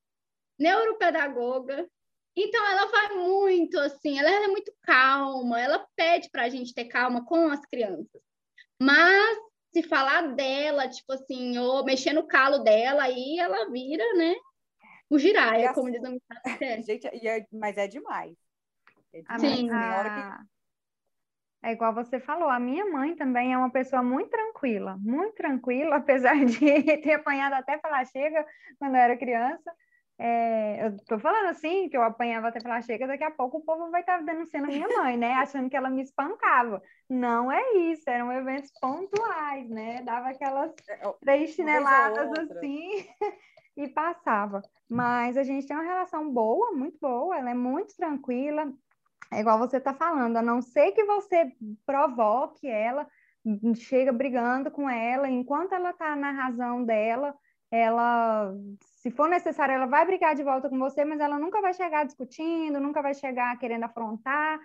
neuropedagoga, 0.59 1.89
então 2.37 2.67
ela 2.67 2.87
vai 2.91 3.09
muito 3.17 3.79
assim, 3.79 4.19
ela 4.19 4.29
é 4.31 4.49
muito 4.49 4.73
calma, 4.83 5.61
ela 5.61 5.87
pede 5.95 6.29
para 6.31 6.43
a 6.43 6.49
gente 6.49 6.75
ter 6.75 6.87
calma 6.87 7.25
com 7.25 7.49
as 7.49 7.65
crianças. 7.67 8.21
Mas 8.81 9.39
se 9.73 9.83
falar 9.83 10.35
dela, 10.35 10.89
tipo 10.89 11.13
assim, 11.13 11.59
ou 11.59 11.85
mexer 11.85 12.13
no 12.13 12.27
calo 12.27 12.59
dela, 12.59 13.05
aí 13.05 13.39
ela 13.39 13.71
vira, 13.71 14.05
né? 14.15 14.35
O 15.11 15.19
giraia, 15.19 15.71
assim- 15.71 15.81
como 15.81 15.93
diz 15.93 16.03
a 16.05 16.09
minha 16.11 16.83
Gente, 16.83 17.09
e 17.13 17.29
é- 17.29 17.47
mas 17.53 17.77
é 17.77 17.87
demais. 17.87 18.37
É 19.13 19.23
A 19.29 19.37
demais. 19.37 19.57
Sim. 19.59 19.69
Tem 19.69 19.93
hora 19.93 20.09
que 20.11 20.15
minha- 20.17 20.47
É 21.63 21.73
igual 21.73 21.95
você 21.95 22.21
falou, 22.21 22.49
a 22.51 22.61
minha 22.61 22.85
mãe 22.85 23.17
também 23.17 23.55
é 23.55 23.57
uma 23.59 23.71
pessoa 23.71 24.03
muito 24.03 24.29
tranquila, 24.29 24.99
muito 24.99 25.35
tranquila, 25.35 25.97
apesar 26.05 26.45
de 26.45 26.59
ter 27.01 27.15
apanhado 27.15 27.55
até 27.55 27.79
falar 27.79 28.05
chega 28.07 28.47
quando 28.79 28.95
eu 28.97 29.01
era 29.01 29.17
criança. 29.17 29.73
É, 30.17 30.87
eu 30.87 30.97
tô 31.07 31.19
falando 31.19 31.49
assim, 31.49 31.89
que 31.89 31.97
eu 31.97 32.03
apanhava 32.03 32.49
até 32.49 32.61
falar 32.61 32.83
chega, 32.83 33.07
daqui 33.07 33.25
a 33.25 33.33
pouco 33.33 33.59
o 33.59 33.65
povo 33.65 33.91
vai 33.91 34.01
estar 34.01 34.23
denunciando 34.23 34.67
a 34.67 34.71
minha 34.71 34.89
mãe, 34.89 35.17
né? 35.17 35.33
Achando 35.35 35.69
que 35.69 35.77
ela 35.77 35.91
me 35.91 36.03
espancava. 36.03 36.81
Não 37.09 37.51
é 37.51 37.77
isso, 37.91 38.09
eram 38.09 38.33
eventos 38.33 38.71
pontuais, 38.81 39.69
né? 39.69 40.03
Dava 40.03 40.29
aquelas 40.29 40.73
é, 40.89 41.13
três 41.21 41.51
chineladas 41.51 42.31
assim 42.39 43.07
e 43.77 43.89
passava. 43.89 44.63
Mas 44.89 45.37
a 45.37 45.43
gente 45.43 45.67
tem 45.67 45.77
uma 45.77 45.83
relação 45.83 46.31
boa, 46.31 46.73
muito 46.73 46.99
boa, 47.01 47.37
ela 47.37 47.51
é 47.51 47.55
muito 47.55 47.97
tranquila. 47.97 48.73
É 49.33 49.41
igual 49.41 49.59
você 49.59 49.79
está 49.79 49.93
falando, 49.93 50.37
a 50.37 50.43
não 50.43 50.63
ser 50.63 50.93
que 50.93 51.05
você 51.05 51.51
provoque 51.85 52.69
ela, 52.69 53.09
chega 53.75 54.13
brigando 54.13 54.71
com 54.71 54.89
ela, 54.89 55.29
enquanto 55.29 55.73
ela 55.73 55.91
está 55.91 56.15
na 56.15 56.31
razão 56.31 56.85
dela, 56.85 57.35
ela, 57.71 58.55
se 59.05 59.11
for 59.11 59.29
necessário, 59.29 59.75
ela 59.75 59.85
vai 59.85 60.07
brigar 60.07 60.35
de 60.35 60.43
volta 60.43 60.71
com 60.71 60.79
você, 60.79 61.05
mas 61.05 61.21
ela 61.21 61.39
nunca 61.39 61.61
vai 61.61 61.75
chegar 61.75 62.07
discutindo, 62.07 62.81
nunca 62.81 63.03
vai 63.03 63.13
chegar 63.13 63.59
querendo 63.59 63.85
afrontar. 63.85 64.59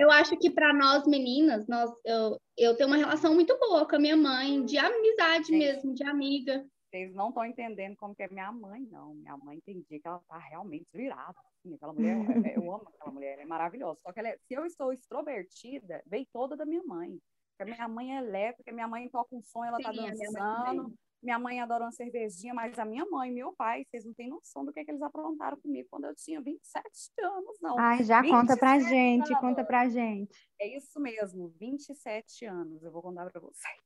Eu 0.00 0.10
acho 0.10 0.36
que 0.38 0.50
para 0.50 0.72
nós 0.72 1.06
meninas, 1.06 1.68
nós, 1.68 1.88
eu, 2.04 2.36
eu 2.58 2.76
tenho 2.76 2.88
uma 2.88 2.96
relação 2.96 3.32
muito 3.32 3.56
boa 3.60 3.86
com 3.88 3.94
a 3.94 3.98
minha 4.00 4.16
mãe, 4.16 4.64
de 4.64 4.76
amizade 4.76 5.46
Gente. 5.46 5.58
mesmo, 5.58 5.94
de 5.94 6.02
amiga. 6.02 6.66
Vocês 6.90 7.14
não 7.14 7.28
estão 7.28 7.44
entendendo 7.44 7.94
como 7.94 8.12
que 8.12 8.24
é 8.24 8.28
minha 8.28 8.50
mãe, 8.50 8.88
não. 8.90 9.14
Minha 9.14 9.36
mãe 9.36 9.60
tem 9.64 9.84
dia 9.88 10.00
que 10.00 10.08
ela 10.08 10.20
tá 10.28 10.36
realmente 10.36 10.88
virada. 10.92 11.38
assim, 11.64 11.76
aquela 11.76 11.92
mulher, 11.92 12.16
é- 12.44 12.56
eu 12.56 12.74
amo 12.74 12.88
aquela 12.92 13.12
mulher, 13.12 13.34
ela 13.34 13.42
é 13.42 13.46
maravilhosa. 13.46 14.00
Só 14.02 14.12
que 14.12 14.18
ela 14.18 14.30
é- 14.30 14.38
se 14.48 14.54
eu 14.54 14.66
estou 14.66 14.92
extrovertida, 14.92 16.02
veio 16.08 16.26
toda 16.32 16.56
da 16.56 16.66
minha 16.66 16.82
mãe. 16.82 17.20
Porque 17.56 17.70
a 17.70 17.76
minha 17.76 17.88
mãe 17.88 18.16
é 18.16 18.18
elétrica, 18.18 18.72
minha 18.72 18.88
mãe 18.88 19.08
toca 19.08 19.36
um 19.36 19.42
som, 19.44 19.64
ela 19.64 19.78
tá 19.78 19.92
Sim, 19.92 20.00
mãe 20.00 20.10
dançando. 20.10 20.92
Minha 21.24 21.38
mãe 21.38 21.58
adora 21.58 21.84
uma 21.84 21.90
cervejinha, 21.90 22.52
mas 22.52 22.78
a 22.78 22.84
minha 22.84 23.06
mãe 23.06 23.30
e 23.30 23.34
meu 23.34 23.54
pai, 23.54 23.82
vocês 23.86 24.04
não 24.04 24.12
têm 24.12 24.28
noção 24.28 24.62
do 24.62 24.70
que, 24.70 24.80
é 24.80 24.84
que 24.84 24.90
eles 24.90 25.00
aprontaram 25.00 25.58
comigo 25.58 25.88
quando 25.90 26.04
eu 26.04 26.14
tinha 26.14 26.38
27 26.38 26.86
anos, 27.22 27.58
não. 27.62 27.78
Ai, 27.78 28.04
já 28.04 28.22
conta 28.22 28.54
pra 28.58 28.74
27 28.74 28.94
gente, 28.94 29.28
anos. 29.28 29.40
conta 29.40 29.64
pra 29.64 29.88
gente. 29.88 30.50
É 30.60 30.76
isso 30.76 31.00
mesmo, 31.00 31.48
27 31.58 32.44
anos, 32.44 32.82
eu 32.82 32.92
vou 32.92 33.00
contar 33.00 33.30
pra 33.30 33.40
vocês. 33.40 33.80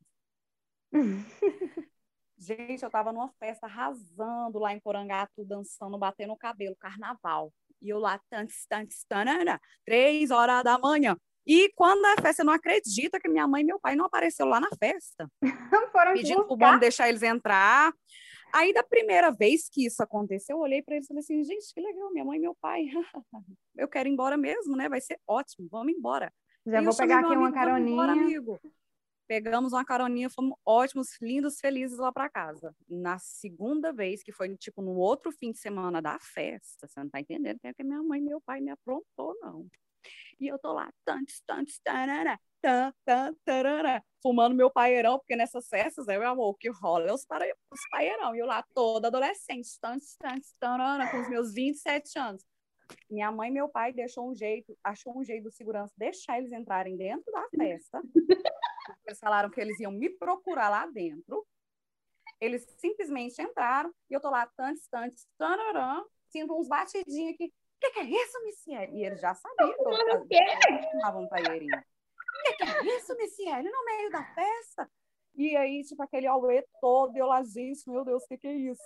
Gente, 2.41 2.85
eu 2.85 2.91
tava 2.91 3.13
numa 3.13 3.29
festa 3.33 3.67
arrasando 3.67 4.61
lá 4.61 4.73
em 4.73 4.79
Porangatu, 4.79 5.45
dançando, 5.45 5.99
batendo 5.99 6.33
o 6.33 6.37
cabelo, 6.37 6.77
carnaval. 6.77 7.53
E 7.83 7.89
eu 7.89 7.99
lá, 7.99 8.21
tantos, 8.31 8.65
tantos, 8.69 9.05
tanana, 9.09 9.61
três 9.85 10.31
horas 10.31 10.63
da 10.63 10.79
manhã. 10.79 11.17
E 11.49 11.73
quando 11.75 12.05
a 12.05 12.17
festa, 12.17 12.35
você 12.35 12.45
não 12.45 12.53
acredita 12.53 13.19
que 13.19 13.27
minha 13.27 13.49
mãe 13.49 13.63
e 13.63 13.65
meu 13.65 13.81
pai 13.81 13.97
não 13.97 14.05
apareceu 14.05 14.45
lá 14.45 14.61
na 14.61 14.69
festa, 14.79 15.27
Foram 15.93 16.13
pedindo 16.13 16.45
pro 16.45 16.55
bom 16.57 16.79
deixar 16.79 17.09
eles 17.09 17.23
entrar. 17.23 17.91
Aí, 18.53 18.73
da 18.75 18.83
primeira 18.83 19.31
vez 19.31 19.67
que 19.71 19.87
isso 19.87 20.03
aconteceu, 20.03 20.57
eu 20.57 20.61
olhei 20.61 20.83
para 20.83 20.97
eles 20.97 21.07
e 21.07 21.09
falei 21.09 21.21
assim, 21.21 21.43
gente, 21.43 21.73
que 21.73 21.81
legal, 21.81 22.13
minha 22.13 22.25
mãe 22.25 22.37
e 22.37 22.41
meu 22.41 22.55
pai. 22.61 22.85
eu 23.77 23.89
quero 23.89 24.09
ir 24.09 24.13
embora 24.13 24.37
mesmo, 24.37 24.77
né? 24.77 24.91
Vai 24.91 25.01
ser 25.01 25.19
ótimo, 25.27 25.67
vamos 25.71 25.93
embora. 25.93 26.31
Já 26.67 26.83
E 26.83 26.85
vou 26.85 26.95
pegar 26.95 27.21
aqui 27.21 27.35
uma 27.35 27.49
amigo, 27.49 27.55
"Vamos 27.55 27.91
embora, 27.91 28.13
caroninha. 28.13 28.13
amigo. 28.13 28.61
pegamos 29.27 29.73
uma 29.73 29.85
caroninha, 29.85 30.31
fomos 30.31 30.57
ótimos, 30.67 31.09
lindos, 31.21 31.61
felizes 31.61 31.99
lá 31.99 32.11
para 32.13 32.29
casa. 32.31 32.75
Na 32.89 33.19
segunda 33.19 33.93
vez, 33.93 34.23
que 34.23 34.33
foi 34.33 34.55
tipo 34.57 34.81
no 34.83 34.97
outro 34.97 35.31
fim 35.33 35.53
de 35.53 35.59
semana 35.59 36.01
da 36.01 36.19
festa, 36.19 36.87
você 36.87 37.01
não 37.01 37.09
tá 37.11 37.21
entendendo 37.21 37.59
que, 37.59 37.69
é 37.69 37.75
que 37.75 37.85
minha 37.85 38.03
mãe 38.03 38.21
e 38.21 38.25
meu 38.25 38.41
pai 38.41 38.61
me 38.61 38.71
aprontou, 38.71 39.35
não. 39.41 39.67
E 40.41 40.47
eu 40.47 40.59
tô 40.59 40.73
lá, 40.73 40.89
tantos, 41.05 41.41
tantos, 41.47 41.79
tarará, 41.81 42.39
tan, 42.61 42.93
tan, 43.05 43.35
tarará, 43.45 44.03
fumando 44.23 44.55
meu 44.55 44.71
paeirão, 44.71 45.19
porque 45.19 45.35
nessas 45.35 45.69
festas, 45.69 46.07
né, 46.07 46.19
meu 46.19 46.29
amor, 46.29 46.51
o 46.51 46.55
que 46.55 46.69
rola 46.71 47.09
é 47.09 47.13
os, 47.13 47.25
para, 47.25 47.45
os 47.71 47.81
paeirão. 47.91 48.35
E 48.35 48.39
eu 48.39 48.47
lá, 48.47 48.63
toda 48.75 49.09
adolescente, 49.09 49.69
tantos, 49.81 50.17
tantos, 50.17 50.55
tarará, 50.61 51.11
com 51.11 51.21
os 51.21 51.29
meus 51.29 51.53
27 51.53 52.19
anos. 52.19 52.45
Minha 53.11 53.31
mãe 53.31 53.51
e 53.51 53.53
meu 53.53 53.69
pai 53.69 53.93
deixou 53.93 54.31
um 54.31 54.35
jeito, 54.35 54.77
achou 54.83 55.19
um 55.19 55.25
jeito 55.25 55.45
do 55.45 55.51
segurança 55.51 55.93
deixar 55.97 56.39
eles 56.39 56.53
entrarem 56.53 56.97
dentro 56.97 57.31
da 57.33 57.47
festa. 57.49 58.01
Eles 59.07 59.19
falaram 59.19 59.51
que 59.51 59.61
eles 59.61 59.79
iam 59.81 59.93
me 59.93 60.09
procurar 60.11 60.69
lá 60.69 60.87
dentro. 60.87 61.47
Eles 62.41 62.67
simplesmente 62.79 63.41
entraram 63.41 63.93
e 64.09 64.15
eu 64.15 64.21
tô 64.21 64.31
lá, 64.31 64.47
tantos, 64.57 64.87
tantos, 64.89 65.27
tararã, 65.37 66.03
sinto 66.29 66.59
uns 66.59 66.69
batidinhos 66.69 67.35
aqui. 67.35 67.53
O 67.79 67.81
que, 67.81 67.91
que, 67.91 68.01
é 68.01 68.05
isso, 68.05 68.45
Missiele? 68.45 68.93
E 68.93 69.05
eles 69.05 69.21
já 69.21 69.33
sabiam 69.35 69.73
que 69.73 69.83
eu 69.83 70.81
estava 70.95 71.19
um 71.19 71.29
paeirinho. 71.29 71.79
O 71.79 72.43
que, 72.43 72.53
que, 72.57 72.65
é 72.65 72.97
isso, 72.97 73.17
Missiele? 73.17 73.71
No 73.71 73.85
meio 73.85 74.11
da 74.11 74.25
festa? 74.35 74.91
E 75.37 75.57
aí, 75.57 75.85
tipo, 75.85 76.03
aquele 76.03 76.27
auê 76.27 76.67
todo, 76.81 77.17
eu 77.17 77.27
lá, 77.27 77.43
gente, 77.45 77.89
meu 77.89 78.05
Deus, 78.05 78.25
o 78.25 78.27
que, 78.27 78.37
que 78.37 78.49
é 78.49 78.53
isso? 78.53 78.85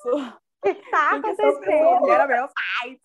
que 0.62 0.74
tá 0.90 1.16
acontecendo? 1.16 2.10
Era 2.10 2.26
meus 2.26 2.52
pais, 2.52 3.00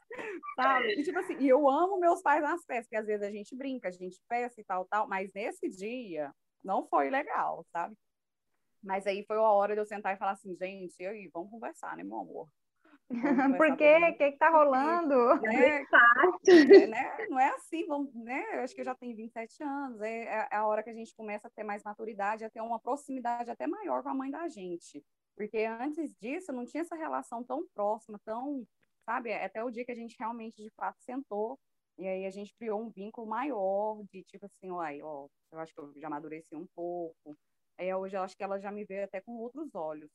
sabe? 0.56 1.00
E, 1.00 1.04
tipo 1.04 1.18
assim, 1.18 1.38
e 1.40 1.48
eu 1.48 1.68
amo 1.68 2.00
meus 2.00 2.22
pais 2.22 2.42
nas 2.42 2.64
festas, 2.66 2.86
porque 2.86 2.98
às 2.98 3.08
vezes 3.08 3.28
a 3.28 3.32
gente 3.32 3.56
brinca, 3.56 3.88
a 3.88 3.92
gente 3.92 4.22
festa 4.28 4.62
e 4.62 4.64
tal, 4.64 4.86
tal, 4.86 5.08
mas 5.08 5.32
nesse 5.34 5.68
dia 5.70 6.32
não 6.64 6.86
foi 6.88 7.10
legal, 7.10 7.66
sabe? 7.72 7.96
Mas 8.84 9.08
aí 9.08 9.26
foi 9.26 9.38
a 9.38 9.42
hora 9.42 9.74
de 9.74 9.82
eu 9.82 9.86
sentar 9.86 10.14
e 10.14 10.20
falar 10.20 10.32
assim, 10.32 10.56
gente, 10.56 10.96
e 11.00 11.08
aí, 11.08 11.30
vamos 11.34 11.50
conversar, 11.50 11.98
né, 11.98 12.04
meu 12.04 12.20
amor? 12.20 12.48
Por 13.58 13.78
quê? 13.78 13.98
O 14.12 14.18
que 14.18 14.32
que 14.32 14.38
tá 14.38 14.50
rolando? 14.50 15.42
Né? 15.42 15.86
É, 16.48 16.88
né? 16.88 17.28
Não 17.30 17.40
é 17.40 17.50
assim, 17.50 17.86
vamos, 17.88 18.14
né? 18.14 18.44
Eu 18.54 18.62
acho 18.62 18.76
que 18.76 18.82
eu 18.82 18.86
já 18.86 18.96
tenho 18.96 19.16
27 19.16 19.64
anos, 19.64 20.02
é, 20.02 20.24
é 20.26 20.56
a 20.56 20.68
hora 20.68 20.84
que 20.84 20.90
a 20.90 20.94
gente 20.94 21.16
começa 21.16 21.48
a 21.48 21.52
ter 21.52 21.64
mais 21.64 21.84
maturidade, 21.84 22.44
a 22.44 22.50
ter 22.50 22.62
uma 22.62 22.80
proximidade 22.80 23.50
até 23.50 23.66
maior 23.66 24.04
com 24.04 24.10
a 24.10 24.14
mãe 24.14 24.30
da 24.30 24.48
gente. 24.50 25.04
Porque 25.36 25.60
antes 25.60 26.16
disso, 26.18 26.52
não 26.52 26.66
tinha 26.66 26.82
essa 26.82 26.96
relação 26.96 27.44
tão 27.44 27.66
próxima, 27.74 28.20
tão, 28.26 28.66
sabe? 29.06 29.34
Até 29.34 29.64
o 29.64 29.72
dia 29.72 29.86
que 29.86 29.92
a 29.92 29.96
gente 29.96 30.16
realmente, 30.20 30.62
de 30.62 30.70
fato, 30.72 30.98
sentou. 31.02 31.58
E 31.98 32.08
aí 32.08 32.26
a 32.26 32.30
gente 32.30 32.54
criou 32.56 32.82
um 32.82 32.90
vínculo 32.90 33.28
maior, 33.28 34.04
de 34.12 34.24
tipo 34.24 34.46
assim, 34.46 34.70
uai, 34.72 35.02
ó, 35.02 35.28
eu 35.52 35.60
acho 35.60 35.74
que 35.74 35.80
eu 35.80 35.94
já 35.98 36.08
amadureci 36.08 36.56
um 36.56 36.68
pouco. 36.76 37.38
Aí 37.78 37.94
hoje 37.94 38.18
eu 38.18 38.22
acho 38.22 38.36
que 38.36 38.44
ela 38.44 38.60
já 38.60 38.72
me 38.72 38.84
vê 38.84 39.04
até 39.04 39.22
com 39.22 39.38
outros 39.38 39.74
olhos. 39.76 40.10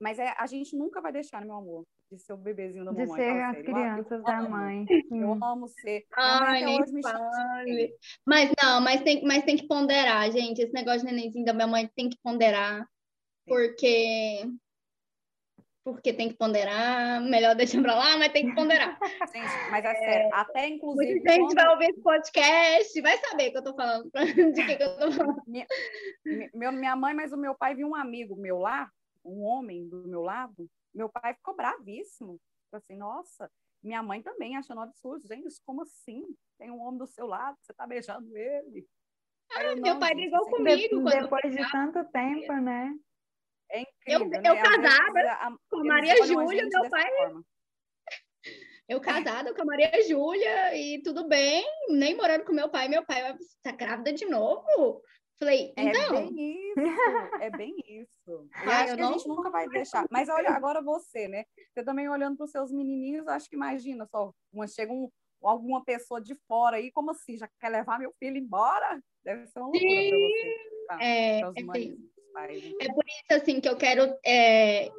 Mas 0.00 0.18
é, 0.18 0.34
a 0.38 0.46
gente 0.46 0.76
nunca 0.76 1.00
vai 1.00 1.12
deixar, 1.12 1.44
meu 1.44 1.54
amor, 1.56 1.86
de 2.10 2.18
ser 2.18 2.32
o 2.32 2.36
bebezinho 2.36 2.84
da 2.84 2.92
de 2.92 3.06
mamãe. 3.06 3.16
De 3.16 3.22
ser 3.22 3.42
as 3.42 3.62
crianças 3.62 4.22
da 4.22 4.42
mãe. 4.42 4.86
Eu 5.10 5.32
amo 5.32 5.68
ser. 5.68 6.04
Ai, 6.16 6.64
nem 6.64 7.02
fale. 7.02 7.94
Mas 8.26 8.52
não, 8.62 8.80
mas 8.80 9.02
tem, 9.02 9.24
mas 9.24 9.44
tem 9.44 9.56
que 9.56 9.66
ponderar, 9.66 10.30
gente. 10.30 10.60
Esse 10.60 10.72
negócio 10.72 11.00
de 11.00 11.12
nenenzinho 11.12 11.44
da 11.44 11.52
minha 11.52 11.66
mãe 11.66 11.90
tem 11.94 12.08
que 12.08 12.18
ponderar 12.22 12.86
porque 13.46 14.46
porque 15.84 16.14
tem 16.14 16.30
que 16.30 16.36
ponderar, 16.36 17.20
melhor 17.20 17.54
deixar 17.54 17.82
pra 17.82 17.94
lá, 17.94 18.16
mas 18.16 18.32
tem 18.32 18.48
que 18.48 18.54
ponderar. 18.54 18.98
Gente, 19.34 19.70
mas 19.70 19.84
é, 19.84 19.90
é 19.90 19.94
sério, 19.94 20.30
até 20.32 20.68
inclusive. 20.68 21.12
Muita 21.12 21.32
gente 21.32 21.44
quando... 21.44 21.54
vai 21.56 21.68
ouvir 21.68 21.90
esse 21.90 22.00
podcast, 22.00 23.00
vai 23.02 23.18
saber 23.18 23.50
que 23.50 23.58
eu 23.58 23.62
tô 23.62 23.74
falando, 23.74 24.10
de 24.54 24.64
que, 24.64 24.76
que 24.76 24.82
eu 24.82 24.96
tô 24.96 25.12
falando. 25.12 25.42
Minha, 25.46 25.66
meu, 26.54 26.72
minha 26.72 26.96
mãe, 26.96 27.12
mas 27.12 27.34
o 27.34 27.36
meu 27.36 27.54
pai 27.54 27.74
viu 27.74 27.86
um 27.86 27.94
amigo 27.94 28.34
meu 28.34 28.58
lá, 28.58 28.88
um 29.24 29.42
homem 29.42 29.88
do 29.88 30.06
meu 30.06 30.22
lado, 30.22 30.70
meu 30.94 31.08
pai 31.08 31.34
ficou 31.34 31.56
bravíssimo. 31.56 32.40
Ficou 32.64 32.78
assim, 32.78 32.96
nossa, 32.96 33.50
minha 33.82 34.02
mãe 34.02 34.22
também 34.22 34.56
achando 34.56 34.80
absurdo. 34.80 35.26
Gente, 35.26 35.48
como 35.64 35.82
assim? 35.82 36.24
Tem 36.58 36.70
um 36.70 36.80
homem 36.80 36.98
do 36.98 37.06
seu 37.06 37.26
lado, 37.26 37.56
você 37.60 37.72
tá 37.74 37.86
beijando 37.86 38.36
ele. 38.36 38.86
Ah, 39.52 39.64
eu, 39.64 39.80
meu 39.80 39.98
pai 39.98 40.14
brigou 40.14 40.48
comigo. 40.48 41.04
Depois 41.04 41.54
de 41.54 41.70
tanto 41.70 42.04
tempo, 42.10 42.52
né? 42.54 42.94
É 43.70 43.80
incrível. 43.80 44.20
Eu, 44.20 44.28
né? 44.28 44.42
eu 44.44 44.56
casada 44.56 45.32
a, 45.32 45.56
com 45.68 45.78
a 45.78 45.84
Maria 45.84 46.26
Júlia, 46.26 46.66
meu 46.66 46.90
pai. 46.90 47.10
Forma. 47.16 47.44
Eu 48.86 49.00
casada 49.00 49.54
com 49.54 49.62
a 49.62 49.64
Maria 49.64 50.06
Júlia 50.06 50.76
e 50.76 51.02
tudo 51.02 51.26
bem, 51.26 51.64
nem 51.88 52.14
morando 52.14 52.44
com 52.44 52.52
meu 52.52 52.68
pai. 52.68 52.86
Meu 52.86 53.02
pai 53.02 53.34
tá 53.62 53.72
grávida 53.72 54.12
de 54.12 54.26
novo? 54.26 55.02
Falei, 55.38 55.72
é 55.76 55.82
então. 55.82 56.16
É 56.16 56.22
bem 56.22 56.62
isso, 56.68 57.40
é 57.40 57.50
bem 57.50 57.74
isso. 57.88 58.48
Acho 58.54 58.96
que 58.96 59.02
a 59.02 59.12
gente 59.12 59.28
nunca 59.28 59.50
vai 59.50 59.68
deixar. 59.68 60.06
Mas 60.10 60.28
olha, 60.28 60.50
agora 60.50 60.80
você, 60.80 61.26
né? 61.26 61.44
Você 61.72 61.84
também 61.84 62.08
olhando 62.08 62.36
para 62.36 62.44
os 62.44 62.50
seus 62.50 62.70
menininhos, 62.70 63.26
acho 63.26 63.48
que 63.50 63.56
imagina 63.56 64.06
só, 64.06 64.32
uma, 64.52 64.66
chega 64.66 64.92
um, 64.92 65.10
alguma 65.42 65.84
pessoa 65.84 66.20
de 66.20 66.34
fora 66.46 66.76
aí, 66.76 66.90
como 66.92 67.10
assim? 67.10 67.36
Já 67.36 67.48
quer 67.60 67.68
levar 67.68 67.98
meu 67.98 68.12
filho 68.18 68.36
embora? 68.36 69.02
Deve 69.24 69.46
ser 69.46 69.58
uma 69.58 69.68
loucura 69.68 69.90
para 70.08 70.18
você. 70.18 70.86
Tá? 70.86 70.98
É, 71.02 71.40
é, 71.40 71.62
mães 71.62 71.96
pais. 72.34 72.62
Né? 72.62 72.72
É 72.80 72.92
por 72.92 73.04
isso, 73.06 73.42
assim, 73.42 73.60
que 73.60 73.68
eu 73.68 73.76
quero... 73.76 74.14
É, 74.26 74.90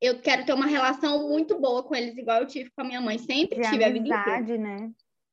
eu 0.00 0.20
quero 0.20 0.44
ter 0.44 0.52
uma 0.52 0.66
relação 0.66 1.28
muito 1.28 1.58
boa 1.58 1.82
com 1.82 1.94
eles, 1.94 2.16
igual 2.18 2.40
eu 2.40 2.46
tive 2.46 2.70
com 2.70 2.82
a 2.82 2.84
minha 2.84 3.00
mãe. 3.00 3.16
Sempre 3.18 3.60
De 3.60 3.70
tive 3.70 3.84
amizade, 3.84 4.30
a 4.30 4.40
vida 4.40 4.52
inteira. 4.54 4.58
né? 4.58 4.92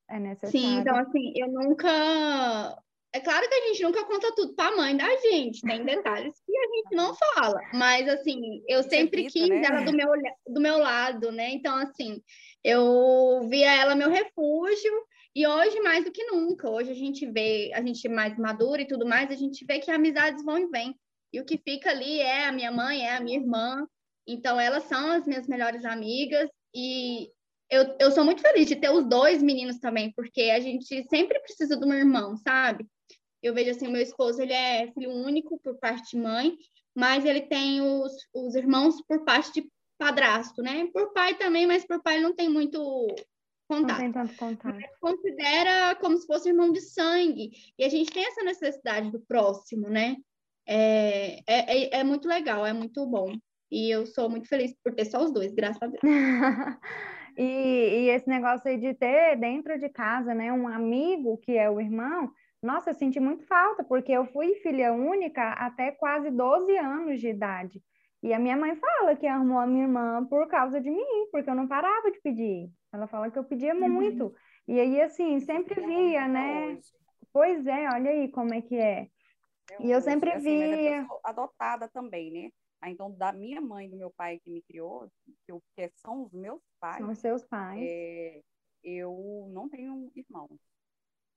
É 0.10 0.20
necessário. 0.20 0.60
Sim, 0.60 0.78
então, 0.80 0.96
assim, 0.98 1.34
eu 1.36 1.48
nunca... 1.52 2.78
É 3.14 3.20
claro 3.20 3.48
que 3.48 3.54
a 3.54 3.68
gente 3.68 3.84
nunca 3.84 4.06
conta 4.06 4.34
tudo 4.34 4.54
para 4.54 4.74
a 4.74 4.78
mãe 4.78 4.96
da 4.96 5.18
gente, 5.18 5.62
tem 5.62 5.84
detalhes 5.84 6.34
que 6.46 6.58
a 6.58 6.76
gente 6.76 6.96
não 6.96 7.14
fala, 7.14 7.60
mas 7.74 8.08
assim, 8.08 8.64
eu 8.68 8.82
sempre 8.84 9.26
quis 9.26 9.50
né? 9.50 9.64
ela 9.66 9.82
do 9.82 9.92
meu, 9.92 10.08
do 10.48 10.62
meu 10.62 10.78
lado, 10.78 11.30
né? 11.30 11.50
Então, 11.52 11.76
assim, 11.76 12.22
eu 12.64 13.46
via 13.50 13.74
ela 13.74 13.96
meu 13.96 14.10
refúgio, 14.10 14.94
e 15.34 15.48
hoje, 15.48 15.80
mais 15.80 16.04
do 16.04 16.12
que 16.12 16.26
nunca, 16.26 16.70
hoje 16.70 16.92
a 16.92 16.96
gente 16.96 17.26
vê, 17.26 17.72
a 17.74 17.82
gente 17.82 18.06
é 18.06 18.10
mais 18.10 18.38
madura 18.38 18.82
e 18.82 18.88
tudo 18.88 19.06
mais, 19.06 19.32
a 19.32 19.36
gente 19.36 19.66
vê 19.66 19.80
que 19.80 19.90
amizades 19.90 20.44
vão 20.44 20.58
e 20.58 20.68
vêm. 20.68 20.94
E 21.34 21.40
o 21.40 21.46
que 21.46 21.58
fica 21.58 21.90
ali 21.90 22.20
é 22.20 22.46
a 22.48 22.52
minha 22.52 22.72
mãe, 22.72 23.08
é 23.08 23.16
a 23.16 23.22
minha 23.22 23.40
irmã. 23.40 23.88
Então, 24.28 24.60
elas 24.60 24.84
são 24.84 25.12
as 25.12 25.26
minhas 25.26 25.48
melhores 25.48 25.86
amigas. 25.86 26.50
E 26.76 27.30
eu, 27.70 27.96
eu 27.98 28.12
sou 28.12 28.26
muito 28.26 28.42
feliz 28.42 28.68
de 28.68 28.76
ter 28.76 28.90
os 28.90 29.06
dois 29.06 29.42
meninos 29.42 29.80
também, 29.80 30.12
porque 30.12 30.44
a 30.44 30.60
gente 30.60 31.04
sempre 31.08 31.40
precisa 31.40 31.78
de 31.78 31.86
um 31.86 31.94
irmão, 31.94 32.36
sabe? 32.36 32.86
Eu 33.42 33.54
vejo 33.54 33.72
assim, 33.72 33.88
o 33.88 33.92
meu 33.92 34.02
esposo, 34.02 34.42
ele 34.42 34.54
é 34.54 34.92
filho 34.92 35.12
único 35.12 35.60
por 35.60 35.78
parte 35.78 36.16
de 36.16 36.22
mãe, 36.22 36.56
mas 36.96 37.26
ele 37.26 37.42
tem 37.42 37.82
os, 37.82 38.14
os 38.34 38.56
irmãos 38.56 39.02
por 39.08 39.24
parte 39.24 39.62
de 39.62 39.70
padrasto, 39.98 40.62
né? 40.62 40.88
Por 40.94 41.14
pai 41.14 41.36
também, 41.36 41.66
mas 41.66 41.86
por 41.86 42.02
pai 42.02 42.20
não 42.20 42.34
tem 42.34 42.50
muito 42.50 42.80
contato. 43.68 44.02
Não 44.02 44.12
tem 44.12 44.12
tanto 44.12 44.36
contato. 44.36 44.76
Mas 44.76 44.98
considera 45.00 45.96
como 45.96 46.18
se 46.18 46.28
fosse 46.28 46.50
irmão 46.50 46.72
de 46.72 46.82
sangue. 46.82 47.52
E 47.78 47.84
a 47.84 47.90
gente 47.90 48.12
tem 48.12 48.26
essa 48.26 48.44
necessidade 48.44 49.12
do 49.12 49.22
próximo, 49.22 49.90
né? 49.90 50.18
É, 50.68 51.40
é, 51.48 51.98
é, 51.98 52.00
é 52.00 52.04
muito 52.04 52.28
legal, 52.28 52.66
é 52.66 52.74
muito 52.74 53.06
bom. 53.06 53.34
E 53.72 53.90
eu 53.90 54.06
sou 54.06 54.30
muito 54.30 54.50
feliz 54.50 54.76
por 54.84 54.94
ter 54.94 55.06
só 55.06 55.24
os 55.24 55.32
dois, 55.32 55.54
graças 55.54 55.82
a 55.82 55.88
Deus. 55.88 56.02
e, 57.38 57.44
e, 57.44 58.10
esse 58.10 58.28
negócio 58.28 58.70
aí 58.70 58.78
de 58.78 58.94
ter 58.94 59.38
dentro 59.38 59.80
de 59.80 59.88
casa, 59.88 60.34
né, 60.34 60.52
um 60.52 60.68
amigo 60.68 61.38
que 61.38 61.58
é 61.58 61.70
o 61.70 61.80
irmão, 61.80 62.30
nossa, 62.62 62.92
eu 62.92 62.96
senti 62.96 63.20
muito 63.20 63.46
falta, 63.46 63.84
porque 63.84 64.12
eu 64.12 64.26
fui 64.26 64.56
filha 64.56 64.94
única 64.94 65.54
até 65.54 65.92
quase 65.92 66.30
12 66.30 66.78
anos 66.78 67.20
de 67.20 67.30
idade. 67.30 67.82
E 68.22 68.34
a 68.34 68.40
minha 68.40 68.56
mãe 68.56 68.76
fala 68.76 69.16
que 69.16 69.26
arrumou 69.26 69.58
a 69.58 69.66
minha 69.66 69.84
irmã 69.84 70.26
por 70.28 70.48
causa 70.48 70.80
de 70.80 70.92
mim, 70.92 71.28
porque 71.32 71.50
eu 71.50 71.56
não 71.56 71.68
parava 71.68 72.12
de 72.12 72.22
pedir. 72.22 72.70
Ela 72.94 73.08
fala 73.08 73.32
que 73.32 73.40
eu 73.40 73.44
pedia 73.44 73.74
uhum. 73.74 73.90
muito. 73.90 74.34
E 74.68 74.80
aí, 74.80 75.02
assim, 75.02 75.40
sempre 75.40 75.82
via, 75.82 76.28
né? 76.28 76.78
Pois 77.34 77.66
é, 77.66 77.90
olha 77.90 78.12
aí 78.12 78.30
como 78.30 78.54
é 78.54 78.62
que 78.62 78.78
é. 78.78 79.08
E 79.80 79.90
eu 79.90 80.02
sempre 80.02 80.32
assim, 80.32 80.44
via. 80.44 80.98
eu 80.98 81.20
adotada 81.24 81.88
também, 81.88 82.32
né? 82.32 82.50
Ah, 82.80 82.90
então, 82.90 83.12
da 83.12 83.32
minha 83.32 83.62
mãe 83.62 83.90
do 83.90 83.98
meu 83.98 84.12
pai 84.12 84.40
que 84.40 84.52
me 84.52 84.62
criou, 84.64 85.10
que, 85.46 85.52
eu, 85.52 85.62
que 85.76 85.92
são 85.96 86.24
os 86.24 86.34
meus 86.34 86.62
pais. 86.80 86.98
São 86.98 87.10
os 87.10 87.18
seus 87.20 87.44
pais. 87.46 87.82
É, 87.82 88.42
eu 88.84 89.50
não 89.52 89.70
tenho 89.70 90.12
irmãos. 90.16 90.60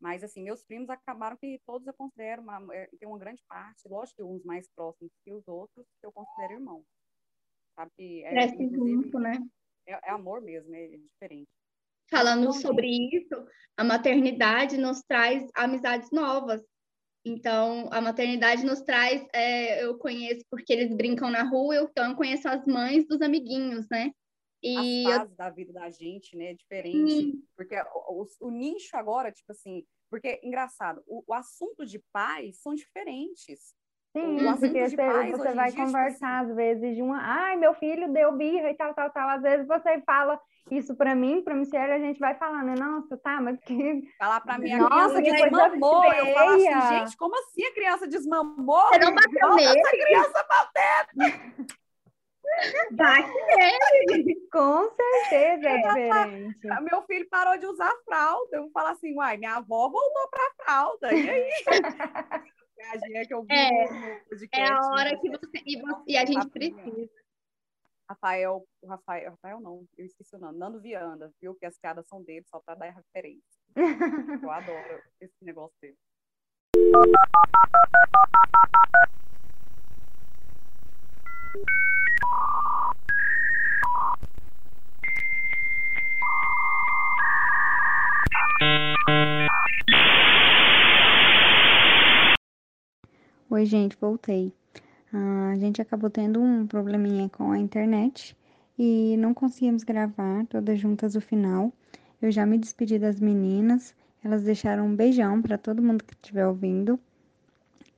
Mas, 0.05 0.22
assim, 0.22 0.42
meus 0.42 0.62
primos 0.62 0.90
acabaram 0.90 1.34
que 1.34 1.59
todos 1.64 1.86
eu 1.86 1.94
considero, 1.94 2.42
uma, 2.42 2.62
é, 2.74 2.86
tem 3.00 3.09
uma 3.09 3.18
grande 3.18 3.42
parte, 3.48 3.88
lógico 3.88 4.16
que 4.16 4.22
uns 4.22 4.44
mais 4.44 4.68
próximos 4.76 5.11
que 5.24 5.32
os 5.32 5.48
outros, 5.48 5.86
que 5.98 6.07
eu 6.07 6.12
considero 6.12 6.52
irmãos. 6.52 6.84
Sabe? 7.74 8.22
É, 8.22 8.28
Cresce 8.28 8.68
junto, 8.68 9.18
né? 9.18 9.32
É, 9.86 9.92
é, 9.92 10.11
amor 10.11 10.42
mesmo, 10.42 10.74
é, 10.74 10.88
diferente. 10.88 11.48
Falando 12.11 12.42
então, 12.42 12.52
sobre 12.52 12.86
isso, 12.86 13.34
a 13.78 13.82
maternidade 13.82 14.76
nos 14.76 15.00
traz 15.09 15.48
amizades 15.55 16.11
novas. 16.11 16.62
Então, 17.24 17.88
a 17.90 17.98
maternidade 18.02 18.62
nos 18.62 18.82
traz, 18.82 19.26
é, 19.32 19.82
eu 19.82 19.96
conheço 19.96 20.44
porque 20.50 20.70
eles 20.74 20.94
brincam 20.94 21.30
na 21.30 21.44
rua, 21.44 21.76
então 21.76 22.11
eu 22.11 22.14
conheço 22.14 22.46
as 22.46 22.66
mães 22.66 23.07
dos 23.09 23.22
amiguinhos, 23.22 23.86
né? 23.90 24.12
E 24.64 25.06
as 25.06 25.12
fases 25.12 25.30
eu... 25.30 25.36
da 25.36 25.50
vida 25.50 25.72
da 25.72 25.90
gente, 25.90 26.36
né? 26.36 26.52
É 26.52 26.54
diferente. 26.54 27.26
Hum. 27.26 27.42
Porque 27.54 27.76
o, 27.76 28.22
o, 28.22 28.26
o, 28.48 28.50
nicho 28.50 28.96
agora, 28.96 29.30
tipo 29.30 29.52
assim, 29.52 29.84
porque 30.10 30.40
engraçado, 30.42 31.02
o, 31.06 31.22
o 31.26 31.34
assunto 31.34 31.84
de 31.84 32.02
pais 32.12 32.62
são 32.62 32.74
diferentes. 32.74 33.74
Sim, 34.16 34.36
porque 34.60 34.88
você, 34.88 34.96
pais 34.96 35.30
você 35.32 35.52
vai 35.52 35.70
dia, 35.70 35.72
tipo 35.72 35.86
conversar 35.86 36.40
assim, 36.40 36.50
às 36.50 36.56
vezes 36.56 36.94
de 36.94 37.02
uma, 37.02 37.18
ai, 37.20 37.56
meu 37.56 37.74
filho 37.74 38.12
deu 38.12 38.32
birra 38.32 38.70
e 38.70 38.74
tal, 38.74 38.94
tal, 38.94 39.10
tal. 39.10 39.28
Às 39.28 39.42
vezes 39.42 39.66
você 39.66 40.00
fala 40.02 40.40
isso 40.70 40.94
pra 40.94 41.14
mim, 41.14 41.42
pra 41.42 41.54
Michelle, 41.54 41.92
a 41.92 41.98
gente 41.98 42.18
vai 42.18 42.34
falando, 42.36 42.78
nossa, 42.78 43.18
tá, 43.18 43.40
mas 43.40 43.60
que. 43.60 44.02
falar 44.18 44.40
pra 44.40 44.56
minha 44.56 44.78
Nossa, 44.78 45.20
que 45.20 45.30
desmamou, 45.30 46.04
eu 46.14 46.32
falo 46.32 46.50
assim, 46.54 46.96
gente, 46.96 47.16
como 47.16 47.36
assim 47.38 47.64
a 47.64 47.74
criança 47.74 48.06
desmamou? 48.06 48.88
Você 48.88 48.98
não 48.98 49.14
bateu 49.14 49.56
nele? 49.56 49.80
essa 49.80 49.90
criança 49.90 50.46
batendo. 50.48 51.74
Bate 52.92 53.32
nele. 53.57 54.49
Com 54.53 54.90
certeza 54.95 55.68
é 55.68 55.76
diferente. 55.78 56.66
Meu 56.82 57.03
filho 57.03 57.28
parou 57.28 57.57
de 57.59 57.66
usar 57.66 57.92
fralda. 58.05 58.57
Eu 58.57 58.70
falo 58.70 58.88
assim, 58.88 59.14
uai, 59.16 59.36
minha 59.36 59.57
avó 59.57 59.88
voltou 59.88 60.28
pra 60.28 60.51
fralda. 60.64 61.12
E 61.14 61.28
aí? 61.30 61.51
Viagem 62.76 63.26
que 63.26 63.34
eu 63.34 63.42
vi 63.45 63.55
É, 63.55 63.86
podcast, 64.28 64.49
É 64.53 64.66
a 64.72 64.80
hora 64.88 65.11
né? 65.12 65.16
que 65.16 65.30
você. 65.30 65.62
E, 65.64 65.80
você- 65.80 66.03
e 66.09 66.16
a 66.16 66.26
gente 66.26 66.49
precisa. 66.51 67.11
Rafael, 68.07 68.62
Rafael, 68.86 69.30
Rafael 69.30 69.61
não, 69.61 69.86
eu 69.97 70.05
esqueci 70.05 70.36
o 70.36 70.38
nome, 70.38 70.59
Nando 70.59 70.78
Viana, 70.80 71.32
viu 71.40 71.55
que 71.55 71.64
as 71.64 71.78
piadas 71.78 72.07
são 72.07 72.22
dele 72.22 72.45
só 72.51 72.61
para 72.61 72.74
dar 72.74 72.90
referência. 72.90 73.42
Eu 74.42 74.51
adoro 74.51 75.03
esse 75.22 75.42
negócio 75.42 75.74
dele. 75.80 75.97
Oi, 93.64 93.68
gente, 93.68 93.96
voltei. 93.98 94.52
Ah, 95.10 95.52
a 95.54 95.56
gente 95.56 95.80
acabou 95.80 96.10
tendo 96.10 96.38
um 96.38 96.66
probleminha 96.66 97.30
com 97.30 97.50
a 97.50 97.58
internet 97.58 98.36
e 98.78 99.16
não 99.16 99.32
conseguimos 99.32 99.82
gravar 99.82 100.44
todas 100.48 100.78
juntas 100.78 101.16
o 101.16 101.20
final. 101.22 101.72
Eu 102.20 102.30
já 102.30 102.44
me 102.44 102.58
despedi 102.58 102.98
das 102.98 103.18
meninas, 103.18 103.94
elas 104.22 104.42
deixaram 104.42 104.84
um 104.86 104.94
beijão 104.94 105.40
para 105.40 105.56
todo 105.56 105.82
mundo 105.82 106.04
que 106.04 106.12
estiver 106.12 106.46
ouvindo. 106.46 107.00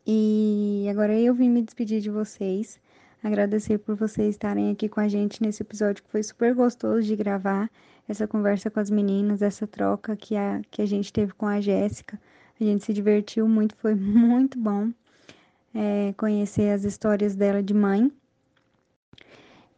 E 0.07 0.87
agora 0.89 1.19
eu 1.19 1.35
vim 1.35 1.51
me 1.51 1.63
despedir 1.63 2.01
de 2.01 2.11
vocês, 2.11 2.79
agradecer 3.21 3.79
por 3.79 3.97
vocês 3.97 4.37
estarem 4.37 4.71
aqui 4.71 4.89
com 4.89 5.01
a 5.01 5.09
gente 5.09 5.43
nesse 5.43 5.65
episódio 5.65 6.05
que 6.05 6.11
foi 6.13 6.23
super 6.23 6.55
gostoso 6.55 7.03
de 7.05 7.17
gravar, 7.17 7.69
essa 8.09 8.29
conversa 8.29 8.71
com 8.71 8.79
as 8.79 8.89
meninas, 8.89 9.43
essa 9.43 9.67
troca 9.67 10.15
que 10.15 10.37
a, 10.37 10.63
que 10.71 10.81
a 10.81 10.87
gente 10.87 11.13
teve 11.13 11.33
com 11.33 11.47
a 11.47 11.61
Jéssica. 11.61 12.21
A 12.61 12.63
gente 12.63 12.85
se 12.85 12.93
divertiu 12.93 13.49
muito, 13.49 13.75
foi 13.75 13.97
muito 13.99 14.57
bom 14.61 14.93
é, 15.77 16.15
conhecer 16.17 16.71
as 16.73 16.85
histórias 16.85 17.37
dela 17.37 17.63
de 17.63 17.75
mãe. 17.75 18.11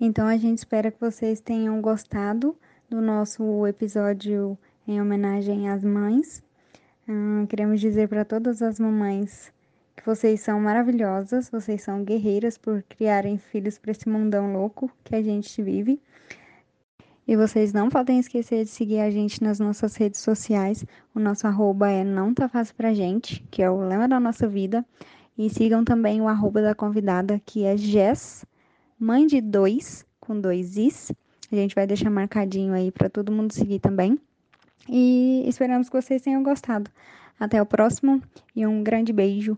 Então 0.01 0.29
a 0.29 0.37
gente 0.37 0.59
espera 0.59 0.93
que 0.93 1.01
vocês 1.01 1.41
tenham 1.41 1.81
gostado 1.81 2.57
do 2.89 3.01
nosso 3.01 3.67
episódio 3.67 4.57
em 4.87 5.01
homenagem 5.01 5.69
às 5.69 5.83
mães. 5.83 6.41
Hum, 7.09 7.47
queremos 7.47 7.81
dizer 7.81 8.09
para 8.09 8.25
todas 8.25 8.63
as 8.63 8.79
mamães 8.79 9.53
que 9.97 10.07
vocês 10.07 10.41
são 10.41 10.61
maravilhosas, 10.61 11.51
vocês 11.51 11.83
são 11.83 12.05
guerreiras 12.05 12.57
por 12.57 12.85
criarem 12.85 13.37
filhos 13.37 13.77
para 13.77 13.91
esse 13.91 14.09
mundão 14.09 14.53
louco 14.53 14.89
que 15.03 15.17
a 15.17 15.23
gente 15.23 15.61
vive. 15.61 16.01
E 17.27 17.37
vocês 17.37 17.73
não 17.73 17.91
podem 17.91 18.21
esquecer 18.21 18.65
de 18.65 18.71
seguir 18.71 19.01
a 19.01 19.11
gente 19.11 19.43
nas 19.43 19.59
nossas 19.59 19.97
redes 19.97 20.21
sociais. 20.21 20.87
O 21.15 21.19
nosso 21.19 21.47
arroba 21.47 21.91
é 21.91 22.05
não 22.05 22.33
tá 22.33 22.49
fácil 22.49 22.75
pra 22.77 22.95
gente, 22.95 23.45
que 23.51 23.63
é 23.63 23.69
o 23.69 23.81
lema 23.81 24.07
da 24.09 24.21
nossa 24.21 24.47
vida. 24.47 24.85
E 25.39 25.49
sigam 25.49 25.85
também 25.85 26.21
o 26.21 26.27
arroba 26.27 26.61
da 26.61 26.75
convidada, 26.75 27.41
que 27.47 27.65
é 27.65 27.77
Jess, 27.77 28.45
mãe 28.99 29.25
de 29.25 29.41
dois, 29.41 30.05
com 30.19 30.41
dois 30.41 30.77
is. 30.77 31.13
A 31.51 31.55
gente 31.55 31.77
vai 31.77 31.87
deixar 31.87 32.11
marcadinho 32.11 32.75
aí 32.75 32.91
para 32.91 33.09
todo 33.09 33.31
mundo 33.31 33.53
seguir 33.53 33.79
também. 33.79 34.19
E 34.89 35.45
esperamos 35.47 35.89
que 35.89 35.95
vocês 35.95 36.21
tenham 36.23 36.43
gostado. 36.43 36.91
Até 37.39 37.63
o 37.63 37.67
próximo 37.67 38.21
e 38.57 38.67
um 38.67 38.83
grande 38.83 39.13
beijo. 39.13 39.57